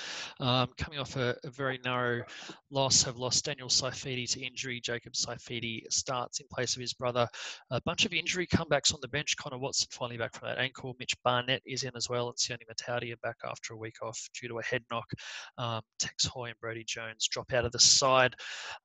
um, 0.40 0.68
coming 0.78 0.98
off 0.98 1.16
a, 1.16 1.36
a, 1.44 1.50
very 1.50 1.78
narrow 1.84 2.22
loss 2.70 3.02
have 3.02 3.16
lost 3.16 3.44
Daniel 3.44 3.68
Saifiti 3.68 4.30
to 4.32 4.40
injury. 4.40 4.80
Jacob 4.80 5.12
Saifiti 5.12 5.82
starts 5.90 6.40
in 6.40 6.46
place 6.52 6.76
of 6.76 6.80
his 6.80 6.94
brother. 6.94 7.28
A 7.70 7.80
bunch 7.82 8.06
of 8.06 8.12
injury 8.12 8.46
comebacks 8.46 8.94
on 8.94 9.00
the 9.02 9.08
bench. 9.08 9.36
Connor 9.36 9.58
Watson 9.58 9.88
finally 9.90 10.16
back 10.16 10.34
from 10.34 10.48
that 10.48 10.58
ankle. 10.58 10.96
Mitch 10.98 11.14
Barnett 11.22 11.62
is 11.66 11.82
in 11.82 11.92
as 11.96 12.08
well, 12.08 12.28
and 12.28 12.36
Sione 12.36 12.62
Mata'utia 12.70 13.12
are 13.12 13.16
back 13.22 13.36
after 13.44 13.74
a 13.74 13.76
week 13.76 13.96
off 14.02 14.18
due 14.38 14.48
to 14.48 14.58
a 14.58 14.62
head 14.62 14.82
knock. 14.90 15.10
Um, 15.58 15.82
Tex 15.98 16.24
Hoy 16.24 16.46
and 16.46 16.60
Brody 16.60 16.84
Jones 16.84 17.28
drop 17.28 17.52
out 17.52 17.64
of 17.64 17.72
the 17.72 17.80
side. 17.80 18.34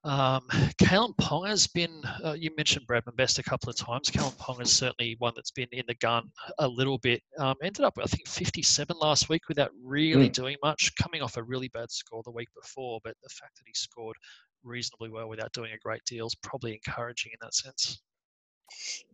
Um, 0.04 0.48
Kalyn 0.82 1.16
Ponga 1.16 1.50
has 1.50 1.68
been. 1.68 2.02
Uh, 2.24 2.34
you 2.34 2.52
mentioned 2.58 2.86
Bradman 2.88 3.16
Best 3.16 3.40
a 3.40 3.44
couple 3.44 3.70
of 3.70 3.78
times. 3.78 4.10
Kalyn 4.26 4.38
Pong 4.38 4.62
is 4.62 4.74
certainly 4.74 5.16
one 5.20 5.34
that's 5.36 5.52
been 5.52 5.68
in 5.72 5.84
the 5.88 5.96
gun 5.96 6.30
a 6.60 6.68
little 6.68 6.98
bit. 6.98 7.22
Um, 7.38 7.56
ended 7.64 7.86
up, 7.86 7.98
I 8.02 8.06
think, 8.06 8.28
57 8.28 8.96
last 9.00 9.30
week 9.30 9.48
without 9.48 9.72
really 9.84 10.30
mm. 10.30 10.34
doing 10.34 10.58
much, 10.64 10.92
coming 11.02 11.22
off 11.22 11.38
a 11.38 11.44
really 11.44 11.70
bad 11.70 11.92
score 11.92 12.22
the 12.24 12.32
week 12.32 12.50
before. 12.60 13.00
But 13.04 13.16
the 13.24 13.30
fact 13.30 13.58
that 13.58 13.64
he 13.66 13.74
scored 13.74 14.16
reasonably 14.64 15.10
well 15.10 15.30
without 15.30 15.54
doing 15.54 15.72
a 15.74 15.78
great 15.78 16.04
deal 16.06 16.28
is 16.28 16.36
probably 16.36 16.74
encouraging 16.74 17.32
in 17.34 17.38
that 17.42 17.54
sense. 17.54 18.02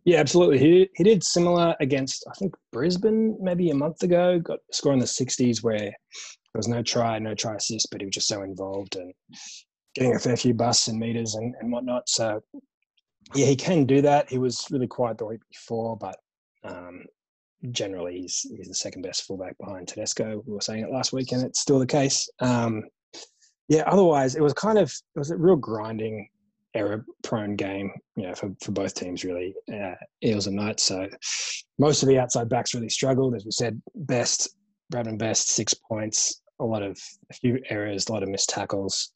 Yeah, 0.04 0.18
absolutely. 0.18 0.58
He 0.58 0.88
he 0.96 1.04
did 1.04 1.22
similar 1.22 1.76
against 1.80 2.24
I 2.28 2.32
think 2.38 2.54
Brisbane 2.72 3.36
maybe 3.40 3.70
a 3.70 3.74
month 3.74 4.02
ago. 4.02 4.38
Got 4.38 4.60
a 4.70 4.74
score 4.74 4.94
in 4.94 4.98
the 4.98 5.04
60s 5.04 5.62
where 5.62 5.78
there 5.78 5.92
was 6.54 6.68
no 6.68 6.82
try, 6.82 7.18
no 7.18 7.34
try 7.34 7.56
assist, 7.56 7.88
but 7.90 8.00
he 8.00 8.06
was 8.06 8.14
just 8.14 8.28
so 8.28 8.42
involved 8.42 8.96
and 8.96 9.12
getting 9.94 10.16
a 10.16 10.18
fair 10.18 10.38
few 10.38 10.54
busts 10.54 10.88
and 10.88 10.98
meters 10.98 11.34
and, 11.34 11.54
and 11.60 11.70
whatnot. 11.70 12.08
So 12.08 12.40
yeah, 13.34 13.46
he 13.46 13.56
can 13.56 13.84
do 13.84 14.02
that. 14.02 14.30
He 14.30 14.38
was 14.38 14.66
really 14.70 14.86
quiet 14.86 15.18
the 15.18 15.26
week 15.26 15.40
before, 15.50 15.96
but 15.96 16.16
um, 16.64 17.04
generally 17.70 18.20
he's 18.20 18.46
he's 18.56 18.68
the 18.68 18.74
second 18.74 19.02
best 19.02 19.24
fullback 19.24 19.56
behind 19.58 19.88
Tedesco. 19.88 20.42
We 20.46 20.52
were 20.52 20.60
saying 20.60 20.84
it 20.84 20.90
last 20.90 21.12
week, 21.12 21.32
and 21.32 21.42
it's 21.42 21.60
still 21.60 21.78
the 21.78 21.86
case. 21.86 22.28
Um, 22.40 22.84
yeah, 23.68 23.82
otherwise 23.86 24.34
it 24.34 24.42
was 24.42 24.52
kind 24.52 24.78
of 24.78 24.88
it 24.90 25.18
was 25.18 25.30
a 25.30 25.36
real 25.36 25.56
grinding, 25.56 26.28
error-prone 26.74 27.56
game. 27.56 27.90
You 28.16 28.28
know, 28.28 28.34
for, 28.34 28.50
for 28.62 28.72
both 28.72 28.94
teams 28.94 29.24
really, 29.24 29.54
uh, 29.72 29.94
Eels 30.24 30.46
and 30.46 30.56
Knights. 30.56 30.82
So 30.82 31.08
most 31.78 32.02
of 32.02 32.08
the 32.08 32.18
outside 32.18 32.48
backs 32.48 32.74
really 32.74 32.88
struggled, 32.88 33.34
as 33.34 33.44
we 33.44 33.50
said. 33.50 33.80
Best 33.94 34.56
Bradman 34.92 35.18
Best 35.18 35.48
six 35.48 35.72
points, 35.74 36.42
a 36.60 36.64
lot 36.64 36.82
of 36.82 36.98
a 37.30 37.34
few 37.34 37.60
errors, 37.70 38.08
a 38.08 38.12
lot 38.12 38.22
of 38.22 38.28
missed 38.28 38.50
tackles, 38.50 39.10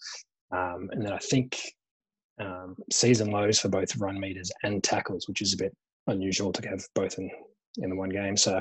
um, 0.52 0.88
and 0.92 1.05
then 1.05 1.12
I 1.12 1.18
think 1.18 1.59
um, 2.38 2.77
season 2.90 3.31
lows 3.31 3.59
for 3.59 3.68
both 3.68 3.96
run 3.96 4.18
meters 4.18 4.51
and 4.62 4.83
tackles, 4.83 5.29
which 5.29 5.42
is 5.42 5.55
a 5.55 5.57
bit 5.57 5.75
unusual 6.07 6.53
to 6.53 6.68
have 6.68 6.83
both 6.94 7.18
in, 7.18 7.31
in 7.79 7.90
the 7.90 7.96
one 7.96 8.11
game. 8.11 8.37
So 8.37 8.61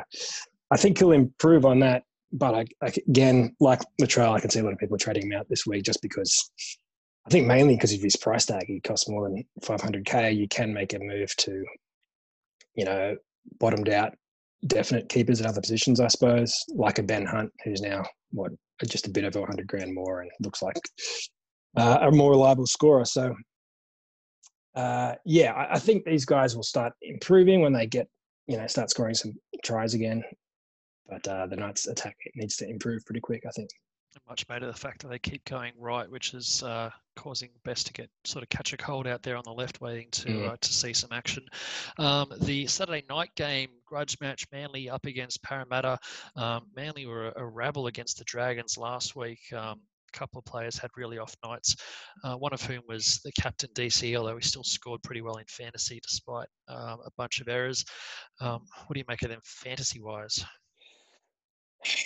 I 0.71 0.77
think 0.77 0.97
he'll 0.97 1.11
improve 1.11 1.65
on 1.65 1.79
that. 1.79 2.03
But 2.31 2.55
I, 2.55 2.65
I, 2.81 2.93
again, 3.07 3.55
like 3.59 3.81
Latrell, 4.01 4.33
I 4.33 4.39
can 4.39 4.49
see 4.49 4.59
a 4.59 4.63
lot 4.63 4.73
of 4.73 4.79
people 4.79 4.97
trading 4.97 5.23
him 5.23 5.37
out 5.37 5.47
this 5.49 5.65
week 5.65 5.83
just 5.83 6.01
because 6.01 6.51
I 7.25 7.29
think 7.29 7.47
mainly 7.47 7.75
because 7.75 7.93
of 7.93 8.01
his 8.01 8.15
price 8.15 8.45
tag. 8.45 8.65
He 8.67 8.79
costs 8.81 9.09
more 9.09 9.29
than 9.29 9.43
500k. 9.61 10.35
You 10.35 10.47
can 10.47 10.73
make 10.73 10.93
a 10.93 10.99
move 10.99 11.35
to, 11.37 11.63
you 12.75 12.85
know, 12.85 13.15
bottomed 13.59 13.89
out 13.89 14.13
definite 14.67 15.09
keepers 15.09 15.41
at 15.41 15.47
other 15.47 15.61
positions, 15.61 15.99
I 15.99 16.07
suppose, 16.07 16.55
like 16.69 16.99
a 16.99 17.03
Ben 17.03 17.25
Hunt, 17.25 17.51
who's 17.63 17.81
now 17.81 18.03
what 18.31 18.51
just 18.87 19.07
a 19.07 19.11
bit 19.11 19.23
over 19.23 19.39
100 19.39 19.67
grand 19.67 19.93
more 19.93 20.21
and 20.21 20.31
looks 20.41 20.61
like 20.61 20.79
uh, 21.77 21.99
a 22.01 22.11
more 22.11 22.31
reliable 22.31 22.67
scorer. 22.67 23.05
So 23.05 23.33
uh, 24.75 25.15
yeah, 25.25 25.53
I, 25.53 25.75
I, 25.75 25.79
think 25.79 26.03
these 26.03 26.25
guys 26.25 26.55
will 26.55 26.63
start 26.63 26.93
improving 27.01 27.61
when 27.61 27.73
they 27.73 27.87
get, 27.87 28.09
you 28.47 28.57
know, 28.57 28.67
start 28.67 28.89
scoring 28.89 29.15
some 29.15 29.33
tries 29.63 29.93
again. 29.93 30.23
But 31.07 31.27
uh, 31.27 31.47
the 31.47 31.55
Knights' 31.55 31.87
attack 31.87 32.17
needs 32.35 32.57
to 32.57 32.69
improve 32.69 33.05
pretty 33.05 33.21
quick, 33.21 33.43
I 33.45 33.51
think. 33.51 33.69
Much 34.29 34.47
made 34.49 34.63
of 34.63 34.73
the 34.73 34.79
fact 34.79 35.01
that 35.01 35.09
they 35.09 35.19
keep 35.19 35.43
going 35.45 35.73
right, 35.77 36.09
which 36.09 36.33
is 36.33 36.63
uh, 36.63 36.89
causing 37.15 37.49
Best 37.63 37.87
to 37.87 37.93
get 37.93 38.09
sort 38.23 38.43
of 38.43 38.49
catch 38.49 38.73
a 38.73 38.77
cold 38.77 39.07
out 39.07 39.21
there 39.21 39.35
on 39.35 39.43
the 39.45 39.53
left, 39.53 39.81
waiting 39.81 40.07
to 40.11 40.27
mm. 40.27 40.49
uh, 40.49 40.55
to 40.59 40.73
see 40.73 40.93
some 40.93 41.11
action. 41.11 41.45
Um, 41.99 42.31
the 42.41 42.65
Saturday 42.65 43.03
night 43.09 43.29
game, 43.35 43.69
grudge 43.85 44.17
match, 44.21 44.45
Manly 44.51 44.89
up 44.89 45.05
against 45.05 45.43
Parramatta. 45.43 45.99
Um, 46.35 46.67
Manly 46.75 47.05
were 47.05 47.27
a, 47.27 47.41
a, 47.41 47.45
rabble 47.45 47.87
against 47.87 48.17
the 48.17 48.23
Dragons 48.23 48.77
last 48.77 49.15
week. 49.15 49.41
Um, 49.53 49.81
couple 50.15 50.39
of 50.39 50.45
players 50.45 50.77
had 50.77 50.89
really 50.95 51.17
off 51.17 51.35
nights, 51.43 51.75
uh, 52.23 52.35
one 52.35 52.53
of 52.53 52.61
whom 52.61 52.81
was 52.87 53.19
the 53.23 53.31
captain 53.39 53.69
DC, 53.75 54.15
although 54.15 54.35
he 54.35 54.41
still 54.41 54.63
scored 54.63 55.03
pretty 55.03 55.21
well 55.21 55.35
in 55.35 55.45
fantasy 55.47 55.99
despite 56.01 56.47
um, 56.67 56.99
a 57.05 57.11
bunch 57.17 57.41
of 57.41 57.47
errors. 57.47 57.83
Um, 58.41 58.61
what 58.85 58.93
do 58.93 58.99
you 58.99 59.05
make 59.07 59.21
of 59.23 59.29
them 59.29 59.41
fantasy 59.43 59.99
wise? 60.01 60.43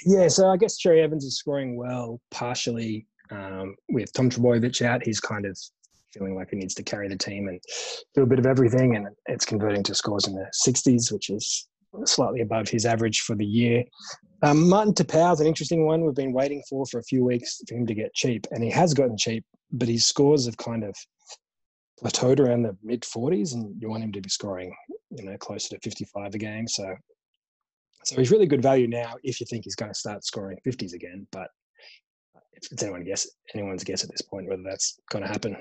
Yeah, 0.06 0.28
so 0.28 0.50
I 0.50 0.58
guess 0.58 0.78
Cherry 0.78 1.02
Evans 1.02 1.24
is 1.24 1.38
scoring 1.38 1.78
well, 1.78 2.20
partially 2.32 3.08
um, 3.32 3.76
with 3.90 4.12
Tom 4.14 4.30
Trbojevic 4.30 4.82
out. 4.82 5.06
He's 5.06 5.20
kind 5.20 5.46
of 5.46 5.58
feeling 6.14 6.36
like 6.36 6.50
he 6.50 6.58
needs 6.58 6.74
to 6.76 6.84
carry 6.84 7.08
the 7.08 7.16
team 7.16 7.48
and 7.48 7.62
do 8.16 8.24
a 8.24 8.26
bit 8.26 8.40
of 8.40 8.46
everything, 8.46 8.96
and 8.96 9.08
it's 9.28 9.46
converting 9.46 9.84
to 9.84 9.96
scores 9.96 10.28
in 10.28 10.34
the 10.34 10.50
60s, 10.68 11.12
which 11.12 11.30
is 11.30 11.69
slightly 12.06 12.42
above 12.42 12.70
his 12.70 12.86
average 12.86 13.22
for 13.22 13.36
the 13.36 13.46
year. 13.46 13.84
Um, 14.42 14.70
Martin 14.70 14.94
is 14.94 15.40
an 15.40 15.48
interesting 15.48 15.86
one. 15.86 16.06
We've 16.06 16.16
been 16.16 16.34
waiting 16.34 16.64
for 16.70 16.86
for 16.86 17.00
a 17.00 17.04
few 17.04 17.26
weeks 17.26 17.62
for 17.68 17.76
him 17.76 17.86
to 17.88 17.94
get 17.94 18.14
cheap, 18.14 18.48
and 18.52 18.64
he 18.64 18.70
has 18.70 18.94
gotten 18.94 19.18
cheap, 19.18 19.44
but 19.72 19.88
his 19.88 20.06
scores 20.06 20.46
have 20.46 20.58
kind 20.58 20.84
of 20.84 20.96
plateaued 22.02 22.40
around 22.40 22.64
the 22.64 22.78
mid 22.82 23.02
40s, 23.02 23.54
and 23.54 23.76
you 23.82 23.90
want 23.90 24.04
him 24.04 24.14
to 24.14 24.22
be 24.22 24.30
scoring, 24.30 24.74
you 25.12 25.26
know, 25.26 25.38
closer 25.38 25.70
to 25.70 25.80
55 25.82 26.34
a 26.34 26.38
game. 26.38 26.68
So, 26.68 26.96
so 28.06 28.16
he's 28.16 28.32
really 28.32 28.46
good 28.46 28.62
value 28.62 28.88
now 28.88 29.16
if 29.24 29.42
you 29.42 29.46
think 29.46 29.66
he's 29.66 29.76
going 29.76 29.92
to 29.92 30.00
start 30.00 30.24
scoring 30.24 30.58
50s 30.66 30.94
again. 30.94 31.28
But 31.32 31.50
it's 32.54 32.84
anyone 32.84 33.04
guess 33.04 33.28
anyone's 33.54 33.84
guess 33.84 34.04
at 34.04 34.12
this 34.12 34.22
point 34.22 34.48
whether 34.48 34.64
that's 34.64 35.00
going 35.12 35.24
to 35.24 35.30
happen. 35.30 35.58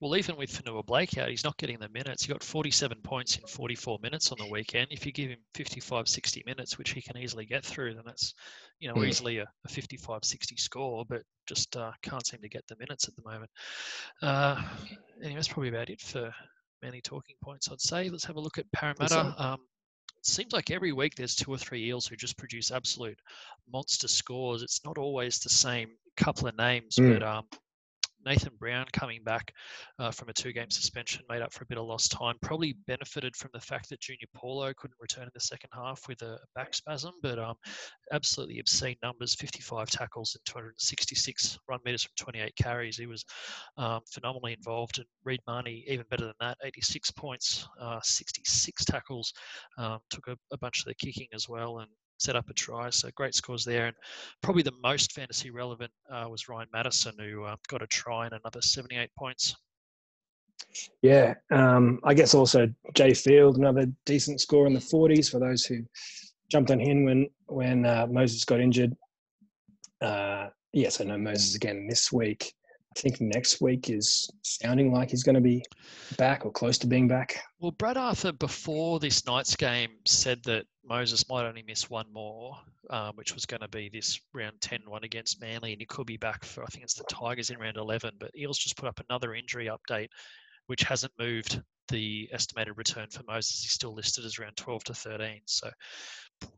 Well, 0.00 0.16
even 0.16 0.36
with 0.36 0.50
Fonua 0.50 0.86
Blake 0.86 1.18
out, 1.18 1.28
he's 1.28 1.42
not 1.42 1.56
getting 1.56 1.80
the 1.80 1.88
minutes. 1.88 2.24
He 2.24 2.32
got 2.32 2.42
47 2.42 2.98
points 3.02 3.36
in 3.36 3.46
44 3.46 3.98
minutes 4.00 4.30
on 4.30 4.38
the 4.38 4.46
weekend. 4.46 4.88
If 4.90 5.04
you 5.04 5.10
give 5.10 5.30
him 5.30 5.40
55, 5.54 6.06
60 6.06 6.42
minutes, 6.46 6.78
which 6.78 6.90
he 6.90 7.02
can 7.02 7.16
easily 7.16 7.46
get 7.46 7.64
through, 7.64 7.94
then 7.94 8.04
that's 8.06 8.34
you 8.78 8.88
know, 8.88 8.94
mm. 8.94 9.08
easily 9.08 9.38
a, 9.38 9.46
a 9.64 9.68
55 9.68 10.24
60 10.24 10.56
score, 10.56 11.04
but 11.08 11.22
just 11.46 11.76
uh, 11.76 11.90
can't 12.02 12.24
seem 12.24 12.40
to 12.40 12.48
get 12.48 12.66
the 12.68 12.76
minutes 12.76 13.08
at 13.08 13.16
the 13.16 13.28
moment. 13.28 13.50
Uh, 14.22 14.62
anyway, 15.20 15.34
that's 15.34 15.48
probably 15.48 15.68
about 15.68 15.90
it 15.90 16.00
for 16.00 16.32
many 16.82 17.00
talking 17.00 17.36
points, 17.42 17.68
I'd 17.70 17.80
say. 17.80 18.08
Let's 18.08 18.24
have 18.24 18.36
a 18.36 18.40
look 18.40 18.58
at 18.58 18.70
Parramatta. 18.72 19.34
Um, 19.36 19.58
it 20.16 20.26
seems 20.26 20.52
like 20.52 20.70
every 20.70 20.92
week 20.92 21.16
there's 21.16 21.34
two 21.34 21.50
or 21.50 21.58
three 21.58 21.86
eels 21.86 22.06
who 22.06 22.16
just 22.16 22.38
produce 22.38 22.70
absolute 22.70 23.18
monster 23.72 24.08
scores. 24.08 24.62
It's 24.62 24.84
not 24.84 24.98
always 24.98 25.38
the 25.40 25.48
same 25.48 25.90
couple 26.16 26.46
of 26.46 26.56
names, 26.56 26.96
mm. 26.96 27.14
but 27.14 27.22
um, 27.22 27.44
Nathan 28.24 28.52
Brown 28.58 28.86
coming 28.92 29.22
back 29.24 29.52
uh, 29.98 30.10
from 30.10 30.28
a 30.28 30.32
two 30.32 30.52
game 30.52 30.70
suspension 30.70 31.22
made 31.28 31.42
up 31.42 31.52
for 31.52 31.64
a 31.64 31.66
bit 31.66 31.78
of 31.78 31.86
lost 31.86 32.12
time. 32.12 32.36
Probably 32.42 32.76
benefited 32.86 33.36
from 33.36 33.50
the 33.52 33.60
fact 33.60 33.88
that 33.88 34.00
Junior 34.00 34.26
Paulo 34.34 34.72
couldn't 34.76 34.96
return 35.00 35.24
in 35.24 35.30
the 35.34 35.40
second 35.40 35.70
half 35.72 36.06
with 36.08 36.22
a 36.22 36.38
back 36.54 36.74
spasm, 36.74 37.12
but 37.22 37.38
um, 37.38 37.54
absolutely 38.12 38.58
obscene 38.58 38.96
numbers 39.02 39.34
55 39.34 39.90
tackles 39.90 40.34
and 40.34 40.44
266 40.44 41.58
run 41.68 41.80
meters 41.84 42.02
from 42.02 42.12
28 42.16 42.54
carries. 42.56 42.96
He 42.96 43.06
was 43.06 43.24
um, 43.76 44.00
phenomenally 44.10 44.54
involved. 44.54 44.98
And 44.98 45.06
Reed 45.24 45.40
Mahoney, 45.46 45.84
even 45.88 46.04
better 46.10 46.26
than 46.26 46.34
that, 46.40 46.58
86 46.64 47.10
points, 47.12 47.66
uh, 47.80 48.00
66 48.02 48.84
tackles, 48.84 49.32
um, 49.78 49.98
took 50.10 50.28
a, 50.28 50.36
a 50.52 50.58
bunch 50.58 50.80
of 50.80 50.86
the 50.86 50.94
kicking 50.94 51.28
as 51.34 51.48
well. 51.48 51.78
And 51.78 51.88
set 52.18 52.36
up 52.36 52.50
a 52.50 52.54
try. 52.54 52.90
So 52.90 53.10
great 53.14 53.34
scores 53.34 53.64
there. 53.64 53.86
And 53.86 53.96
probably 54.42 54.62
the 54.62 54.74
most 54.82 55.12
fantasy 55.12 55.50
relevant 55.50 55.92
uh, 56.10 56.26
was 56.28 56.48
Ryan 56.48 56.68
Madison, 56.72 57.14
who 57.18 57.44
uh, 57.44 57.56
got 57.68 57.82
a 57.82 57.86
try 57.86 58.26
and 58.26 58.34
another 58.34 58.60
78 58.60 59.10
points. 59.16 59.56
Yeah, 61.02 61.34
um, 61.50 62.00
I 62.04 62.14
guess 62.14 62.34
also 62.34 62.68
Jai 62.94 63.12
Field, 63.12 63.56
another 63.56 63.86
decent 64.04 64.40
score 64.40 64.66
in 64.66 64.74
the 64.74 64.80
40s 64.80 65.30
for 65.30 65.38
those 65.38 65.64
who 65.64 65.84
jumped 66.50 66.70
on 66.70 66.80
him 66.80 67.04
when 67.04 67.28
when 67.46 67.86
uh, 67.86 68.06
Moses 68.10 68.44
got 68.44 68.60
injured. 68.60 68.94
Uh, 70.00 70.48
yes, 70.72 71.00
I 71.00 71.04
know 71.04 71.18
Moses 71.18 71.54
again 71.54 71.86
this 71.88 72.12
week. 72.12 72.52
I 72.96 73.00
think 73.00 73.20
next 73.20 73.60
week 73.60 73.90
is 73.90 74.30
sounding 74.42 74.92
like 74.92 75.10
he's 75.10 75.22
going 75.22 75.34
to 75.34 75.40
be 75.40 75.62
back 76.16 76.44
or 76.44 76.50
close 76.50 76.78
to 76.78 76.86
being 76.86 77.06
back. 77.06 77.40
Well, 77.60 77.70
Brad 77.72 77.96
Arthur 77.96 78.32
before 78.32 78.98
this 78.98 79.26
night's 79.26 79.54
game 79.54 79.90
said 80.06 80.42
that 80.44 80.66
Moses 80.84 81.28
might 81.28 81.46
only 81.46 81.62
miss 81.62 81.90
one 81.90 82.06
more, 82.12 82.56
um, 82.90 83.12
which 83.14 83.34
was 83.34 83.44
going 83.44 83.60
to 83.60 83.68
be 83.68 83.88
this 83.88 84.18
round 84.32 84.60
10 84.60 84.80
one 84.86 85.04
against 85.04 85.40
Manly, 85.40 85.72
and 85.72 85.80
he 85.80 85.86
could 85.86 86.06
be 86.06 86.16
back 86.16 86.44
for, 86.44 86.64
I 86.64 86.66
think 86.66 86.84
it's 86.84 86.94
the 86.94 87.04
Tigers 87.04 87.50
in 87.50 87.58
round 87.58 87.76
11. 87.76 88.14
But 88.18 88.30
Eels 88.36 88.58
just 88.58 88.76
put 88.76 88.88
up 88.88 89.00
another 89.08 89.34
injury 89.34 89.68
update, 89.68 90.08
which 90.66 90.82
hasn't 90.82 91.12
moved 91.18 91.60
the 91.88 92.28
estimated 92.32 92.76
return 92.76 93.08
for 93.10 93.22
Moses. 93.28 93.62
He's 93.62 93.72
still 93.72 93.94
listed 93.94 94.24
as 94.24 94.38
around 94.38 94.56
12 94.56 94.84
to 94.84 94.94
13. 94.94 95.40
So 95.46 95.70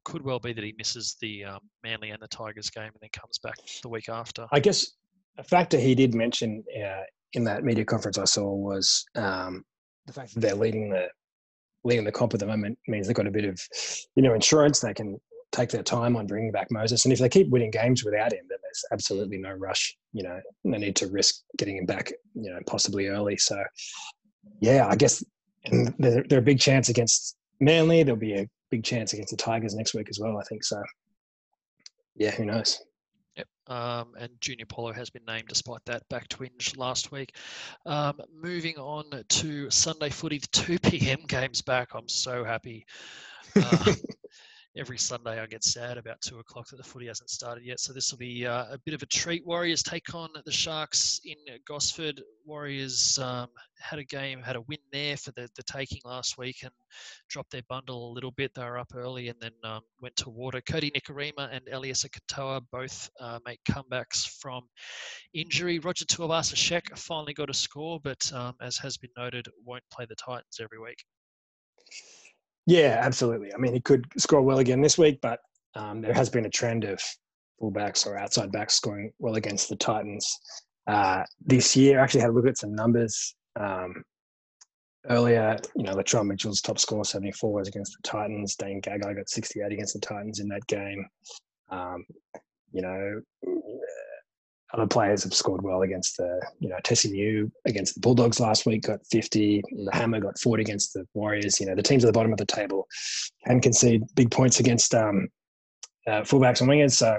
could 0.04 0.22
well 0.22 0.38
be 0.38 0.52
that 0.52 0.64
he 0.64 0.74
misses 0.76 1.16
the 1.20 1.44
um, 1.44 1.60
Manly 1.82 2.10
and 2.10 2.22
the 2.22 2.28
Tigers 2.28 2.70
game 2.70 2.84
and 2.84 3.00
then 3.00 3.10
comes 3.12 3.38
back 3.38 3.56
the 3.82 3.88
week 3.88 4.08
after. 4.08 4.46
I 4.52 4.60
guess 4.60 4.92
a 5.38 5.44
factor 5.44 5.78
he 5.78 5.94
did 5.94 6.14
mention 6.14 6.64
uh, 6.76 7.02
in 7.32 7.44
that 7.44 7.64
media 7.64 7.84
conference 7.84 8.18
I 8.18 8.24
saw 8.24 8.52
was 8.52 9.04
um, 9.14 9.64
the 10.06 10.12
fact 10.12 10.34
that 10.34 10.40
they're 10.40 10.54
leading 10.54 10.90
the 10.90 11.08
leading 11.84 12.04
the 12.04 12.12
comp 12.12 12.34
at 12.34 12.40
the 12.40 12.46
moment 12.46 12.78
means 12.88 13.06
they've 13.06 13.16
got 13.16 13.26
a 13.26 13.30
bit 13.30 13.44
of 13.44 13.60
you 14.14 14.22
know 14.22 14.34
insurance. 14.34 14.80
They 14.80 14.94
can 14.94 15.18
take 15.52 15.70
their 15.70 15.82
time 15.82 16.16
on 16.16 16.26
bringing 16.26 16.52
back 16.52 16.68
Moses, 16.70 17.04
and 17.04 17.12
if 17.12 17.18
they 17.18 17.28
keep 17.28 17.48
winning 17.50 17.70
games 17.70 18.04
without 18.04 18.32
him, 18.32 18.44
then 18.48 18.58
there's 18.62 18.84
absolutely 18.92 19.38
no 19.38 19.52
rush. 19.52 19.96
You 20.12 20.24
know, 20.24 20.40
no 20.64 20.78
need 20.78 20.96
to 20.96 21.06
risk 21.06 21.42
getting 21.56 21.76
him 21.76 21.86
back. 21.86 22.12
You 22.34 22.50
know, 22.50 22.58
possibly 22.66 23.06
early. 23.06 23.36
So, 23.36 23.62
yeah, 24.60 24.86
I 24.88 24.96
guess 24.96 25.24
and 25.66 25.94
they're, 25.98 26.24
they're 26.28 26.38
a 26.38 26.42
big 26.42 26.60
chance 26.60 26.88
against 26.88 27.36
Manly. 27.60 28.02
There'll 28.02 28.18
be 28.18 28.34
a 28.34 28.48
big 28.70 28.84
chance 28.84 29.12
against 29.12 29.30
the 29.30 29.36
Tigers 29.36 29.74
next 29.74 29.94
week 29.94 30.08
as 30.08 30.18
well. 30.18 30.38
I 30.38 30.44
think 30.44 30.64
so. 30.64 30.82
Yeah, 32.16 32.30
who 32.30 32.44
knows? 32.44 32.82
Um, 33.70 34.14
and 34.18 34.30
Junior 34.40 34.66
Paulo 34.66 34.92
has 34.92 35.10
been 35.10 35.24
named 35.26 35.46
despite 35.48 35.84
that 35.86 36.06
back 36.08 36.28
twinge 36.28 36.76
last 36.76 37.12
week. 37.12 37.36
Um, 37.86 38.20
moving 38.42 38.76
on 38.76 39.04
to 39.28 39.70
Sunday 39.70 40.10
footy, 40.10 40.38
the 40.38 40.48
2 40.48 40.78
p.m. 40.80 41.20
games 41.28 41.62
back. 41.62 41.94
I'm 41.94 42.08
so 42.08 42.42
happy. 42.44 42.84
Uh, 43.56 43.94
every 44.76 44.98
Sunday 44.98 45.40
I 45.40 45.46
get 45.46 45.64
sad 45.64 45.98
about 45.98 46.20
two 46.20 46.38
o'clock 46.38 46.68
that 46.68 46.76
the 46.76 46.84
footy 46.84 47.06
hasn't 47.06 47.30
started 47.30 47.64
yet. 47.64 47.80
So 47.80 47.92
this 47.92 48.10
will 48.10 48.18
be 48.18 48.46
uh, 48.46 48.66
a 48.70 48.78
bit 48.84 48.94
of 48.94 49.02
a 49.02 49.06
treat. 49.06 49.44
Warriors 49.44 49.82
take 49.82 50.14
on 50.14 50.30
the 50.44 50.52
Sharks 50.52 51.20
in 51.24 51.36
Gosford. 51.66 52.22
Warriors 52.44 53.18
um, 53.18 53.48
had 53.80 53.98
a 53.98 54.04
game, 54.04 54.42
had 54.42 54.56
a 54.56 54.60
win 54.62 54.78
there 54.92 55.16
for 55.16 55.32
the, 55.32 55.48
the 55.56 55.62
taking 55.64 56.00
last 56.04 56.38
week 56.38 56.58
and 56.62 56.70
dropped 57.28 57.50
their 57.50 57.62
bundle 57.68 58.10
a 58.10 58.14
little 58.14 58.30
bit. 58.30 58.54
They 58.54 58.62
were 58.62 58.78
up 58.78 58.92
early 58.94 59.28
and 59.28 59.38
then 59.40 59.52
um, 59.64 59.80
went 60.00 60.14
to 60.16 60.30
water. 60.30 60.60
Kodi 60.60 60.92
Nikorima 60.92 61.48
and 61.52 61.62
Eliesa 61.66 62.08
Katoa 62.08 62.60
both 62.70 63.10
uh, 63.18 63.40
make 63.44 63.60
comebacks 63.68 64.28
from 64.40 64.68
injury. 65.34 65.80
Roger 65.80 66.04
Tuivasa-Sheck 66.04 66.96
finally 66.96 67.34
got 67.34 67.50
a 67.50 67.54
score, 67.54 67.98
but 68.02 68.32
um, 68.32 68.54
as 68.60 68.76
has 68.78 68.96
been 68.96 69.10
noted, 69.16 69.48
won't 69.64 69.82
play 69.92 70.06
the 70.08 70.14
Titans 70.14 70.60
every 70.60 70.78
week. 70.78 71.04
Yeah, 72.66 73.00
absolutely. 73.02 73.52
I 73.54 73.58
mean, 73.58 73.72
he 73.72 73.80
could 73.80 74.04
score 74.16 74.42
well 74.42 74.58
again 74.58 74.80
this 74.80 74.98
week, 74.98 75.20
but 75.20 75.40
um, 75.74 76.00
there 76.00 76.14
has 76.14 76.28
been 76.28 76.46
a 76.46 76.50
trend 76.50 76.84
of 76.84 77.00
fullbacks 77.60 78.06
or 78.06 78.18
outside 78.18 78.52
backs 78.52 78.74
scoring 78.74 79.12
well 79.18 79.34
against 79.36 79.68
the 79.68 79.76
Titans 79.76 80.38
uh, 80.86 81.24
this 81.44 81.76
year. 81.76 82.00
I 82.00 82.02
actually 82.02 82.22
had 82.22 82.30
a 82.30 82.32
look 82.32 82.46
at 82.46 82.58
some 82.58 82.74
numbers 82.74 83.34
um, 83.56 84.02
earlier. 85.08 85.58
You 85.76 85.84
know, 85.84 85.94
Latrell 85.94 86.26
Mitchell's 86.26 86.60
top 86.60 86.78
score 86.78 87.04
74 87.04 87.52
was 87.52 87.68
against 87.68 87.96
the 87.96 88.08
Titans. 88.08 88.56
Dane 88.56 88.80
Gagai 88.80 89.16
got 89.16 89.28
68 89.28 89.72
against 89.72 89.94
the 89.94 90.00
Titans 90.00 90.40
in 90.40 90.48
that 90.48 90.66
game. 90.66 91.06
Um, 91.70 92.04
you 92.72 92.82
know, 92.82 93.20
other 94.72 94.86
players 94.86 95.24
have 95.24 95.34
scored 95.34 95.62
well 95.62 95.82
against 95.82 96.16
the, 96.16 96.40
you 96.60 96.68
know, 96.68 96.76
Tesi 96.84 97.50
against 97.66 97.94
the 97.94 98.00
Bulldogs 98.00 98.38
last 98.38 98.66
week 98.66 98.82
got 98.82 99.00
50. 99.10 99.62
The 99.62 99.90
Hammer 99.92 100.20
got 100.20 100.38
40 100.38 100.62
against 100.62 100.94
the 100.94 101.06
Warriors. 101.14 101.60
You 101.60 101.66
know, 101.66 101.74
the 101.74 101.82
teams 101.82 102.04
at 102.04 102.06
the 102.06 102.12
bottom 102.12 102.32
of 102.32 102.38
the 102.38 102.46
table 102.46 102.86
can 103.46 103.60
concede 103.60 104.02
big 104.14 104.30
points 104.30 104.60
against 104.60 104.94
um, 104.94 105.28
uh, 106.06 106.20
fullbacks 106.20 106.60
and 106.60 106.70
wingers. 106.70 106.92
So 106.92 107.18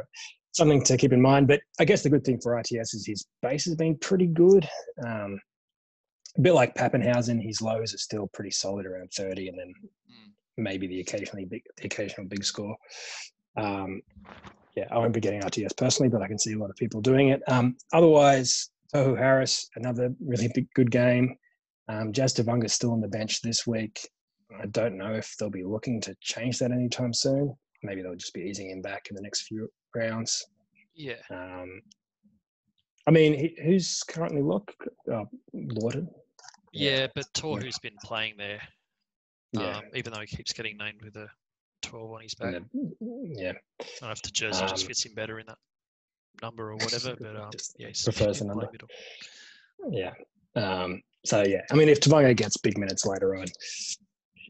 something 0.54 0.84
to 0.84 0.98
keep 0.98 1.14
in 1.14 1.22
mind. 1.22 1.48
But 1.48 1.62
I 1.80 1.86
guess 1.86 2.04
the 2.04 2.10
good 2.10 2.24
thing 2.24 2.40
for 2.40 2.54
RTS 2.54 2.96
is 2.96 3.06
his 3.06 3.26
base 3.42 3.66
has 3.66 3.76
been 3.76 3.98
pretty 3.98 4.28
good. 4.28 4.68
Um, 5.06 5.40
a 6.38 6.42
bit 6.42 6.54
like 6.54 6.76
Papenhuyzen, 6.76 7.42
his 7.42 7.62
lows 7.62 7.94
are 7.94 7.98
still 7.98 8.30
pretty 8.34 8.52
solid 8.52 8.86
around 8.86 9.12
30, 9.12 9.50
and 9.50 9.60
then 9.60 9.68
mm. 9.68 10.32
maybe 10.58 10.88
the 10.88 11.02
occasionally 11.02 11.46
big, 11.46 11.64
the 11.78 11.86
occasional 11.86 12.28
big 12.28 12.44
score. 12.46 12.76
Um, 13.58 14.02
yeah, 14.76 14.86
I 14.92 14.98
won't 14.98 15.14
be 15.14 15.20
getting 15.20 15.42
RTS 15.42 15.76
personally, 15.76 16.10
but 16.10 16.22
I 16.22 16.28
can 16.28 16.40
see 16.40 16.54
a 16.54 16.58
lot 16.58 16.70
of 16.70 16.76
people 16.76 17.02
doing 17.02 17.30
it. 17.30 17.42
Um, 17.48 17.76
otherwise, 17.94 18.70
Tohu 18.94 19.18
Harris, 19.18 19.70
another 19.76 20.14
really 20.20 20.50
big, 20.54 20.68
good 20.74 20.92
game. 20.92 21.36
Um, 21.88 22.14
Jazz 22.14 22.38
is 22.38 22.74
still 22.74 22.92
on 22.92 23.02
the 23.02 23.08
bench 23.08 23.42
this 23.42 23.68
week. 23.68 24.08
I 24.60 24.66
don't 24.68 24.98
know 24.98 25.14
if 25.14 25.36
they'll 25.38 25.50
be 25.50 25.64
looking 25.64 26.02
to 26.02 26.16
change 26.22 26.60
that 26.60 26.72
anytime 26.72 27.14
soon. 27.14 27.56
Maybe 27.84 28.02
they'll 28.02 28.16
just 28.16 28.34
be 28.34 28.42
easing 28.42 28.70
him 28.70 28.82
back 28.82 29.08
in 29.10 29.16
the 29.16 29.22
next 29.22 29.44
few 29.44 29.70
rounds. 29.96 30.46
Yeah. 30.94 31.16
Um, 31.30 31.82
I 33.08 33.12
mean, 33.12 33.56
who's 33.64 34.04
currently 34.08 34.42
look 34.42 34.74
uh, 35.12 35.24
Lawton? 35.54 36.08
Yeah, 36.74 37.08
but 37.16 37.26
Tohu's 37.34 37.80
been 37.80 37.98
playing 38.04 38.36
there. 38.38 38.62
Yeah. 39.52 39.78
Um, 39.78 39.84
even 39.96 40.14
though 40.14 40.22
he 40.22 40.28
keeps 40.28 40.54
getting 40.54 40.78
named 40.78 41.02
with 41.04 41.18
a 41.18 41.28
12 41.82 42.12
on 42.12 42.22
his 42.22 42.36
back. 42.36 42.54
Yeah. 43.02 43.54
I 43.80 43.86
don't 44.00 44.02
know 44.02 44.12
if 44.12 44.22
the 44.22 44.32
jersey 44.32 44.64
um, 44.64 44.70
just 44.70 44.88
fits 44.88 45.06
him 45.06 45.14
better 45.14 45.40
in 45.40 45.46
that 45.48 45.58
number 46.42 46.72
or 46.72 46.76
whatever, 46.78 47.16
but 47.20 47.36
um, 47.36 47.52
yeah, 47.78 47.88
he 47.88 48.04
prefers 48.04 48.40
the 48.40 48.46
number. 48.46 48.70
Yeah. 49.90 50.12
Um, 50.56 51.02
so 51.26 51.44
yeah, 51.46 51.62
I 51.72 51.76
mean, 51.76 51.90
if 51.90 52.00
Tevaga 52.00 52.36
gets 52.36 52.58
big 52.58 52.78
minutes 52.78 53.06
later 53.06 53.36
on, 53.36 53.46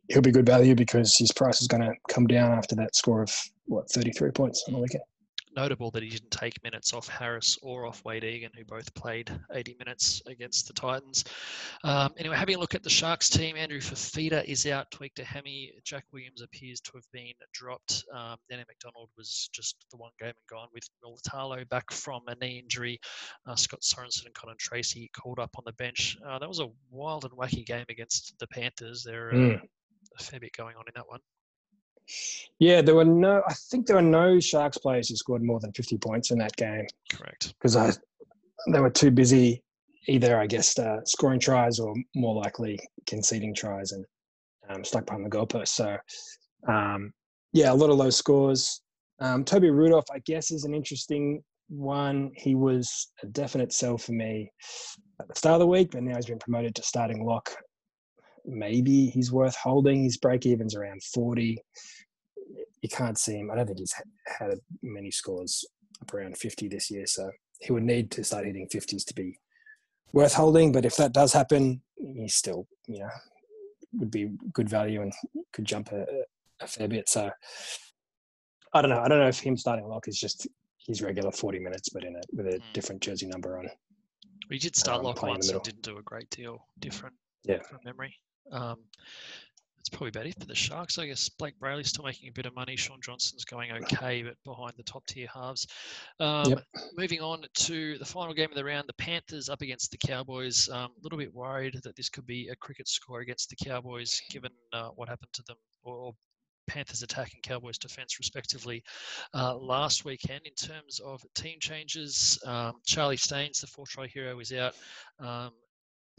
he'll 0.10 0.22
be 0.22 0.32
good 0.32 0.46
value 0.46 0.76
because 0.76 1.16
his 1.16 1.32
price 1.32 1.62
is 1.62 1.68
going 1.68 1.84
to 1.84 1.94
come 2.10 2.28
down 2.28 2.52
after 2.52 2.76
that 2.76 2.96
score 2.96 3.22
of 3.22 3.36
what 3.66 3.90
33 3.92 4.32
points 4.32 4.64
on 4.68 4.74
the 4.74 4.80
weekend 4.80 5.04
notable 5.56 5.92
that 5.92 6.04
he 6.04 6.10
didn't 6.10 6.32
take 6.32 6.64
minutes 6.64 6.94
off 6.94 7.08
Harris 7.08 7.58
or 7.62 7.86
off 7.86 8.04
Wade 8.06 8.24
Egan, 8.24 8.52
who 8.56 8.66
both 8.66 8.94
played 8.94 9.32
80 9.52 9.76
minutes 9.80 10.22
against 10.28 10.68
the 10.68 10.74
Titans. 10.74 11.24
Um, 11.84 12.14
anyway, 12.18 12.36
having 12.36 12.56
a 12.56 12.60
look 12.60 12.76
at 12.76 12.84
the 12.84 12.90
Sharks 12.90 13.30
team, 13.30 13.56
Andrew 13.56 13.80
Fifita 13.80 14.44
is 14.46 14.66
out, 14.66 14.90
tweaked 14.92 15.20
a 15.20 15.24
hammy. 15.24 15.72
Jack 15.84 16.06
Williams 16.12 16.42
appears 16.42 16.82
to 16.82 16.92
have 16.96 17.06
been 17.12 17.34
dropped. 17.54 18.04
Um, 18.14 18.38
Danny 18.50 18.64
McDonald 18.68 19.10
was 19.18 19.50
just 19.54 19.86
the 19.92 19.98
one 19.98 20.12
game 20.20 20.30
and 20.30 20.36
gone 20.50 20.68
with 20.74 20.88
Mulitalo 21.04 21.68
back 21.70 21.92
from 21.92 22.22
a 22.28 22.36
knee 22.36 22.60
injury. 22.60 23.00
Uh, 23.48 23.56
Scott 23.56 23.82
Sorensen 23.82 24.26
and 24.26 24.34
Connor 24.34 24.56
Tracey 24.60 25.10
called 25.14 25.40
up 25.40 25.52
on 25.58 25.64
the 25.66 25.74
bench. 25.74 26.18
Uh, 26.26 26.40
that 26.40 26.50
was 26.50 26.60
a 26.60 26.70
wild 26.90 27.26
and 27.26 27.34
wacky 27.34 27.66
game 27.66 27.86
against 27.90 28.34
the 28.40 28.48
Panthers. 28.48 29.04
There 29.04 29.32
mm. 29.32 29.62
a 30.20 30.24
fair 30.24 30.40
bit 30.40 30.54
going 30.54 30.76
on 30.76 30.84
in 30.88 30.94
that 30.96 31.08
one. 31.08 31.20
Yeah, 32.60 32.82
there 32.82 32.96
were 32.96 33.06
no. 33.06 33.42
I 33.48 33.54
think 33.54 33.88
there 33.88 33.96
were 33.96 34.02
no 34.02 34.40
Sharks 34.40 34.78
players 34.78 35.10
who 35.10 35.16
scored 35.16 35.44
more 35.44 35.60
than 35.60 35.72
fifty 35.74 35.98
points 35.98 36.32
in 36.32 36.38
that 36.40 36.56
game. 36.56 36.86
Correct. 37.12 37.54
Because 37.58 37.76
I, 37.76 37.92
they 38.72 38.80
were 38.80 38.92
too 38.92 39.10
busy, 39.10 39.64
either 40.08 40.40
I 40.40 40.46
guess 40.46 40.78
uh, 40.78 41.04
scoring 41.06 41.40
tries 41.40 41.80
or 41.80 41.96
more 42.16 42.36
likely 42.36 42.80
conceding 43.08 43.56
tries 43.56 43.94
and 43.94 44.06
um, 44.70 44.84
stuck 44.84 45.08
behind 45.08 45.26
the 45.26 45.30
goalpost. 45.30 45.70
So, 45.70 45.98
um, 46.68 47.12
yeah, 47.52 47.72
a 47.72 47.74
lot 47.74 47.90
of 47.90 47.98
low 47.98 48.12
scores. 48.12 48.82
Um, 49.20 49.44
Toby 49.44 49.70
Rudolph, 49.70 50.06
I 50.14 50.20
guess, 50.20 50.52
is 50.52 50.64
an 50.64 50.74
interesting 50.74 51.44
one. 51.70 52.32
He 52.36 52.54
was 52.54 53.12
a 53.24 53.28
definite 53.28 53.74
sell 53.74 53.98
for 53.98 54.12
me 54.12 54.52
at 55.20 55.28
the 55.28 55.36
start 55.36 55.56
of 55.56 55.60
the 55.62 55.68
week, 55.68 55.92
but 55.92 56.04
now 56.04 56.16
he's 56.16 56.26
been 56.26 56.40
promoted 56.40 56.76
to 56.76 56.84
starting 56.84 57.26
lock. 57.26 57.50
Maybe 58.46 59.08
he's 59.08 59.32
worth 59.32 59.56
holding. 59.56 60.04
His 60.04 60.18
break 60.18 60.46
even's 60.46 60.76
around 60.76 61.04
40. 61.04 61.58
You 62.82 62.90
can't 62.90 63.18
see 63.18 63.38
him. 63.38 63.52
I 63.52 63.56
don't 63.56 63.68
think 63.68 63.80
he's 63.80 63.94
had 64.26 64.60
many 64.82 65.12
scores 65.12 65.66
up 66.02 66.14
around 66.14 66.38
50 66.38 66.68
this 66.68 66.90
year, 66.90 67.06
so 67.06 67.30
he 67.60 67.72
would 67.72 67.84
need 67.84 68.10
to 68.12 68.24
start 68.24 68.46
hitting 68.46 68.68
50s 68.74 69.06
to 69.06 69.14
be 69.14 69.38
worth 70.14 70.34
holding. 70.34 70.72
But 70.72 70.86
if 70.86 70.96
that 70.98 71.14
does 71.14 71.34
happen, 71.34 71.82
he's 71.96 72.36
still, 72.36 72.68
you 72.88 73.00
know, 73.00 73.10
would 73.94 74.12
be 74.12 74.32
good 74.54 74.70
value 74.70 75.02
and 75.02 75.14
could 75.54 75.66
jump 75.66 75.92
a, 75.92 76.06
a 76.60 76.68
fair 76.68 76.88
bit. 76.88 77.10
So 77.10 77.30
I 78.74 78.82
don't 78.82 78.90
know. 78.90 79.02
I 79.02 79.08
don't 79.08 79.20
know 79.20 79.28
if 79.28 79.40
him 79.40 79.58
starting 79.58 79.88
lock 79.88 80.08
is 80.08 80.18
just 80.18 80.48
his 80.88 81.02
regular 81.02 81.32
40 81.32 81.60
minutes, 81.60 81.90
but 81.90 82.04
in 82.04 82.16
a 82.16 82.22
with 82.34 82.48
a 82.48 82.58
mm. 82.58 82.74
different 82.74 83.02
jersey 83.02 83.28
number 83.28 83.58
on. 83.58 83.70
We 84.50 84.58
did 84.58 84.76
start 84.76 85.00
um, 85.00 85.06
lock 85.06 85.22
once 85.22 85.50
and 85.50 85.62
didn't 85.64 85.84
do 85.84 85.98
a 85.98 86.04
great 86.04 86.30
deal 86.30 86.66
different. 86.80 87.16
Yeah. 87.44 87.62
From 87.68 87.80
memory. 87.86 88.16
Um, 88.52 88.78
that's 89.78 89.90
probably 89.90 90.10
about 90.10 90.28
it 90.28 90.40
for 90.40 90.46
the 90.46 90.54
Sharks. 90.54 91.00
I 91.00 91.08
guess 91.08 91.28
Blake 91.28 91.60
Brailey's 91.60 91.90
still 91.90 92.06
making 92.06 92.30
a 92.30 92.32
bit 92.32 92.46
of 92.46 92.54
money. 92.54 92.76
Shaun 92.76 93.00
Johnson's 93.02 93.46
going 93.46 93.72
okay, 93.72 94.22
but 94.22 94.36
behind 94.46 94.74
the 94.78 94.84
top 94.84 95.06
tier 95.08 95.28
halves. 95.34 95.66
Um, 96.20 96.52
yep. 96.52 96.64
Moving 96.96 97.22
on 97.22 97.44
to 97.52 97.98
the 97.98 98.06
final 98.06 98.34
game 98.36 98.50
of 98.52 98.56
the 98.56 98.64
round, 98.64 98.88
the 98.88 98.94
Panthers 98.94 99.50
up 99.50 99.62
against 99.62 99.90
the 99.90 99.98
Cowboys. 99.98 100.70
Um, 100.70 100.92
a 100.92 101.02
little 101.02 101.18
bit 101.18 101.34
worried 101.34 101.80
that 101.84 101.96
this 101.96 102.10
could 102.10 102.28
be 102.28 102.50
a 102.50 102.56
cricket 102.58 102.88
score 102.88 103.22
against 103.22 103.50
the 103.50 103.56
Cowboys, 103.56 104.22
given 104.30 104.52
uh, 104.72 104.90
what 104.90 105.10
happened 105.10 105.34
to 105.34 105.44
them, 105.48 105.58
or 105.84 106.14
Panthers 106.68 107.02
attack 107.02 107.32
and 107.34 107.42
Cowboys 107.42 107.80
defense, 107.80 108.20
respectively, 108.20 108.84
uh, 109.34 109.56
last 109.58 110.06
weekend. 110.06 110.42
In 110.46 110.54
terms 110.54 111.00
of 111.00 111.24
team 111.34 111.58
changes, 111.60 112.40
um, 112.46 112.74
Charlie 112.86 113.18
Staines, 113.18 113.62
the 113.62 113.68
four 113.68 113.86
try 113.88 114.08
hero, 114.08 114.40
is 114.40 114.54
out. 114.54 114.76
Um, 115.20 115.52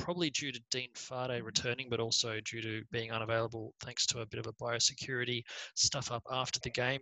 probably 0.02 0.30
due 0.30 0.50
to 0.50 0.60
Dean 0.72 0.88
Whare 1.08 1.44
returning, 1.44 1.86
but 1.88 2.00
also 2.00 2.40
due 2.40 2.60
to 2.60 2.82
being 2.90 3.12
unavailable 3.12 3.72
thanks 3.80 4.04
to 4.06 4.20
a 4.20 4.26
bit 4.26 4.40
of 4.40 4.48
a 4.48 4.52
biosecurity 4.54 5.44
stuff 5.76 6.10
up 6.10 6.24
after 6.30 6.58
the 6.64 6.70
game. 6.70 6.98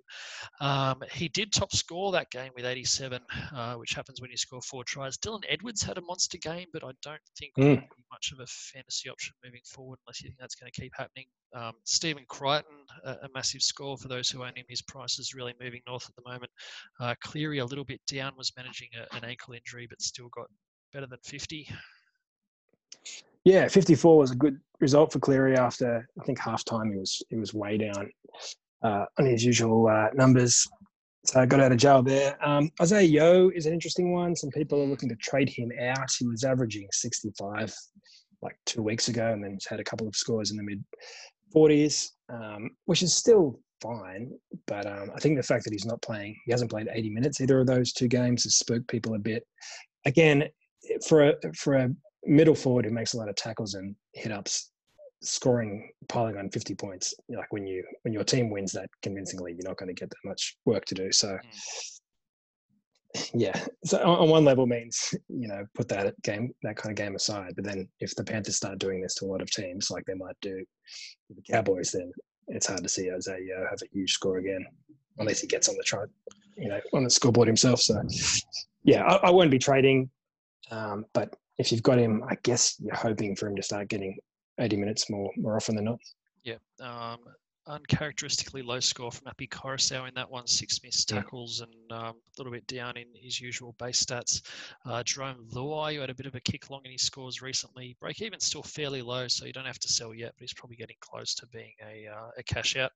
Um, 0.60 1.02
he 1.10 1.28
did 1.28 1.50
top 1.50 1.74
score 1.74 2.12
that 2.12 2.30
game 2.30 2.50
with 2.54 2.66
87, 2.66 3.22
uh, 3.54 3.74
which 3.76 3.94
happens 3.94 4.20
when 4.20 4.30
you 4.30 4.36
score 4.36 4.60
four 4.60 4.84
tries. 4.84 5.16
Dylan 5.16 5.40
Edwards 5.48 5.82
had 5.82 5.96
a 5.96 6.02
monster 6.02 6.36
game, 6.36 6.66
but 6.74 6.84
I 6.84 6.90
don't 7.02 7.20
think 7.38 7.54
mm. 7.58 7.82
much 8.12 8.32
of 8.32 8.40
a 8.40 8.46
fantasy 8.46 9.08
option 9.08 9.34
moving 9.42 9.62
forward 9.64 9.98
unless 10.04 10.20
you 10.20 10.28
think 10.28 10.38
that's 10.38 10.54
going 10.54 10.70
to 10.70 10.80
keep 10.80 10.92
happening. 10.94 11.24
Um, 11.54 11.72
Stephen 11.84 12.24
Crichton, 12.28 12.84
a, 13.04 13.12
a, 13.12 13.28
massive 13.34 13.62
score 13.62 13.96
for 13.96 14.08
those 14.08 14.28
who 14.28 14.44
own 14.44 14.54
him. 14.54 14.66
His 14.68 14.82
price 14.82 15.18
is 15.18 15.34
really 15.34 15.54
moving 15.58 15.80
north 15.86 16.06
at 16.06 16.14
the 16.22 16.30
moment. 16.30 16.50
Uh, 17.00 17.14
Cleary 17.24 17.58
a 17.58 17.64
little 17.64 17.84
bit 17.84 18.00
down, 18.06 18.34
was 18.36 18.52
managing 18.58 18.90
a, 18.94 19.16
an 19.16 19.24
ankle 19.24 19.54
injury, 19.54 19.86
but 19.88 20.02
still 20.02 20.28
got 20.28 20.46
better 20.92 21.06
than 21.06 21.18
50. 21.24 21.66
Yeah, 23.44 23.68
54 23.68 24.18
was 24.18 24.30
a 24.30 24.36
good 24.36 24.60
result 24.80 25.12
for 25.12 25.18
Cleary 25.18 25.56
after 25.56 26.08
I 26.20 26.24
think 26.24 26.38
half 26.38 26.64
time 26.64 26.90
he 26.92 26.98
was 26.98 27.22
he 27.30 27.36
was 27.36 27.54
way 27.54 27.78
down 27.78 28.10
uh, 28.82 29.04
on 29.18 29.26
his 29.26 29.44
usual 29.44 29.88
uh, 29.88 30.08
numbers. 30.14 30.66
So 31.26 31.40
I 31.40 31.46
got 31.46 31.60
out 31.60 31.72
of 31.72 31.78
jail 31.78 32.02
there. 32.02 32.36
Um, 32.46 32.70
Isaah 32.80 33.02
Yeo 33.02 33.50
is 33.50 33.66
an 33.66 33.74
interesting 33.74 34.12
one. 34.12 34.34
Some 34.34 34.50
people 34.50 34.80
are 34.80 34.86
looking 34.86 35.08
to 35.10 35.16
trade 35.16 35.50
him 35.50 35.70
out. 35.78 36.10
He 36.18 36.26
was 36.26 36.44
averaging 36.44 36.88
65 36.92 37.74
like 38.42 38.56
two 38.64 38.82
weeks 38.82 39.08
ago, 39.08 39.32
and 39.32 39.44
then 39.44 39.52
he's 39.52 39.66
had 39.66 39.80
a 39.80 39.84
couple 39.84 40.08
of 40.08 40.16
scores 40.16 40.50
in 40.50 40.56
the 40.56 40.62
mid 40.62 40.82
40s, 41.54 42.08
um, 42.30 42.70
which 42.86 43.02
is 43.02 43.14
still 43.14 43.60
fine. 43.82 44.30
But 44.66 44.86
um, 44.86 45.10
I 45.14 45.20
think 45.20 45.36
the 45.36 45.42
fact 45.42 45.64
that 45.64 45.74
he's 45.74 45.84
not 45.84 46.00
playing, 46.00 46.36
he 46.46 46.52
hasn't 46.52 46.70
played 46.70 46.88
80 46.90 47.10
minutes 47.10 47.40
either 47.42 47.60
of 47.60 47.66
those 47.66 47.92
two 47.92 48.08
games, 48.08 48.44
has 48.44 48.56
spooked 48.56 48.88
people 48.88 49.14
a 49.14 49.18
bit. 49.18 49.46
Again, 50.06 50.44
for 51.06 51.28
a 51.28 51.34
for 51.54 51.74
a 51.74 51.90
middle 52.24 52.54
forward 52.54 52.84
who 52.84 52.90
makes 52.90 53.14
a 53.14 53.18
lot 53.18 53.28
of 53.28 53.36
tackles 53.36 53.74
and 53.74 53.94
hit 54.14 54.32
ups, 54.32 54.70
scoring, 55.22 55.90
piling 56.08 56.36
on 56.36 56.50
50 56.50 56.74
points. 56.74 57.14
Like 57.28 57.52
when 57.52 57.66
you 57.66 57.84
when 58.02 58.14
your 58.14 58.24
team 58.24 58.50
wins 58.50 58.72
that 58.72 58.88
convincingly, 59.02 59.52
you're 59.52 59.68
not 59.68 59.78
going 59.78 59.94
to 59.94 59.98
get 59.98 60.10
that 60.10 60.28
much 60.28 60.56
work 60.64 60.84
to 60.86 60.94
do. 60.94 61.12
So. 61.12 61.38
Yeah, 63.34 63.60
so 63.84 64.00
on 64.04 64.28
one 64.28 64.44
level 64.44 64.68
means 64.68 65.12
you 65.28 65.48
know 65.48 65.66
put 65.74 65.88
that 65.88 66.14
game 66.22 66.54
that 66.62 66.76
kind 66.76 66.92
of 66.92 66.96
game 66.96 67.16
aside. 67.16 67.54
But 67.56 67.64
then 67.64 67.88
if 67.98 68.14
the 68.14 68.22
Panthers 68.22 68.54
start 68.54 68.78
doing 68.78 69.02
this 69.02 69.16
to 69.16 69.24
a 69.24 69.26
lot 69.26 69.42
of 69.42 69.50
teams, 69.50 69.90
like 69.90 70.04
they 70.04 70.14
might 70.14 70.36
do 70.40 70.64
with 71.28 71.36
the 71.36 71.52
Cowboys, 71.52 71.90
then 71.90 72.12
it's 72.46 72.68
hard 72.68 72.84
to 72.84 72.88
see 72.88 73.10
Isaah 73.10 73.38
have 73.68 73.82
a 73.82 73.88
huge 73.92 74.12
score 74.12 74.38
again, 74.38 74.64
unless 75.18 75.40
he 75.40 75.48
gets 75.48 75.68
on 75.68 75.76
the 75.76 75.82
chart, 75.82 76.10
you 76.56 76.68
know, 76.68 76.80
on 76.92 77.02
the 77.04 77.10
scoreboard 77.10 77.48
himself. 77.48 77.80
So 77.80 78.00
yeah, 78.84 79.04
I, 79.04 79.28
I 79.28 79.30
won't 79.30 79.50
be 79.50 79.58
trading, 79.58 80.10
um, 80.70 81.04
but 81.12 81.34
if 81.60 81.70
you've 81.70 81.82
got 81.82 81.98
him, 81.98 82.24
I 82.26 82.36
guess 82.42 82.76
you're 82.80 82.94
hoping 82.94 83.36
for 83.36 83.46
him 83.46 83.56
to 83.56 83.62
start 83.62 83.88
getting 83.88 84.18
80 84.58 84.76
minutes 84.76 85.10
more 85.10 85.30
more 85.36 85.56
often 85.56 85.76
than 85.76 85.84
not. 85.84 86.00
Yeah. 86.42 86.56
Um, 86.80 87.18
uncharacteristically 87.66 88.62
low 88.62 88.80
score 88.80 89.12
from 89.12 89.28
Api 89.28 89.46
Koroisau 89.46 90.08
in 90.08 90.14
that 90.14 90.28
one, 90.28 90.46
six 90.46 90.82
missed 90.82 91.08
tackles 91.08 91.60
and 91.60 91.72
um, 91.92 92.16
a 92.16 92.38
little 92.38 92.52
bit 92.52 92.66
down 92.66 92.96
in 92.96 93.06
his 93.14 93.40
usual 93.40 93.76
base 93.78 94.02
stats. 94.02 94.42
Uh, 94.86 95.02
Jarome 95.02 95.48
Luai, 95.52 95.94
who 95.94 96.00
had 96.00 96.10
a 96.10 96.14
bit 96.14 96.26
of 96.26 96.34
a 96.34 96.40
kick 96.40 96.70
long 96.70 96.80
in 96.84 96.92
his 96.92 97.02
scores 97.02 97.42
recently, 97.42 97.96
break 98.00 98.22
even 98.22 98.40
still 98.40 98.62
fairly 98.62 99.02
low, 99.02 99.28
so 99.28 99.44
you 99.44 99.52
don't 99.52 99.66
have 99.66 99.78
to 99.78 99.88
sell 99.88 100.14
yet, 100.14 100.32
but 100.36 100.40
he's 100.40 100.54
probably 100.54 100.76
getting 100.76 100.96
close 101.00 101.34
to 101.34 101.46
being 101.48 101.74
a, 101.86 102.08
uh, 102.08 102.30
a 102.38 102.42
cash 102.42 102.76
out. 102.76 102.92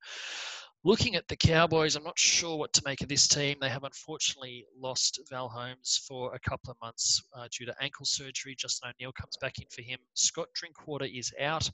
Looking 0.86 1.14
at 1.14 1.26
the 1.28 1.36
Cowboys, 1.36 1.96
I'm 1.96 2.04
not 2.04 2.18
sure 2.18 2.58
what 2.58 2.74
to 2.74 2.82
make 2.84 3.00
of 3.00 3.08
this 3.08 3.26
team. 3.26 3.56
They 3.58 3.70
have 3.70 3.84
unfortunately 3.84 4.66
lost 4.78 5.18
Val 5.30 5.48
Holmes 5.48 6.04
for 6.06 6.34
a 6.34 6.38
couple 6.38 6.70
of 6.70 6.76
months 6.82 7.22
uh, 7.34 7.48
due 7.50 7.64
to 7.64 7.74
ankle 7.80 8.04
surgery. 8.04 8.54
Justin 8.54 8.90
O'Neill 8.90 9.12
comes 9.12 9.38
back 9.40 9.58
in 9.58 9.64
for 9.70 9.80
him. 9.80 9.98
Scott 10.12 10.48
Drinkwater 10.54 11.06
is 11.06 11.32
out. 11.40 11.70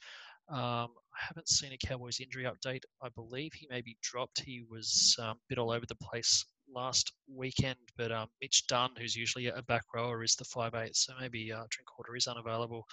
Um, 0.48 0.90
I 1.12 1.26
haven't 1.26 1.48
seen 1.48 1.72
a 1.72 1.76
Cowboys 1.76 2.20
injury 2.20 2.44
update. 2.44 2.82
I 3.02 3.08
believe 3.08 3.52
he 3.52 3.66
may 3.68 3.80
be 3.80 3.96
dropped. 4.00 4.42
He 4.42 4.62
was 4.70 5.16
um, 5.18 5.30
a 5.30 5.36
bit 5.48 5.58
all 5.58 5.72
over 5.72 5.86
the 5.86 5.96
place 5.96 6.44
last 6.74 7.12
weekend, 7.28 7.78
but 7.96 8.12
um, 8.12 8.28
Mitch 8.40 8.66
Dunn, 8.66 8.90
who's 8.98 9.16
usually 9.16 9.48
a 9.48 9.62
back 9.62 9.82
rower, 9.94 10.22
is 10.22 10.34
the 10.36 10.44
five 10.44 10.74
eight, 10.74 10.96
so 10.96 11.12
maybe 11.20 11.52
uh, 11.52 11.64
Drinkwater 11.70 12.16
is 12.16 12.26
unavailable. 12.26 12.86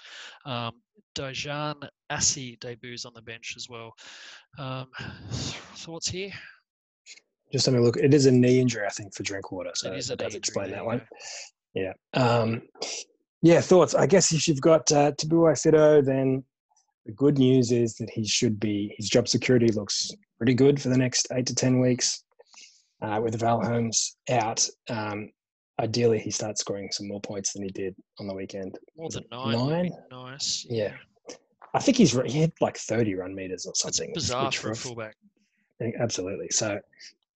Um, 0.45 0.81
Daejarn 1.15 1.87
Asi 2.09 2.57
debuts 2.59 3.05
on 3.05 3.13
the 3.13 3.21
bench 3.21 3.53
as 3.55 3.67
well. 3.69 3.93
Um, 4.57 4.87
thoughts 5.31 6.09
here? 6.09 6.31
Just 7.51 7.65
having 7.65 7.81
a 7.81 7.83
look. 7.83 7.97
It 7.97 8.13
is 8.13 8.25
a 8.25 8.31
knee 8.31 8.59
injury, 8.59 8.85
I 8.85 8.89
think, 8.89 9.13
for 9.13 9.23
Drinkwater, 9.23 9.71
so 9.73 9.93
it, 9.93 10.09
it 10.09 10.19
does 10.19 10.35
explain 10.35 10.71
that 10.71 10.85
one. 10.85 11.01
Yeah. 11.73 11.93
Um, 12.13 12.63
yeah, 13.41 13.61
thoughts. 13.61 13.95
I 13.95 14.07
guess 14.07 14.33
if 14.33 14.47
you've 14.47 14.61
got 14.61 14.91
uh, 14.91 15.11
Tabuai-Fidow, 15.13 16.03
then 16.03 16.43
the 17.05 17.13
good 17.13 17.37
news 17.37 17.71
is 17.71 17.95
that 17.95 18.09
he 18.09 18.27
should 18.27 18.59
be, 18.59 18.93
his 18.97 19.07
job 19.07 19.27
security 19.27 19.67
looks 19.67 20.11
pretty 20.37 20.53
good 20.53 20.81
for 20.81 20.89
the 20.89 20.97
next 20.97 21.27
eight 21.31 21.45
to 21.45 21.55
10 21.55 21.79
weeks 21.79 22.23
uh, 23.01 23.19
with 23.23 23.39
Val 23.39 23.61
Holmes 23.61 24.17
out. 24.29 24.67
Um, 24.89 25.31
ideally, 25.79 26.19
he 26.19 26.31
starts 26.31 26.61
scoring 26.61 26.89
some 26.91 27.07
more 27.07 27.21
points 27.21 27.53
than 27.53 27.63
he 27.63 27.69
did 27.69 27.95
on 28.19 28.27
the 28.27 28.33
weekend. 28.33 28.77
More 28.95 29.09
than 29.09 29.23
nine. 29.31 29.69
Nine? 29.69 29.91
Nice. 30.11 30.65
Yeah. 30.69 30.93
I 31.73 31.79
think 31.79 31.97
he's 31.97 32.19
he 32.25 32.41
had 32.41 32.53
like 32.61 32.77
30 32.77 33.15
run 33.15 33.35
meters 33.35 33.65
or 33.65 33.75
something. 33.75 34.11
That's 34.13 34.25
bizarre 34.25 34.51
for 34.51 34.71
a 34.71 34.75
fullback. 34.75 35.15
Absolutely. 35.99 36.49
So 36.49 36.79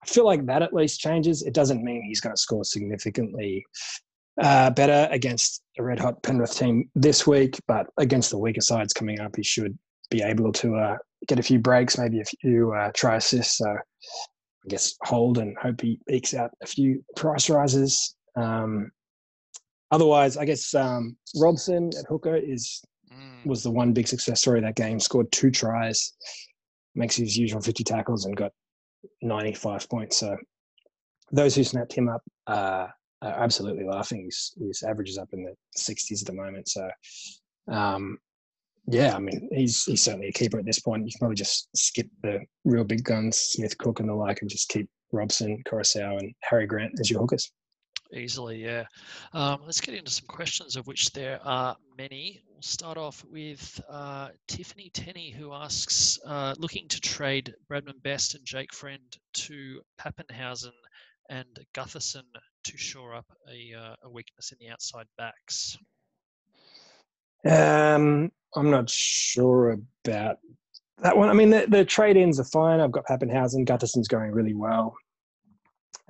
I 0.04 0.08
feel 0.08 0.26
like 0.26 0.46
that 0.48 0.64
at 0.64 0.74
least 0.74 1.00
changes. 1.00 1.44
It 1.44 1.54
doesn't 1.54 1.84
mean 1.84 2.04
he's 2.04 2.22
going 2.22 2.36
to 2.36 2.42
score 2.42 2.64
significantly 2.64 3.64
uh, 4.42 4.72
better 4.72 5.08
against 5.12 5.62
a 5.78 5.84
red 5.84 6.00
hot 6.00 6.24
Penrith 6.24 6.58
team 6.58 6.90
this 6.96 7.28
week, 7.28 7.60
but 7.68 7.88
against 7.98 8.32
the 8.32 8.38
weaker 8.38 8.62
sides 8.62 8.94
coming 8.94 9.20
up, 9.20 9.36
he 9.36 9.44
should 9.44 9.78
be 10.10 10.24
able 10.24 10.52
to 10.54 10.76
uh, 10.76 10.98
get 11.28 11.40
a 11.40 11.44
few 11.44 11.60
breaks, 11.60 11.98
maybe 11.98 12.20
a 12.22 12.26
few 12.26 12.74
uh, 12.74 12.92
try 12.96 13.18
assists. 13.18 13.58
So 13.58 13.78
I 14.66 14.70
guess, 14.70 14.96
hold 15.04 15.38
and 15.38 15.58
hope 15.58 15.82
he 15.82 16.00
ekes 16.10 16.34
out 16.34 16.52
a 16.62 16.68
few 16.68 17.04
price 17.16 17.50
rises. 17.50 18.16
Um, 18.36 18.92
otherwise, 19.90 20.38
I 20.38 20.46
guess 20.46 20.74
um, 20.76 21.18
Robson 21.36 21.90
at 21.98 22.06
hooker 22.08 22.36
is 22.36 22.82
mm. 23.12 23.46
was 23.46 23.64
the 23.64 23.72
one 23.72 23.94
big 23.94 24.08
success 24.08 24.42
story 24.42 24.62
that 24.62 24.76
game. 24.76 25.00
Scored 25.00 25.32
two 25.32 25.50
tries, 25.50 26.14
makes 26.96 27.16
his 27.16 27.38
usual 27.38 27.62
50 27.62 27.84
tackles, 27.84 28.26
and 28.26 28.36
got 28.36 28.52
95 29.22 29.90
points. 29.90 30.18
So 30.18 30.38
those 31.32 31.56
who 31.56 31.64
snapped 31.64 31.94
him 31.94 32.10
up 32.10 32.22
uh, 32.48 32.88
are 33.22 33.44
absolutely 33.44 33.86
laughing. 33.86 34.26
His, 34.26 34.54
his 34.60 34.84
average 34.84 35.10
is 35.10 35.18
up 35.18 35.30
in 35.34 35.44
the 35.44 35.56
60s 35.78 36.22
at 36.22 36.28
the 36.28 36.34
moment. 36.34 36.68
So 36.68 36.90
um, 37.72 38.18
yeah, 38.88 39.16
I 39.16 39.20
mean, 39.20 39.50
he's 39.52 39.84
he's 39.84 40.04
certainly 40.04 40.28
a 40.28 40.34
keeper 40.34 40.60
at 40.60 40.66
this 40.66 40.80
point. 40.80 41.06
You 41.06 41.12
can 41.12 41.20
probably 41.20 41.36
just 41.36 41.70
skip 41.76 42.08
the 42.24 42.40
real 42.66 42.84
big 42.84 43.04
guns, 43.04 43.38
Smith, 43.38 43.78
Cook, 43.78 44.00
and 44.00 44.10
the 44.10 44.14
like, 44.14 44.42
and 44.42 44.50
just 44.50 44.70
keep 44.70 44.90
Robson, 45.12 45.62
Koroisau, 45.66 46.18
and 46.20 46.34
Harry 46.42 46.66
Grant 46.66 47.00
as 47.00 47.10
your 47.10 47.20
hookers. 47.20 47.52
Easily, 48.14 48.64
yeah. 48.64 48.84
Um, 49.34 49.62
let's 49.66 49.80
get 49.80 49.96
into 49.96 50.12
some 50.12 50.28
questions, 50.28 50.76
of 50.76 50.86
which 50.86 51.12
there 51.12 51.40
are 51.46 51.78
many. 51.98 52.42
We'll 52.46 52.62
start 52.62 52.98
off 52.98 53.24
with 53.32 53.80
uh, 53.90 54.30
Tiffany 54.50 54.90
Tenney, 54.94 55.32
who 55.32 55.54
asks, 55.54 56.20
uh, 56.26 56.54
looking 56.58 56.90
to 56.90 57.00
trade 57.00 57.54
Bradman 57.72 58.04
Best 58.04 58.36
and 58.36 58.46
Jake 58.46 58.74
Friend 58.74 59.18
to 59.34 59.82
Papenhuyzen 59.98 60.74
and 61.30 61.48
Gutherson 61.74 62.24
to 62.66 62.78
shore 62.78 63.16
up 63.16 63.28
a, 63.50 63.74
uh, 63.80 63.96
a 64.04 64.10
weakness 64.10 64.52
in 64.52 64.58
the 64.60 64.70
outside 64.70 65.08
backs? 65.18 65.78
Um, 67.48 68.32
I'm 68.56 68.70
not 68.70 68.90
sure 68.90 69.78
about 70.06 70.38
that 71.00 71.18
one. 71.18 71.30
I 71.30 71.34
mean, 71.34 71.50
the, 71.50 71.66
the 71.68 71.86
trade 71.86 72.18
ins 72.18 72.40
are 72.40 72.46
fine. 72.46 72.80
I've 72.80 72.92
got 72.92 73.06
Papenhuyzen. 73.06 73.66
Gutherson's 73.66 74.08
going 74.08 74.32
really 74.32 74.54
well. 74.54 74.96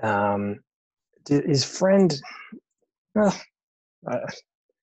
Um, 0.02 0.60
his 1.28 1.64
friend, 1.64 2.20
uh, 3.18 3.32
uh, 4.10 4.18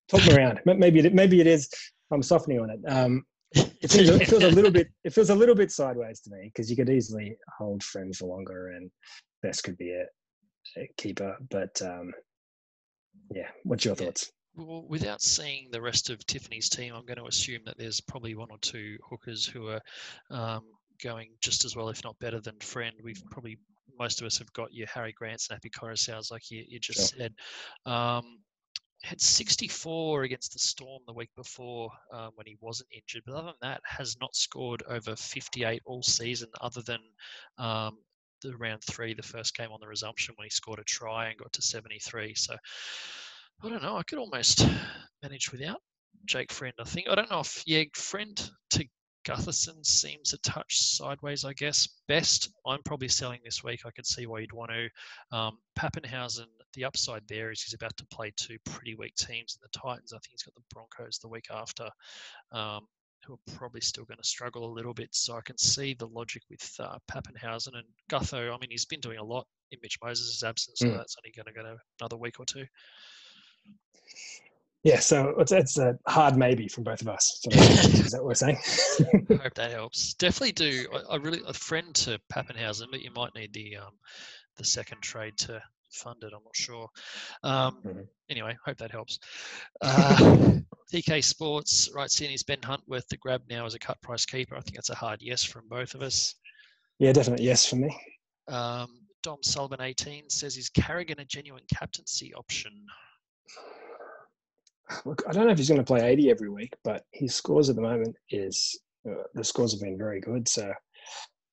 talk 0.08 0.26
me 0.26 0.34
around. 0.34 0.60
Maybe 0.64 1.00
it, 1.00 1.14
maybe 1.14 1.40
it 1.40 1.46
is. 1.46 1.68
I'm 2.10 2.22
softening 2.22 2.60
on 2.60 2.70
it. 2.70 2.80
Um, 2.88 3.24
it, 3.52 3.90
feels, 3.90 4.08
it 4.08 4.28
feels 4.28 4.44
a 4.44 4.50
little 4.50 4.70
bit. 4.70 4.88
It 5.04 5.12
feels 5.12 5.30
a 5.30 5.34
little 5.34 5.54
bit 5.54 5.70
sideways 5.70 6.20
to 6.20 6.30
me 6.30 6.44
because 6.44 6.70
you 6.70 6.76
could 6.76 6.90
easily 6.90 7.36
hold 7.58 7.82
friend 7.82 8.14
for 8.14 8.26
longer, 8.26 8.68
and 8.68 8.90
Best 9.42 9.64
could 9.64 9.76
be 9.76 9.90
a, 9.90 10.80
a 10.80 10.88
keeper. 10.96 11.36
But 11.50 11.80
um, 11.82 12.12
yeah, 13.34 13.48
what's 13.64 13.84
your 13.84 13.94
thoughts? 13.94 14.32
Well, 14.64 14.84
without 14.88 15.22
seeing 15.22 15.68
the 15.70 15.80
rest 15.80 16.10
of 16.10 16.24
Tiffany's 16.26 16.68
team, 16.68 16.94
I'm 16.94 17.06
going 17.06 17.18
to 17.18 17.26
assume 17.26 17.62
that 17.66 17.78
there's 17.78 18.00
probably 18.00 18.34
one 18.34 18.48
or 18.50 18.58
two 18.58 18.98
hookers 19.08 19.46
who 19.46 19.68
are 19.68 19.80
um, 20.30 20.62
going 21.02 21.30
just 21.40 21.64
as 21.64 21.76
well, 21.76 21.88
if 21.88 22.04
not 22.04 22.18
better, 22.18 22.40
than 22.40 22.58
Friend. 22.60 22.94
We've 23.02 23.22
probably 23.30 23.58
most 23.98 24.20
of 24.20 24.26
us 24.26 24.38
have 24.38 24.52
got 24.52 24.72
your 24.72 24.86
Harry 24.86 25.12
Grants 25.12 25.48
and 25.48 25.56
Happy 25.56 25.70
Sounds 25.96 26.30
like 26.30 26.50
you, 26.50 26.64
you 26.68 26.78
just 26.78 27.14
sure. 27.14 27.18
said. 27.18 27.34
Um, 27.90 28.38
had 29.04 29.20
64 29.20 30.24
against 30.24 30.52
the 30.52 30.58
Storm 30.58 31.02
the 31.06 31.12
week 31.12 31.30
before 31.36 31.90
um, 32.12 32.30
when 32.34 32.46
he 32.46 32.56
wasn't 32.60 32.88
injured, 32.92 33.22
but 33.24 33.34
other 33.34 33.46
than 33.46 33.70
that, 33.70 33.80
has 33.84 34.16
not 34.20 34.34
scored 34.34 34.82
over 34.88 35.14
58 35.14 35.80
all 35.84 36.02
season, 36.02 36.48
other 36.60 36.82
than 36.82 36.98
um, 37.58 37.98
the 38.42 38.56
round 38.56 38.82
three, 38.82 39.14
the 39.14 39.22
first 39.22 39.56
game 39.56 39.70
on 39.70 39.78
the 39.80 39.86
resumption 39.86 40.34
when 40.36 40.46
he 40.46 40.50
scored 40.50 40.80
a 40.80 40.84
try 40.84 41.28
and 41.28 41.38
got 41.38 41.52
to 41.52 41.62
73. 41.62 42.34
So 42.34 42.56
I 43.62 43.68
don't 43.68 43.82
know. 43.82 43.96
I 43.96 44.02
could 44.04 44.18
almost 44.18 44.66
manage 45.22 45.50
without 45.50 45.80
Jake 46.26 46.52
Friend. 46.52 46.74
I 46.78 46.84
think 46.84 47.08
I 47.08 47.14
don't 47.14 47.30
know 47.30 47.40
if 47.40 47.62
yeah, 47.66 47.84
Friend 47.94 48.50
to 48.70 48.84
Gutherson 49.26 49.84
seems 49.84 50.32
a 50.32 50.38
touch 50.38 50.78
sideways. 50.78 51.44
I 51.44 51.52
guess 51.52 51.88
best. 52.06 52.50
I'm 52.66 52.82
probably 52.84 53.08
selling 53.08 53.40
this 53.44 53.64
week. 53.64 53.80
I 53.84 53.90
could 53.90 54.06
see 54.06 54.26
why 54.26 54.40
you'd 54.40 54.52
want 54.52 54.70
to. 54.70 55.36
Um, 55.36 55.58
Papenhuyzen. 55.78 56.46
The 56.74 56.84
upside 56.84 57.26
there 57.26 57.50
is 57.50 57.62
he's 57.62 57.74
about 57.74 57.96
to 57.96 58.06
play 58.06 58.32
two 58.36 58.58
pretty 58.64 58.94
weak 58.94 59.14
teams 59.16 59.56
in 59.56 59.60
the 59.62 59.78
Titans. 59.78 60.12
I 60.12 60.18
think 60.18 60.32
he's 60.32 60.42
got 60.42 60.54
the 60.54 60.62
Broncos 60.72 61.18
the 61.18 61.28
week 61.28 61.46
after. 61.50 61.88
Um, 62.52 62.86
who 63.26 63.34
are 63.34 63.56
probably 63.56 63.80
still 63.80 64.04
going 64.04 64.18
to 64.18 64.28
struggle 64.28 64.64
a 64.64 64.72
little 64.72 64.94
bit. 64.94 65.08
So 65.12 65.36
I 65.36 65.40
can 65.40 65.58
see 65.58 65.94
the 65.94 66.06
logic 66.06 66.42
with 66.48 66.74
uh, 66.78 66.98
Papenhuyzen 67.10 67.74
and 67.74 67.84
Gutho. 68.10 68.54
I 68.54 68.58
mean, 68.58 68.70
he's 68.70 68.84
been 68.84 69.00
doing 69.00 69.18
a 69.18 69.24
lot 69.24 69.46
in 69.72 69.78
Mitch 69.82 69.98
Moses' 70.02 70.42
absence, 70.42 70.78
so 70.78 70.86
mm. 70.86 70.96
that's 70.96 71.16
only 71.18 71.32
going 71.32 71.46
to 71.46 71.52
go 71.52 71.76
another 72.00 72.16
week 72.16 72.38
or 72.38 72.46
two. 72.46 72.64
Yeah, 74.84 75.00
so 75.00 75.34
it's, 75.38 75.52
it's 75.52 75.76
a 75.76 75.98
hard 76.06 76.36
maybe 76.36 76.68
from 76.68 76.84
both 76.84 77.02
of 77.02 77.08
us. 77.08 77.44
is 77.50 78.12
that 78.12 78.18
what 78.22 78.28
we're 78.28 78.34
saying? 78.34 78.58
I 79.28 79.42
hope 79.42 79.54
that 79.56 79.72
helps. 79.72 80.14
Definitely 80.14 80.52
do. 80.52 80.86
I, 80.94 81.14
I, 81.14 81.16
really 81.16 81.42
a 81.46 81.52
friend 81.52 81.92
to 81.96 82.20
Papenhuyzen, 82.32 82.86
but 82.90 83.02
you 83.02 83.10
might 83.14 83.34
need 83.34 83.52
the 83.52 83.76
um, 83.76 83.92
the 84.56 84.64
second 84.64 85.02
trade 85.02 85.36
to 85.38 85.60
fund 85.90 86.22
it. 86.22 86.32
I'm 86.34 86.44
not 86.44 86.54
sure. 86.54 86.88
Um, 87.42 87.78
mm-hmm. 87.84 88.00
Anyway, 88.30 88.56
hope 88.64 88.76
that 88.78 88.92
helps. 88.92 89.18
Uh, 89.80 90.60
TK 90.92 91.24
Sports 91.24 91.90
writes 91.92 92.20
in: 92.20 92.30
Is 92.30 92.44
Ben 92.44 92.62
Hunt 92.62 92.82
worth 92.86 93.08
the 93.08 93.16
grab 93.16 93.42
now 93.50 93.66
as 93.66 93.74
a 93.74 93.80
cut 93.80 94.00
price 94.00 94.24
keeper? 94.24 94.56
I 94.56 94.60
think 94.60 94.76
that's 94.76 94.90
a 94.90 94.94
hard 94.94 95.20
yes 95.20 95.42
from 95.42 95.68
both 95.68 95.94
of 95.94 96.02
us. 96.02 96.34
Yeah, 97.00 97.12
definitely 97.12 97.46
yes 97.46 97.66
for 97.66 97.76
me. 97.76 97.94
Um, 98.46 98.88
Dom 99.24 99.42
Sullivan 99.42 99.80
18 99.80 100.30
says: 100.30 100.56
Is 100.56 100.68
Carrigan 100.68 101.18
a 101.18 101.24
genuine 101.24 101.64
captaincy 101.74 102.32
option? 102.32 102.72
Look, 105.04 105.22
I 105.28 105.32
don't 105.32 105.46
know 105.46 105.52
if 105.52 105.58
he's 105.58 105.68
going 105.68 105.80
to 105.80 105.84
play 105.84 106.00
80 106.00 106.30
every 106.30 106.48
week, 106.48 106.74
but 106.84 107.04
his 107.12 107.34
scores 107.34 107.68
at 107.68 107.76
the 107.76 107.82
moment 107.82 108.16
is 108.30 108.78
uh, 109.08 109.22
the 109.34 109.44
scores 109.44 109.72
have 109.72 109.80
been 109.80 109.98
very 109.98 110.20
good. 110.20 110.48
So 110.48 110.72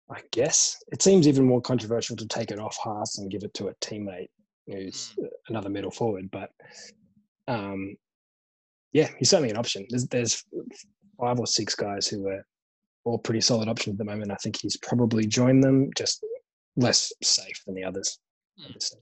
I 0.10 0.22
guess 0.32 0.78
it 0.92 1.02
seems 1.02 1.28
even 1.28 1.46
more 1.46 1.62
controversial 1.62 2.16
to 2.18 2.28
take 2.28 2.52
it 2.52 2.60
off 2.60 2.78
Haas 2.78 3.18
and 3.18 3.32
give 3.32 3.44
it 3.44 3.54
to 3.56 3.68
a 3.68 3.76
teammate 3.76 4.30
who's 4.68 5.14
mm. 5.20 5.28
another 5.50 5.70
middle 5.70 5.92
forward. 5.92 6.30
But 6.32 6.52
um, 7.48 7.96
yeah, 8.94 9.10
he's 9.18 9.30
certainly 9.30 9.52
an 9.52 9.58
option. 9.58 9.86
There's, 9.90 10.08
there's 10.08 10.44
five 11.20 11.40
or 11.40 11.48
six 11.48 11.76
guys 11.76 12.08
who 12.08 12.28
are 12.28 12.46
all 13.04 13.18
pretty 13.18 13.42
solid 13.42 13.68
options 13.68 13.96
at 13.96 13.98
the 13.98 14.06
moment. 14.06 14.32
I 14.32 14.36
think 14.36 14.58
he's 14.58 14.78
probably 14.78 15.26
joined 15.26 15.64
them, 15.64 15.90
just 15.96 16.24
less 16.76 17.12
safe 17.24 17.62
than 17.66 17.76
the 17.76 17.84
others. 17.84 18.20
Mm. 18.60 18.96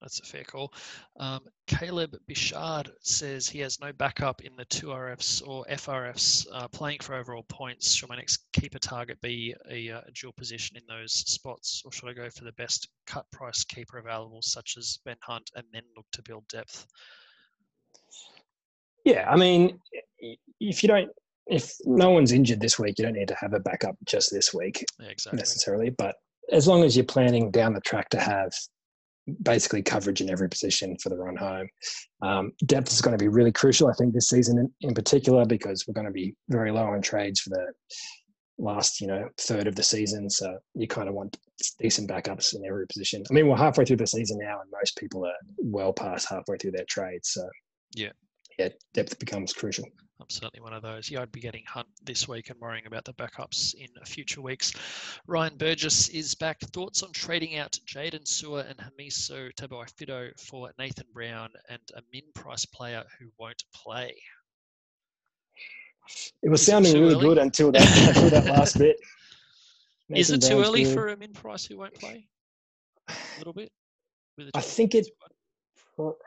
That's 0.00 0.20
a 0.20 0.24
fair 0.24 0.44
call. 0.44 0.72
Um, 1.18 1.40
Caleb 1.66 2.16
Bichard 2.28 2.90
says 3.02 3.48
he 3.48 3.58
has 3.60 3.80
no 3.80 3.92
backup 3.92 4.42
in 4.42 4.54
the 4.56 4.64
two 4.66 4.88
RFs 4.88 5.46
or 5.46 5.64
FRFs 5.70 6.46
uh, 6.52 6.68
playing 6.68 7.00
for 7.00 7.14
overall 7.14 7.44
points. 7.48 7.94
Should 7.94 8.08
my 8.08 8.16
next 8.16 8.44
keeper 8.52 8.78
target 8.78 9.20
be 9.20 9.54
a, 9.70 9.90
uh, 9.90 10.00
a, 10.06 10.12
dual 10.12 10.32
position 10.34 10.76
in 10.76 10.82
those 10.88 11.12
spots, 11.12 11.82
or 11.84 11.92
should 11.92 12.08
I 12.08 12.12
go 12.12 12.30
for 12.30 12.44
the 12.44 12.52
best 12.52 12.88
cut 13.06 13.26
price 13.32 13.64
keeper 13.64 13.98
available, 13.98 14.40
such 14.42 14.76
as 14.78 14.98
Ben 15.04 15.16
Hunt, 15.22 15.50
and 15.56 15.64
then 15.72 15.82
look 15.96 16.06
to 16.12 16.22
build 16.22 16.46
depth? 16.48 16.86
Yeah, 19.04 19.28
I 19.28 19.36
mean, 19.36 19.80
if 20.60 20.82
you 20.82 20.88
don't, 20.88 21.10
if 21.46 21.72
no 21.84 22.10
one's 22.10 22.32
injured 22.32 22.60
this 22.60 22.78
week, 22.78 22.98
you 22.98 23.04
don't 23.04 23.14
need 23.14 23.28
to 23.28 23.36
have 23.40 23.54
a 23.54 23.60
backup 23.60 23.96
just 24.04 24.30
this 24.30 24.52
week 24.52 24.84
yeah, 25.00 25.08
exactly. 25.08 25.38
necessarily. 25.38 25.90
But 25.90 26.16
as 26.52 26.68
long 26.68 26.84
as 26.84 26.96
you're 26.96 27.06
planning 27.06 27.50
down 27.50 27.72
the 27.72 27.80
track 27.80 28.10
to 28.10 28.20
have 28.20 28.52
basically 29.42 29.82
coverage 29.82 30.20
in 30.20 30.30
every 30.30 30.48
position 30.48 30.96
for 31.02 31.08
the 31.08 31.16
run 31.16 31.36
home. 31.36 31.68
Um, 32.22 32.52
depth 32.66 32.90
is 32.92 33.00
going 33.00 33.16
to 33.16 33.22
be 33.22 33.28
really 33.28 33.52
crucial, 33.52 33.88
I 33.88 33.94
think, 33.94 34.12
this 34.12 34.28
season 34.28 34.58
in, 34.58 34.88
in, 34.88 34.94
particular, 34.94 35.44
because 35.44 35.86
we're 35.86 35.94
going 35.94 36.06
to 36.06 36.12
be 36.12 36.34
very 36.48 36.70
low 36.70 36.86
on 36.86 37.02
trades 37.02 37.40
for 37.40 37.50
the 37.50 37.66
last, 38.58 39.00
you 39.00 39.06
know, 39.06 39.28
third 39.38 39.66
of 39.66 39.76
the 39.76 39.82
season. 39.82 40.28
So 40.28 40.58
you 40.74 40.88
kind 40.88 41.08
of 41.08 41.14
want 41.14 41.36
decent 41.78 42.10
backups 42.10 42.54
in 42.54 42.64
every 42.66 42.86
position. 42.86 43.22
I 43.30 43.34
mean, 43.34 43.48
we're 43.48 43.56
halfway 43.56 43.84
through 43.84 43.96
the 43.96 44.06
season 44.06 44.38
now, 44.40 44.60
and 44.60 44.70
most 44.72 44.96
people 44.96 45.24
are 45.24 45.34
well 45.58 45.92
past 45.92 46.28
halfway 46.28 46.56
through 46.56 46.72
their 46.72 46.86
trades. 46.88 47.30
So 47.32 47.48
yeah, 47.94 48.12
yeah, 48.58 48.68
depth 48.94 49.18
becomes 49.18 49.52
crucial. 49.52 49.84
I'm 50.20 50.28
certainly 50.28 50.62
one 50.62 50.72
of 50.72 50.82
those. 50.82 51.10
Yeah, 51.10 51.22
I'd 51.22 51.30
be 51.30 51.40
getting 51.40 51.62
Hunt 51.66 51.86
this 52.02 52.26
week 52.26 52.50
and 52.50 52.60
worrying 52.60 52.86
about 52.86 53.04
the 53.04 53.12
backups 53.14 53.74
in 53.74 53.86
future 54.04 54.42
weeks. 54.42 54.72
Ryan 55.28 55.56
Burgess 55.56 56.08
is 56.08 56.34
back. 56.34 56.58
Thoughts 56.60 57.02
on 57.04 57.12
trading 57.12 57.56
out 57.56 57.78
Jaydn 57.86 58.24
Su'A 58.24 58.68
and 58.68 58.78
Hamiso 58.78 59.50
Tabuai-Fidow 59.54 60.30
for 60.40 60.70
Nathan 60.78 61.06
Brown 61.14 61.50
and 61.68 61.80
a 61.96 62.00
min 62.12 62.22
price 62.34 62.64
player 62.66 63.04
who 63.18 63.26
won't 63.38 63.62
play? 63.72 64.14
It 66.42 66.48
was 66.48 66.62
is 66.62 66.66
sounding 66.66 66.96
it 66.96 67.00
really 67.00 67.14
early? 67.14 67.24
good 67.26 67.38
until 67.38 67.70
that, 67.72 68.08
until 68.08 68.30
that 68.30 68.46
last 68.46 68.78
bit. 68.78 68.96
Nathan 70.08 70.20
is 70.20 70.30
it 70.30 70.48
too 70.48 70.60
early 70.60 70.84
good. 70.84 70.94
for 70.94 71.08
a 71.08 71.16
min 71.16 71.32
price 71.32 71.64
who 71.66 71.78
won't 71.78 71.94
play? 71.94 72.26
A 73.08 73.14
little 73.38 73.52
bit. 73.52 73.70
I 74.54 74.60
think 74.60 74.94
it. 74.94 75.06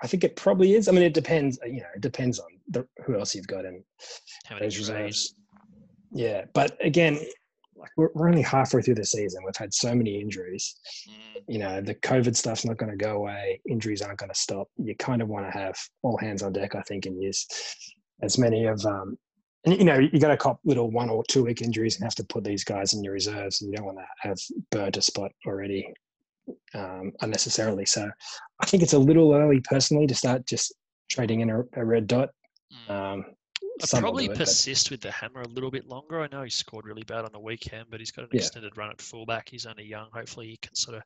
I 0.03 0.07
think 0.07 0.23
it 0.23 0.35
probably 0.35 0.73
is. 0.73 0.87
I 0.87 0.91
mean, 0.91 1.03
it 1.03 1.13
depends. 1.13 1.59
You 1.65 1.81
know, 1.81 1.87
it 1.95 2.01
depends 2.01 2.39
on 2.39 2.47
the, 2.69 2.87
who 3.05 3.17
else 3.17 3.35
you've 3.35 3.47
got 3.47 3.65
in 3.65 3.83
those 4.59 4.77
reserves. 4.77 5.35
Yeah, 6.13 6.45
but 6.53 6.77
again, 6.81 7.19
like 7.75 7.91
we're, 7.97 8.09
we're 8.13 8.27
only 8.27 8.41
halfway 8.41 8.81
through 8.81 8.95
the 8.95 9.05
season. 9.05 9.41
We've 9.45 9.55
had 9.55 9.73
so 9.73 9.95
many 9.95 10.19
injuries. 10.19 10.75
Mm. 11.09 11.43
You 11.47 11.59
know, 11.59 11.81
the 11.81 11.95
COVID 11.95 12.35
stuff's 12.35 12.65
not 12.65 12.77
going 12.77 12.91
to 12.91 12.97
go 12.97 13.17
away. 13.17 13.61
Injuries 13.67 14.01
aren't 14.01 14.19
going 14.19 14.29
to 14.29 14.35
stop. 14.35 14.67
You 14.77 14.95
kind 14.95 15.21
of 15.21 15.29
want 15.29 15.45
to 15.45 15.57
have 15.57 15.75
all 16.03 16.17
hands 16.17 16.43
on 16.43 16.53
deck, 16.53 16.75
I 16.75 16.81
think, 16.81 17.05
and 17.05 17.21
use 17.21 17.47
as 18.21 18.37
many 18.37 18.65
of 18.65 18.85
um, 18.85 19.17
and 19.65 19.77
you 19.77 19.83
know 19.83 19.97
you 19.97 20.19
got 20.19 20.29
to 20.29 20.37
cop 20.37 20.59
little 20.65 20.89
one 20.89 21.09
or 21.09 21.23
two 21.27 21.43
week 21.43 21.61
injuries 21.61 21.95
and 21.95 22.03
have 22.03 22.15
to 22.15 22.23
put 22.23 22.43
these 22.43 22.63
guys 22.63 22.93
in 22.93 23.03
your 23.03 23.13
reserves 23.13 23.61
and 23.61 23.71
you 23.71 23.77
don't 23.77 23.85
want 23.85 23.97
to 23.97 24.27
have 24.27 24.37
burnt 24.71 24.97
a 24.97 25.01
spot 25.01 25.31
already 25.45 25.87
um, 26.73 27.11
unnecessarily. 27.21 27.85
So 27.85 28.09
I 28.59 28.65
think 28.65 28.83
it's 28.83 28.93
a 28.93 28.99
little 28.99 29.33
early 29.33 29.61
personally 29.61 30.07
to 30.07 30.15
start 30.15 30.45
just 30.47 30.73
trading 31.09 31.41
in 31.41 31.49
a, 31.49 31.61
a 31.73 31.85
red 31.85 32.07
dot. 32.07 32.29
Hmm. 32.87 32.91
Um, 32.91 33.25
I'd 33.83 33.99
probably 33.99 34.25
it, 34.25 34.35
persist 34.35 34.87
but... 34.87 34.91
with 34.91 35.01
the 35.01 35.11
hammer 35.11 35.41
a 35.41 35.47
little 35.47 35.71
bit 35.71 35.87
longer. 35.87 36.21
I 36.21 36.27
know 36.31 36.43
he 36.43 36.49
scored 36.49 36.85
really 36.85 37.03
bad 37.03 37.25
on 37.25 37.31
the 37.31 37.39
weekend, 37.39 37.85
but 37.89 37.99
he's 37.99 38.11
got 38.11 38.23
an 38.23 38.29
yeah. 38.33 38.39
extended 38.39 38.77
run 38.77 38.91
at 38.91 39.01
fullback. 39.01 39.49
He's 39.49 39.65
only 39.65 39.85
young. 39.85 40.07
Hopefully, 40.13 40.47
he 40.47 40.57
can 40.57 40.75
sort 40.75 40.97
of 40.97 41.03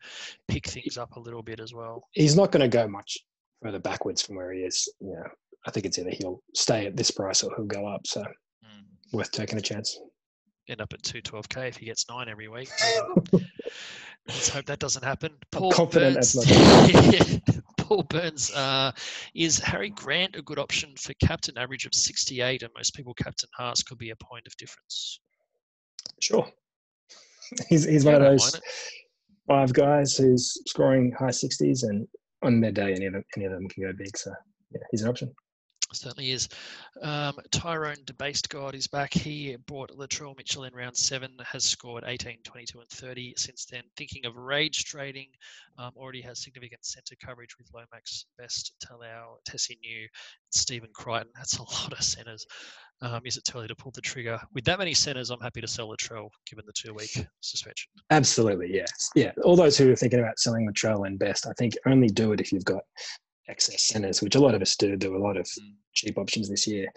pick 0.48 0.68
things 0.68 0.98
up 0.98 1.16
a 1.16 1.20
little 1.20 1.42
bit 1.42 1.60
as 1.60 1.74
well. 1.74 2.08
He's 2.12 2.36
not 2.36 2.52
going 2.52 2.62
to 2.62 2.68
go 2.68 2.88
much 2.88 3.18
further 3.62 3.80
backwards 3.80 4.22
from 4.22 4.36
where 4.36 4.52
he 4.52 4.62
is. 4.62 4.92
Yeah, 5.00 5.24
I 5.66 5.72
think 5.72 5.86
it's 5.86 5.98
either 5.98 6.12
he'll 6.12 6.42
stay 6.54 6.86
at 6.86 6.98
this 6.98 7.12
price 7.12 7.44
or 7.44 7.52
he'll 7.56 7.66
go 7.66 7.88
up. 7.88 8.06
So, 8.06 8.22
mm. 8.22 9.14
worth 9.14 9.32
taking 9.32 9.58
a 9.58 9.62
chance. 9.62 9.98
End 10.68 10.82
up 10.82 10.94
at 10.94 11.04
two 11.04 11.22
twelve 11.22 11.48
k 11.48 11.68
if 11.68 11.78
he 11.78 11.86
gets 11.86 12.06
nine 12.10 12.28
every 12.28 12.48
week. 12.48 12.70
Let's 14.28 14.50
hope 14.50 14.66
that 14.66 14.80
doesn't 14.80 15.04
happen. 15.04 15.32
Paul 15.52 15.72
Burns, 15.86 16.36
Paul 17.78 18.04
Burns, 18.04 18.52
uh, 18.52 18.92
is 19.36 19.60
Harry 19.60 19.92
Grant 19.92 20.36
a 20.36 20.42
good 20.42 20.58
option 20.58 20.94
for 20.98 21.14
captain 21.16 21.58
average 21.58 21.86
of 21.86 21.94
68? 21.94 22.64
And 22.64 22.72
most 22.76 22.96
people 22.96 23.14
captain 23.14 23.50
Haas 23.56 23.84
could 23.84 24.00
be 24.00 24.10
a 24.10 24.16
point 24.16 24.48
of 24.48 24.58
difference. 24.58 25.20
Sure. 26.20 26.48
He's, 27.70 27.84
he's 27.84 28.04
one 28.04 28.16
of 28.16 28.22
those. 28.22 28.60
five 29.48 29.72
guys 29.72 30.18
who's 30.18 30.60
scoring 30.66 31.14
high 31.20 31.28
60s, 31.28 31.84
and 31.84 32.08
on 32.42 32.60
their 32.60 32.72
day, 32.72 32.94
any 32.94 33.06
of 33.06 33.14
them, 33.14 33.24
any 33.38 33.46
of 33.46 33.52
them 33.52 33.68
can 33.68 33.84
go 33.84 33.94
big. 33.96 34.18
So 34.18 34.32
yeah, 34.72 34.82
he's 34.90 35.04
an 35.04 35.10
option. 35.10 35.32
Certainly 35.94 36.32
is. 36.32 36.50
Um, 37.02 37.36
Tyrone 37.52 38.04
Debased 38.06 38.50
God 38.50 38.74
is 38.74 38.88
back. 38.88 39.14
He 39.14 39.56
brought 39.68 39.92
Latrell 39.92 40.36
Mitchell 40.36 40.64
in 40.64 40.74
round 40.74 40.98
seven, 40.98 41.32
has 41.46 41.64
scored 41.64 42.04
18, 42.06 42.40
22, 42.44 42.80
and 42.80 42.90
30 42.90 43.34
since 43.38 43.66
then. 43.66 43.84
Thinking 43.96 44.26
of 44.26 44.36
rage 44.36 44.86
trading, 44.86 45.28
um, 45.78 45.92
already 45.96 46.22
has 46.22 46.42
significant 46.42 46.84
centre 46.86 47.16
coverage 47.24 47.58
with 47.58 47.70
Lomax, 47.74 48.26
Best, 48.38 48.74
Talau, 48.84 49.36
Tesi 49.48 49.78
Niu, 49.84 50.08
Stephen 50.50 50.90
Crichton. 50.94 51.30
That's 51.36 51.58
a 51.58 51.64
lot 51.64 51.94
of 51.94 52.04
centres. 52.04 52.46
Um, 53.02 53.22
is 53.26 53.38
it 53.38 53.44
too 53.44 53.58
early 53.58 53.68
to 53.68 53.76
pull 53.76 53.92
the 53.92 54.02
trigger? 54.02 54.40
With 54.54 54.64
that 54.66 54.80
many 54.80 54.94
centres, 54.94 55.30
I'm 55.30 55.42
happy 55.42 55.62
to 55.62 55.68
sell 55.68 55.90
Latrell 55.90 56.30
given 56.50 56.66
the 56.66 56.74
two 56.74 56.94
week 56.94 57.26
suspension. 57.42 57.92
Absolutely, 58.10 58.74
yeah. 58.74 58.86
Yeah. 59.16 59.32
All 59.44 59.56
those 59.56 59.78
who 59.78 59.92
are 59.92 59.96
thinking 59.96 60.20
about 60.20 60.40
selling 60.40 60.68
Latrell 60.68 61.06
and 61.06 61.20
Best, 61.20 61.46
I 61.46 61.54
think 61.58 61.74
only 61.86 62.08
do 62.08 62.32
it 62.32 62.40
if 62.40 62.52
you've 62.52 62.66
got 62.66 62.84
excess 63.48 63.84
centers, 63.84 64.22
which 64.22 64.36
a 64.36 64.40
lot 64.40 64.56
of 64.56 64.62
us 64.62 64.76
do. 64.76 64.98
There 64.98 65.12
were 65.12 65.18
a 65.18 65.24
lot 65.24 65.38
of 65.38 65.46
mm. 65.46 65.74
cheap 65.94 66.18
options 66.18 66.50
this 66.50 66.68
year. 66.68 66.88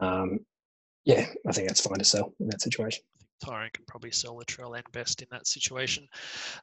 Um, 0.00 0.40
yeah, 1.04 1.26
I 1.46 1.52
think 1.52 1.68
that's 1.68 1.80
fine 1.80 1.98
to 1.98 2.04
sell 2.04 2.32
in 2.40 2.48
that 2.48 2.60
situation. 2.60 3.02
Tyrone 3.42 3.70
can 3.74 3.84
probably 3.86 4.12
sell 4.12 4.36
Latrell 4.36 4.76
and 4.76 4.84
Best 4.92 5.20
in 5.20 5.28
that 5.32 5.46
situation. 5.46 6.06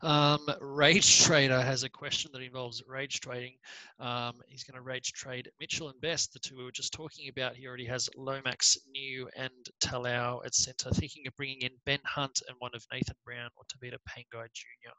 Um, 0.01 0.47
Rage 0.61 1.24
Trader 1.24 1.61
has 1.61 1.84
a 1.84 1.89
question 1.89 2.32
that 2.34 2.41
involves 2.41 2.82
rage 2.88 3.20
trading. 3.20 3.55
Um, 3.99 4.36
he's 4.47 4.63
going 4.63 4.76
to 4.76 4.82
rage 4.82 5.11
trade 5.11 5.51
Mitchell 5.59 5.89
and 5.89 5.99
Best, 5.99 6.32
the 6.32 6.39
two 6.39 6.55
we 6.57 6.63
were 6.63 6.72
just 6.72 6.93
talking 6.93 7.28
about. 7.30 7.55
He 7.55 7.67
already 7.67 7.86
has 7.86 8.09
Lomax, 8.15 8.78
Niu, 8.93 9.28
and 9.36 9.51
Talau 9.82 10.45
at 10.45 10.55
centre. 10.55 10.89
Thinking 10.91 11.28
of 11.28 11.36
bringing 11.36 11.61
in 11.61 11.72
Ben 11.86 11.99
Hunt 12.05 12.41
and 12.47 12.55
one 12.59 12.72
of 12.74 12.86
Nathan 12.93 13.15
Brown 13.26 13.49
or 13.57 13.63
Tevita 13.65 13.97
Pangai 14.07 14.47
Jr. 14.53 14.95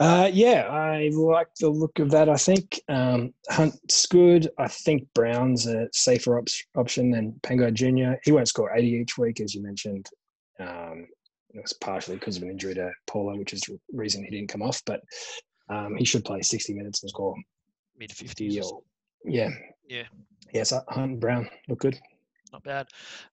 Uh, 0.00 0.30
yeah, 0.32 0.68
I 0.70 1.10
like 1.12 1.48
the 1.58 1.68
look 1.68 1.98
of 1.98 2.10
that. 2.12 2.28
I 2.28 2.36
think 2.36 2.80
um, 2.88 3.34
Hunt's 3.50 4.06
good. 4.06 4.48
I 4.58 4.68
think 4.68 5.08
Brown's 5.14 5.66
a 5.66 5.88
safer 5.92 6.38
op- 6.38 6.48
option 6.76 7.10
than 7.10 7.32
Pangai 7.42 7.72
Jr. 7.72 8.16
He 8.22 8.30
won't 8.30 8.46
score 8.46 8.76
80 8.76 8.86
each 8.88 9.18
week, 9.18 9.40
as 9.40 9.54
you 9.54 9.62
mentioned. 9.62 10.08
Um, 10.60 11.08
it 11.52 11.60
was 11.60 11.72
partially 11.72 12.16
because 12.16 12.36
of 12.36 12.44
an 12.44 12.50
injury 12.50 12.74
to 12.74 12.92
Paulo, 13.08 13.36
which 13.36 13.52
is 13.52 13.60
the 13.62 13.78
reason 13.92 14.22
he 14.22 14.30
didn't 14.30 14.50
come 14.50 14.62
off. 14.62 14.80
But 14.86 15.00
um, 15.68 15.96
he 15.96 16.04
should 16.04 16.24
play 16.24 16.42
60 16.42 16.74
minutes 16.74 17.02
and 17.02 17.10
score 17.10 17.34
mid 17.98 18.10
50s. 18.10 18.72
Yeah. 19.24 19.50
Yeah. 19.88 20.04
Yes, 20.52 20.72
Hunt 20.88 21.18
Brown 21.18 21.48
look 21.68 21.80
good 21.80 21.98
not 22.52 22.64
bad. 22.64 22.86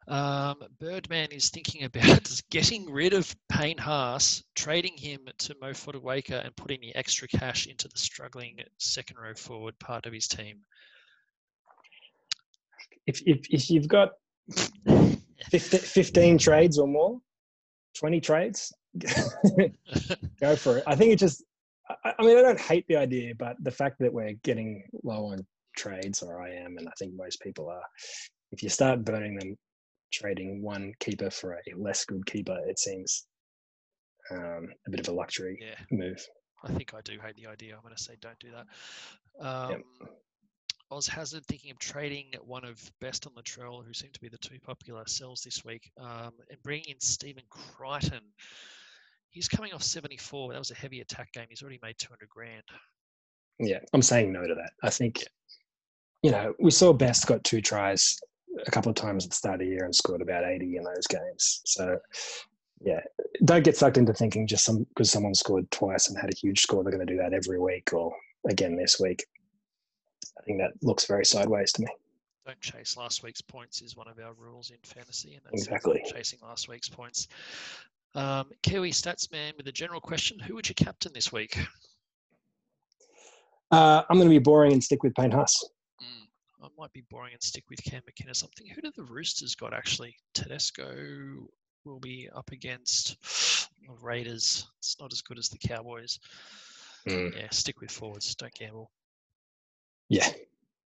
Um, 0.07 0.57
Birdman 0.79 1.31
is 1.31 1.49
thinking 1.49 1.83
about 1.83 2.41
getting 2.49 2.89
rid 2.89 3.13
of 3.13 3.35
Payne 3.49 3.77
Haas, 3.77 4.43
trading 4.55 4.97
him 4.97 5.21
to 5.39 5.55
Mo 5.61 5.71
Fotuaika, 5.71 6.43
and 6.43 6.55
putting 6.55 6.81
the 6.81 6.95
extra 6.95 7.27
cash 7.27 7.67
into 7.67 7.87
the 7.87 7.97
struggling 7.97 8.57
second 8.77 9.17
row 9.17 9.33
forward 9.33 9.77
part 9.79 10.05
of 10.05 10.13
his 10.13 10.27
team. 10.27 10.59
If, 13.07 13.21
if, 13.25 13.45
if 13.49 13.69
you've 13.69 13.87
got 13.87 14.13
15, 14.87 15.19
15 15.59 16.37
trades 16.37 16.79
or 16.79 16.87
more, 16.87 17.19
20 17.97 18.19
trades, 18.21 18.73
go 20.39 20.55
for 20.55 20.77
it. 20.77 20.83
I 20.87 20.95
think 20.95 21.11
it 21.11 21.19
just, 21.19 21.43
I, 22.03 22.13
I 22.19 22.23
mean, 22.23 22.37
I 22.37 22.41
don't 22.41 22.59
hate 22.59 22.85
the 22.87 22.97
idea, 22.97 23.33
but 23.37 23.55
the 23.61 23.71
fact 23.71 23.99
that 23.99 24.13
we're 24.13 24.33
getting 24.43 24.83
low 25.03 25.27
on 25.27 25.45
trades, 25.75 26.23
or 26.23 26.41
I 26.41 26.51
am, 26.51 26.77
and 26.77 26.87
I 26.87 26.91
think 26.97 27.13
most 27.15 27.41
people 27.41 27.69
are, 27.69 27.83
if 28.55 28.63
you 28.63 28.69
start 28.69 29.03
burning 29.03 29.35
them 29.35 29.57
trading 30.13 30.61
one 30.61 30.93
keeper 31.01 31.29
for 31.29 31.53
a 31.55 31.61
less 31.77 32.05
good 32.05 32.25
keeper, 32.25 32.57
it 32.65 32.79
seems 32.79 33.25
um, 34.31 34.69
a 34.87 34.89
bit 34.89 35.01
of 35.01 35.09
a 35.09 35.11
luxury 35.11 35.59
yeah. 35.61 35.75
move. 35.91 36.25
I 36.63 36.71
think 36.71 36.93
I 36.93 37.01
do 37.01 37.19
hate 37.21 37.35
the 37.35 37.47
idea. 37.47 37.75
I'm 37.75 37.81
going 37.81 37.93
to 37.93 38.01
say 38.01 38.13
don't 38.21 38.39
do 38.39 38.51
that. 38.51 39.45
Um, 39.45 39.71
yep. 39.71 39.81
Oz 40.89 41.05
Hazard 41.05 41.45
thinking 41.47 41.69
of 41.71 41.79
trading 41.79 42.27
one 42.45 42.63
of 42.63 42.79
Best 43.01 43.27
on 43.27 43.33
Latrell, 43.33 43.85
who 43.85 43.93
seem 43.93 44.11
to 44.13 44.21
be 44.21 44.29
the 44.29 44.37
two 44.37 44.57
popular 44.65 45.03
sells 45.05 45.41
this 45.41 45.65
week, 45.65 45.91
um, 45.99 46.31
and 46.49 46.57
bringing 46.63 46.85
in 46.87 46.99
Stephen 47.01 47.43
Crichton. 47.49 48.21
He's 49.31 49.49
coming 49.49 49.73
off 49.73 49.83
74. 49.83 50.53
That 50.53 50.59
was 50.59 50.71
a 50.71 50.75
heavy 50.75 51.01
attack 51.01 51.33
game. 51.33 51.47
He's 51.49 51.61
already 51.61 51.79
made 51.83 51.95
200 51.99 52.29
grand. 52.29 52.63
Yeah, 53.59 53.79
I'm 53.91 54.01
saying 54.01 54.31
no 54.31 54.47
to 54.47 54.55
that. 54.55 54.71
I 54.81 54.89
think, 54.89 55.25
you 56.23 56.31
know, 56.31 56.53
we 56.57 56.71
saw 56.71 56.93
Best 56.93 57.27
got 57.27 57.43
two 57.43 57.59
tries 57.59 58.17
a 58.65 58.71
couple 58.71 58.89
of 58.89 58.95
times 58.95 59.25
at 59.25 59.31
the 59.31 59.35
start 59.35 59.55
of 59.55 59.59
the 59.61 59.67
year 59.67 59.85
and 59.85 59.95
scored 59.95 60.21
about 60.21 60.45
80 60.45 60.77
in 60.77 60.83
those 60.83 61.07
games. 61.07 61.61
So, 61.65 61.97
yeah, 62.81 62.99
don't 63.43 63.63
get 63.63 63.77
sucked 63.77 63.97
into 63.97 64.13
thinking 64.13 64.47
just 64.47 64.65
some 64.65 64.83
because 64.89 65.11
someone 65.11 65.33
scored 65.33 65.69
twice 65.71 66.09
and 66.09 66.17
had 66.17 66.31
a 66.31 66.35
huge 66.35 66.61
score, 66.61 66.83
they're 66.83 66.93
going 66.93 67.05
to 67.05 67.13
do 67.13 67.19
that 67.19 67.33
every 67.33 67.59
week 67.59 67.93
or 67.93 68.13
again 68.49 68.75
this 68.75 68.99
week. 68.99 69.25
I 70.39 70.43
think 70.43 70.59
that 70.59 70.71
looks 70.81 71.05
very 71.05 71.25
sideways 71.25 71.71
to 71.73 71.81
me. 71.81 71.87
Don't 72.45 72.61
chase 72.61 72.95
last 72.95 73.23
week's 73.23 73.41
points 73.41 73.81
is 73.81 73.95
one 73.95 74.07
of 74.07 74.19
our 74.19 74.33
rules 74.33 74.69
in 74.69 74.77
fantasy, 74.83 75.33
and 75.33 75.41
that's 75.45 75.63
exactly 75.63 76.03
chasing 76.05 76.37
last 76.43 76.67
week's 76.67 76.89
points. 76.89 77.27
Um, 78.13 78.51
Kiwi 78.61 78.91
Statsman 78.91 79.57
with 79.57 79.67
a 79.67 79.71
general 79.71 79.99
question: 79.99 80.37
Who 80.39 80.53
would 80.53 80.69
you 80.69 80.75
captain 80.75 81.11
this 81.13 81.31
week? 81.31 81.57
Uh, 83.71 84.03
I'm 84.09 84.17
going 84.17 84.29
to 84.29 84.33
be 84.33 84.39
boring 84.39 84.73
and 84.73 84.83
stick 84.83 85.01
with 85.01 85.15
Payne 85.15 85.31
Haas. 85.31 85.69
I 86.65 86.81
might 86.81 86.93
be 86.93 87.03
boring 87.09 87.33
and 87.33 87.43
stick 87.43 87.63
with 87.69 87.83
Cam 87.83 88.01
McInnes. 88.01 88.31
or 88.31 88.33
something. 88.33 88.67
who 88.67 88.81
do 88.81 88.91
the 88.95 89.03
Roosters 89.03 89.55
got 89.55 89.73
actually? 89.73 90.15
Tedesco 90.33 91.47
will 91.83 91.99
be 91.99 92.27
up 92.35 92.51
against 92.51 93.17
Raiders. 94.01 94.67
It's 94.79 94.99
not 94.99 95.13
as 95.13 95.21
good 95.21 95.37
as 95.37 95.49
the 95.49 95.59
Cowboys. 95.59 96.19
Mm. 97.07 97.37
Yeah, 97.37 97.47
stick 97.51 97.81
with 97.81 97.91
forwards. 97.91 98.33
Don't 98.35 98.53
gamble. 98.55 98.89
Yeah, 100.09 100.27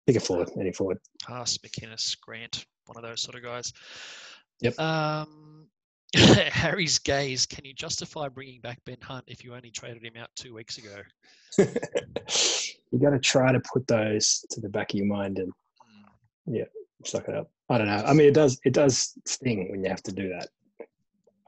pick 0.06 0.16
a 0.16 0.20
forward, 0.20 0.52
any 0.60 0.72
forward. 0.72 1.00
Haas, 1.24 1.58
McInnes, 1.58 2.20
Grant, 2.20 2.66
one 2.86 2.98
of 2.98 3.04
those 3.04 3.22
sort 3.22 3.36
of 3.36 3.44
guys. 3.44 3.74
Yep. 4.62 4.80
Um, 4.80 5.68
Harry's 6.16 7.00
gaze. 7.00 7.48
Can 7.48 7.66
you 7.66 7.74
justify 7.74 8.28
bringing 8.28 8.62
back 8.62 8.80
Ben 8.86 8.98
Hunt 9.02 9.26
if 9.28 9.44
you 9.44 9.56
only 9.56 9.72
traded 9.72 10.04
him 10.04 10.14
out 10.18 10.30
two 10.36 10.54
weeks 10.54 10.78
ago? 10.78 11.02
you 12.92 13.00
got 13.00 13.12
to 13.12 13.20
try 13.20 13.52
to 13.52 13.60
put 13.72 13.88
those 13.88 14.46
to 14.52 14.62
the 14.62 14.70
back 14.70 14.94
of 14.94 14.98
your 14.98 15.08
mind 15.08 15.40
and 15.40 15.52
yeah, 16.46 16.66
suck 17.06 17.28
it 17.28 17.36
up. 17.36 17.50
I 17.70 17.78
don't 17.78 17.88
know. 17.88 18.04
I 18.06 18.14
mean, 18.14 18.28
it 18.28 18.34
does 18.34 18.60
it 18.64 18.74
does 18.74 19.14
sting 19.26 19.70
when 19.72 19.84
you 19.84 19.90
have 19.90 20.04
to 20.04 20.12
do 20.12 20.30
that. 20.30 20.50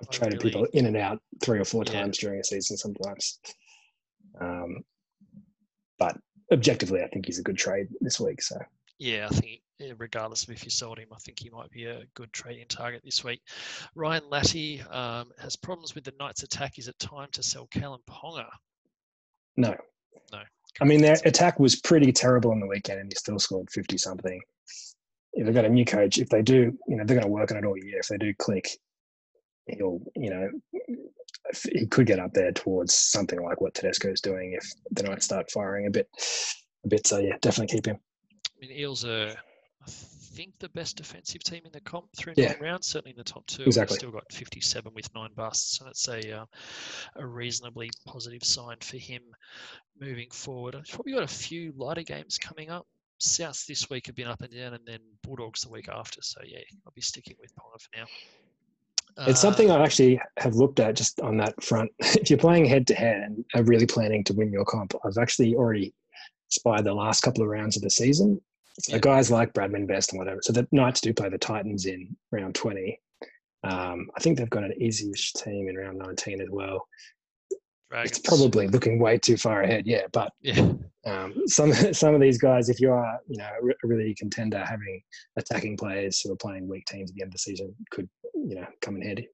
I've 0.01 0.07
oh, 0.07 0.11
traded 0.11 0.43
really? 0.43 0.51
people 0.51 0.67
in 0.73 0.85
and 0.85 0.97
out 0.97 1.21
three 1.43 1.59
or 1.59 1.65
four 1.65 1.83
yeah. 1.85 1.93
times 1.93 2.17
during 2.17 2.39
a 2.39 2.43
season 2.43 2.77
sometimes. 2.77 3.39
Um, 4.39 4.83
but 5.97 6.17
objectively, 6.51 7.01
I 7.01 7.07
think 7.07 7.25
he's 7.25 7.39
a 7.39 7.43
good 7.43 7.57
trade 7.57 7.87
this 8.01 8.19
week. 8.19 8.41
So 8.41 8.57
yeah, 8.99 9.27
I 9.29 9.35
think 9.35 9.61
regardless 9.97 10.43
of 10.43 10.49
if 10.51 10.63
you 10.63 10.69
sold 10.69 10.97
him, 10.97 11.09
I 11.13 11.17
think 11.19 11.39
he 11.39 11.49
might 11.49 11.69
be 11.69 11.85
a 11.85 12.03
good 12.13 12.31
trading 12.33 12.65
target 12.67 13.01
this 13.03 13.23
week. 13.23 13.41
Ryan 13.93 14.23
Latty 14.31 14.81
um, 14.93 15.31
has 15.39 15.55
problems 15.55 15.95
with 15.95 16.03
the 16.03 16.13
Knights' 16.19 16.43
attack. 16.43 16.77
Is 16.77 16.87
it 16.87 16.97
time 16.99 17.29
to 17.33 17.43
sell 17.43 17.67
Kalyn 17.67 17.99
Ponga? 18.09 18.47
No. 19.57 19.75
No. 20.31 20.41
I 20.81 20.85
mean, 20.85 21.01
their 21.01 21.17
attack 21.25 21.59
was 21.59 21.75
pretty 21.75 22.11
terrible 22.11 22.51
on 22.51 22.59
the 22.59 22.67
weekend, 22.67 22.99
and 22.99 23.11
he 23.11 23.15
still 23.15 23.39
scored 23.39 23.69
fifty 23.69 23.97
something 23.97 24.41
if 25.35 25.45
they've 25.45 25.53
got 25.53 25.65
a 25.65 25.69
new 25.69 25.85
coach, 25.85 26.17
if 26.17 26.29
they 26.29 26.41
do, 26.41 26.77
you 26.87 26.95
know, 26.95 27.03
they're 27.05 27.19
going 27.19 27.27
to 27.27 27.31
work 27.31 27.51
on 27.51 27.57
it 27.57 27.65
all 27.65 27.77
year. 27.77 27.99
If 27.99 28.07
they 28.07 28.17
do 28.17 28.33
click, 28.39 28.69
he'll, 29.67 29.99
you 30.15 30.29
know, 30.29 30.49
he 31.73 31.85
could 31.87 32.07
get 32.07 32.19
up 32.19 32.33
there 32.33 32.51
towards 32.53 32.95
something 32.95 33.43
like 33.43 33.59
what 33.59 33.73
Tedesco 33.73 34.11
is 34.11 34.21
doing 34.21 34.53
if 34.53 34.71
the 34.91 35.03
Knights 35.03 35.25
start 35.25 35.51
firing 35.51 35.87
a 35.87 35.91
bit, 35.91 36.07
a 36.85 36.87
bit. 36.87 37.05
So 37.05 37.19
yeah, 37.19 37.35
definitely 37.41 37.75
keep 37.75 37.85
him. 37.85 37.97
I 38.33 38.65
mean, 38.65 38.71
Eels 38.71 39.03
are, 39.03 39.35
think, 40.35 40.53
the 40.59 40.69
best 40.69 40.97
defensive 40.97 41.43
team 41.43 41.61
in 41.65 41.71
the 41.71 41.81
comp 41.81 42.07
through 42.15 42.33
yeah. 42.37 42.51
nine 42.53 42.61
rounds. 42.61 42.87
Certainly 42.87 43.11
in 43.11 43.17
the 43.17 43.23
top 43.23 43.45
two. 43.47 43.63
Exactly. 43.63 43.95
They've 43.95 43.99
still 43.99 44.11
got 44.11 44.31
57 44.31 44.91
with 44.93 45.13
nine 45.15 45.29
busts, 45.35 45.79
and 45.79 45.89
it's 45.89 46.07
a 46.07 46.39
uh, 46.39 46.45
a 47.15 47.25
reasonably 47.25 47.89
positive 48.05 48.43
sign 48.43 48.77
for 48.81 48.97
him 48.97 49.21
moving 49.99 50.29
forward. 50.31 50.75
I've 50.75 50.87
probably 50.87 51.13
got 51.13 51.23
a 51.23 51.27
few 51.27 51.73
lighter 51.77 52.03
games 52.03 52.37
coming 52.37 52.69
up. 52.69 52.85
Souths 53.19 53.65
this 53.65 53.89
week 53.89 54.07
have 54.07 54.15
been 54.15 54.27
up 54.27 54.41
and 54.41 54.53
down, 54.53 54.73
and 54.73 54.85
then 54.85 54.99
Bulldogs 55.23 55.61
the 55.61 55.69
week 55.69 55.89
after. 55.89 56.21
So 56.21 56.41
yeah, 56.45 56.59
I'll 56.85 56.93
be 56.93 57.01
sticking 57.01 57.37
with 57.39 57.53
Ponga 57.55 57.81
for 57.81 57.99
now. 57.99 58.05
It's 59.27 59.39
uh, 59.39 59.47
something 59.47 59.71
I 59.71 59.81
actually 59.81 60.19
have 60.37 60.55
looked 60.55 60.79
at 60.81 60.95
just 60.95 61.21
on 61.21 61.37
that 61.37 61.61
front. 61.63 61.91
if 61.99 62.29
you're 62.29 62.39
playing 62.39 62.65
head 62.65 62.85
to 62.87 62.95
head 62.95 63.21
and 63.21 63.45
are 63.55 63.63
really 63.63 63.85
planning 63.85 64.23
to 64.25 64.33
win 64.33 64.51
your 64.51 64.65
comp, 64.65 64.93
I've 65.05 65.17
actually 65.17 65.55
already 65.55 65.93
spied 66.49 66.83
the 66.83 66.93
last 66.93 67.21
couple 67.21 67.43
of 67.43 67.49
rounds 67.49 67.77
of 67.77 67.83
the 67.83 67.89
season. 67.89 68.41
So 68.79 68.99
guys 68.99 69.31
like 69.31 69.53
Bradman 69.53 69.87
Best 69.87 70.11
and 70.11 70.19
whatever. 70.19 70.41
So 70.41 70.51
the 70.51 70.67
Knights 70.71 71.01
do 71.01 71.13
play 71.13 71.29
the 71.29 71.37
Titans 71.37 71.85
in 71.85 72.15
round 72.31 72.55
20. 72.55 72.99
Um, 73.63 74.09
I 74.15 74.19
think 74.19 74.37
they've 74.37 74.49
got 74.49 74.63
an 74.63 74.73
easy-ish 74.79 75.33
team 75.33 75.69
in 75.69 75.77
round 75.77 75.97
19 75.97 76.41
as 76.41 76.49
well. 76.49 76.85
Dragons. 77.89 78.17
It's 78.17 78.27
probably 78.27 78.67
looking 78.67 78.99
way 78.99 79.17
too 79.17 79.37
far 79.37 79.61
ahead, 79.61 79.87
yeah. 79.87 80.07
But 80.11 80.31
yeah. 80.41 80.73
Um, 81.05 81.33
some 81.47 81.71
some 81.93 82.15
of 82.15 82.21
these 82.21 82.37
guys, 82.37 82.69
if 82.69 82.79
you 82.79 82.91
are 82.91 83.19
you 83.27 83.37
know 83.37 83.49
a 83.61 83.87
really 83.87 84.15
contender, 84.15 84.63
having 84.63 85.01
attacking 85.37 85.77
players 85.77 86.19
who 86.21 86.31
are 86.33 86.37
playing 86.37 86.67
weak 86.67 86.85
teams 86.85 87.11
at 87.11 87.15
the 87.15 87.21
end 87.21 87.29
of 87.29 87.33
the 87.33 87.39
season 87.39 87.75
could 87.91 88.09
you 88.33 88.55
know 88.55 88.65
come 88.81 88.95
in 88.97 89.03
handy. 89.03 89.29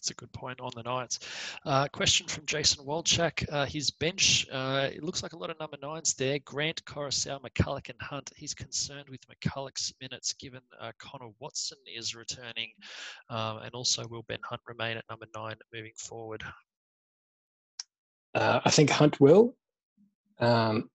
That's 0.00 0.12
a 0.12 0.14
good 0.14 0.32
point 0.32 0.60
on 0.62 0.70
the 0.74 0.82
Knights. 0.82 1.18
Uh, 1.66 1.86
question 1.88 2.26
from 2.26 2.46
Jason 2.46 2.86
Waldchak. 2.86 3.44
Uh, 3.52 3.66
his 3.66 3.90
bench, 3.90 4.46
uh, 4.50 4.88
it 4.90 5.04
looks 5.04 5.22
like 5.22 5.34
a 5.34 5.36
lot 5.36 5.50
of 5.50 5.60
number 5.60 5.76
nines 5.82 6.14
there. 6.14 6.38
Grant, 6.38 6.82
Koroisau, 6.86 7.38
McCullough, 7.42 7.86
and 7.90 8.00
Hunt. 8.00 8.30
He's 8.34 8.54
concerned 8.54 9.10
with 9.10 9.20
McCullough's 9.28 9.92
minutes 10.00 10.32
given 10.32 10.62
uh, 10.80 10.92
Connor 10.98 11.32
Watson 11.38 11.76
is 11.94 12.14
returning. 12.14 12.70
Um, 13.28 13.58
and 13.58 13.74
also, 13.74 14.08
will 14.08 14.22
Ben 14.22 14.38
Hunt 14.42 14.62
remain 14.66 14.96
at 14.96 15.04
number 15.10 15.26
nine 15.36 15.56
moving 15.74 15.92
forward? 15.98 16.42
Uh, 18.34 18.60
I 18.64 18.70
think 18.70 18.88
Hunt 18.88 19.20
will. 19.20 19.54
Um, 20.38 20.88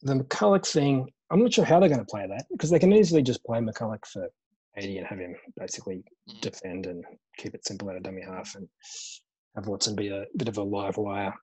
the 0.00 0.14
McCullough 0.14 0.66
thing, 0.66 1.10
I'm 1.30 1.42
not 1.42 1.52
sure 1.52 1.66
how 1.66 1.78
they're 1.78 1.90
going 1.90 2.00
to 2.00 2.06
play 2.06 2.26
that 2.26 2.46
because 2.50 2.70
they 2.70 2.78
can 2.78 2.94
easily 2.94 3.20
just 3.20 3.44
play 3.44 3.58
McCullough 3.58 4.06
for 4.06 4.30
80 4.76 4.98
and 4.98 5.06
have 5.06 5.18
him 5.18 5.34
basically 5.56 6.04
mm. 6.28 6.40
defend 6.40 6.86
and 6.86 7.04
keep 7.36 7.54
it 7.54 7.66
simple 7.66 7.90
at 7.90 7.96
a 7.96 8.00
dummy 8.00 8.22
half 8.22 8.54
and 8.54 8.68
have 9.54 9.66
Watson 9.66 9.94
be 9.94 10.08
a 10.08 10.24
bit 10.36 10.48
of 10.48 10.58
a 10.58 10.62
live 10.62 10.96
wire. 10.96 11.34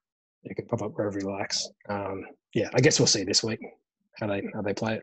He 0.42 0.54
can 0.54 0.66
pop 0.66 0.82
up 0.82 0.92
wherever 0.94 1.18
he 1.18 1.24
likes. 1.24 1.68
Um, 1.88 2.24
yeah, 2.54 2.68
I 2.74 2.80
guess 2.80 2.98
we'll 2.98 3.06
see 3.06 3.24
this 3.24 3.42
week 3.42 3.60
how 4.18 4.26
they 4.26 4.42
how 4.54 4.62
they 4.62 4.74
play 4.74 4.96
it. 4.96 5.02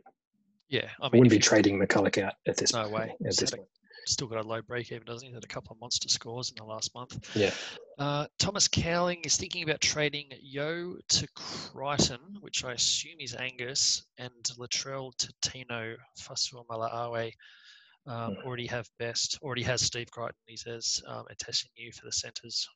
Yeah, 0.70 0.88
I, 1.02 1.06
mean, 1.06 1.12
I 1.14 1.18
wouldn't 1.18 1.32
be 1.32 1.40
trading 1.40 1.80
McCullough 1.80 2.24
out 2.24 2.36
at 2.48 2.58
this. 2.58 2.74
No 2.74 2.88
way. 2.88 3.14
At 3.26 3.36
this 3.36 3.52
point 3.52 3.68
still 4.06 4.28
got 4.28 4.44
a 4.44 4.48
low 4.48 4.62
break 4.62 4.92
even, 4.92 5.06
doesn't 5.06 5.28
he? 5.28 5.34
Had 5.34 5.44
a 5.44 5.48
couple 5.48 5.74
of 5.74 5.80
monster 5.80 6.10
scores 6.10 6.50
in 6.50 6.56
the 6.58 6.64
last 6.64 6.94
month. 6.96 7.36
Yeah. 7.36 7.52
Uh, 7.98 8.28
Thomas 8.40 8.68
Cowling 8.68 9.22
is 9.24 9.38
thinking 9.38 9.64
about 9.64 9.82
trading 9.82 10.32
Yeo 10.42 10.96
to 11.08 11.28
Crichton, 11.36 12.20
which 12.40 12.64
I 12.64 12.74
assume 12.74 13.20
is 13.20 13.36
Angus, 13.36 14.04
and 14.18 14.32
Latrell 14.58 15.16
to 15.18 15.34
Tino 15.42 15.96
Fa'asuamaleaui. 16.20 17.32
Um, 18.08 18.36
already 18.44 18.66
have 18.68 18.88
best, 18.98 19.38
already 19.44 19.64
has 19.64 19.82
Steve 19.82 20.10
Crichton, 20.10 20.36
he 20.48 20.58
says, 20.58 21.02
um, 21.08 21.26
and 21.30 21.38
Tesi 21.38 21.66
Niu 21.78 21.92
for 21.92 22.06
the 22.06 22.12
centres. 22.12 22.68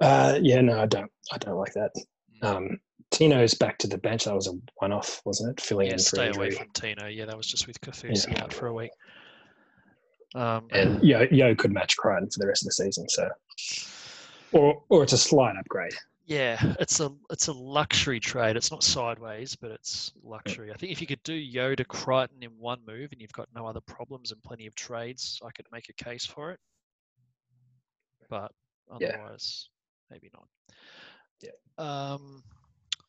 Uh, 0.00 0.38
yeah, 0.42 0.60
no, 0.60 0.80
I 0.80 0.86
don't. 0.86 1.10
I 1.32 1.38
don't 1.38 1.56
like 1.56 1.72
that. 1.74 1.92
Hmm. 2.40 2.46
Um, 2.46 2.80
Tino's 3.10 3.54
back 3.54 3.78
to 3.78 3.86
the 3.86 3.98
bench. 3.98 4.24
That 4.24 4.34
was 4.34 4.48
a 4.48 4.52
one-off, 4.76 5.22
wasn't 5.24 5.50
it? 5.50 5.60
Filling 5.60 5.86
yeah, 5.86 5.92
in 5.94 5.98
for 5.98 6.04
stay 6.04 6.26
injury. 6.26 6.46
away 6.46 6.56
from 6.56 6.68
Tino. 6.72 7.06
Yeah, 7.06 7.24
that 7.26 7.36
was 7.36 7.46
just 7.46 7.66
with 7.66 7.80
Kaufusi 7.80 8.32
yeah. 8.32 8.44
out 8.44 8.52
for 8.52 8.66
a 8.66 8.74
week. 8.74 8.90
Um, 10.34 10.66
and 10.72 11.02
Yo, 11.02 11.26
Yeo 11.30 11.54
could 11.54 11.72
match 11.72 11.96
Crichton 11.96 12.28
for 12.30 12.38
the 12.40 12.46
rest 12.46 12.62
of 12.62 12.66
the 12.66 12.72
season. 12.72 13.08
So, 13.08 13.28
or 14.52 14.82
or 14.88 15.02
it's 15.02 15.14
a 15.14 15.18
slight 15.18 15.56
upgrade. 15.56 15.94
Yeah, 16.28 16.74
it's 16.78 17.00
a 17.00 17.10
it's 17.30 17.48
a 17.48 17.54
luxury 17.54 18.20
trade. 18.20 18.56
It's 18.56 18.70
not 18.70 18.82
sideways, 18.82 19.56
but 19.56 19.70
it's 19.70 20.12
luxury. 20.22 20.70
I 20.70 20.76
think 20.76 20.92
if 20.92 21.00
you 21.00 21.06
could 21.06 21.22
do 21.22 21.32
Yoda 21.32 21.88
Crichton 21.88 22.42
in 22.42 22.50
one 22.58 22.80
move, 22.86 23.12
and 23.12 23.20
you've 23.22 23.32
got 23.32 23.48
no 23.54 23.66
other 23.66 23.80
problems 23.80 24.30
and 24.30 24.42
plenty 24.42 24.66
of 24.66 24.74
trades, 24.74 25.40
I 25.42 25.50
could 25.52 25.64
make 25.72 25.88
a 25.88 26.04
case 26.04 26.26
for 26.26 26.50
it. 26.50 26.60
But 28.28 28.52
otherwise, 28.92 29.70
yeah. 30.10 30.16
maybe 30.16 30.30
not. 30.34 30.48
Yeah. 31.40 31.82
Um, 31.82 32.42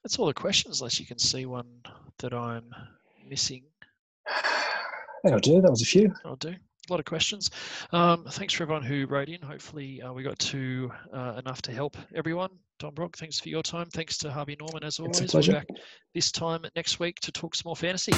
that's 0.01 0.17
all 0.17 0.27
the 0.27 0.33
questions, 0.33 0.79
unless 0.79 0.97
you 0.97 1.05
can 1.05 1.19
see 1.19 1.45
one 1.45 1.67
that 2.19 2.33
I'm 2.33 2.73
missing. 3.27 3.63
That'll 5.25 5.39
do. 5.39 5.59
That 5.59 5.71
was 5.71 5.81
a 5.81 5.85
few. 5.85 6.13
I'll 6.23 6.37
do 6.37 6.55
a 6.89 6.93
lot 6.93 7.01
of 7.01 7.05
questions. 7.05 7.51
Um, 7.91 8.23
thanks 8.29 8.53
for 8.53 8.63
everyone 8.63 8.83
who 8.83 9.07
wrote 9.07 9.27
in. 9.27 9.41
Hopefully, 9.41 10.01
uh, 10.01 10.13
we 10.13 10.23
got 10.23 10.39
to 10.39 10.89
uh, 11.11 11.35
enough 11.37 11.61
to 11.63 11.73
help 11.73 11.97
everyone. 12.15 12.51
Don 12.79 12.93
Brock, 12.93 13.17
thanks 13.17 13.39
for 13.39 13.49
your 13.49 13.61
time. 13.61 13.87
Thanks 13.93 14.17
to 14.19 14.31
Harvey 14.31 14.55
Norman 14.57 14.85
as 14.85 14.99
always. 14.99 15.19
It's 15.19 15.33
a 15.33 15.37
pleasure. 15.37 15.51
We're 15.51 15.59
back 15.59 15.67
this 16.13 16.31
time 16.31 16.63
next 16.77 16.97
week 16.97 17.19
to 17.21 17.31
talk 17.31 17.53
some 17.53 17.63
more 17.65 17.75
fantasy. 17.75 18.13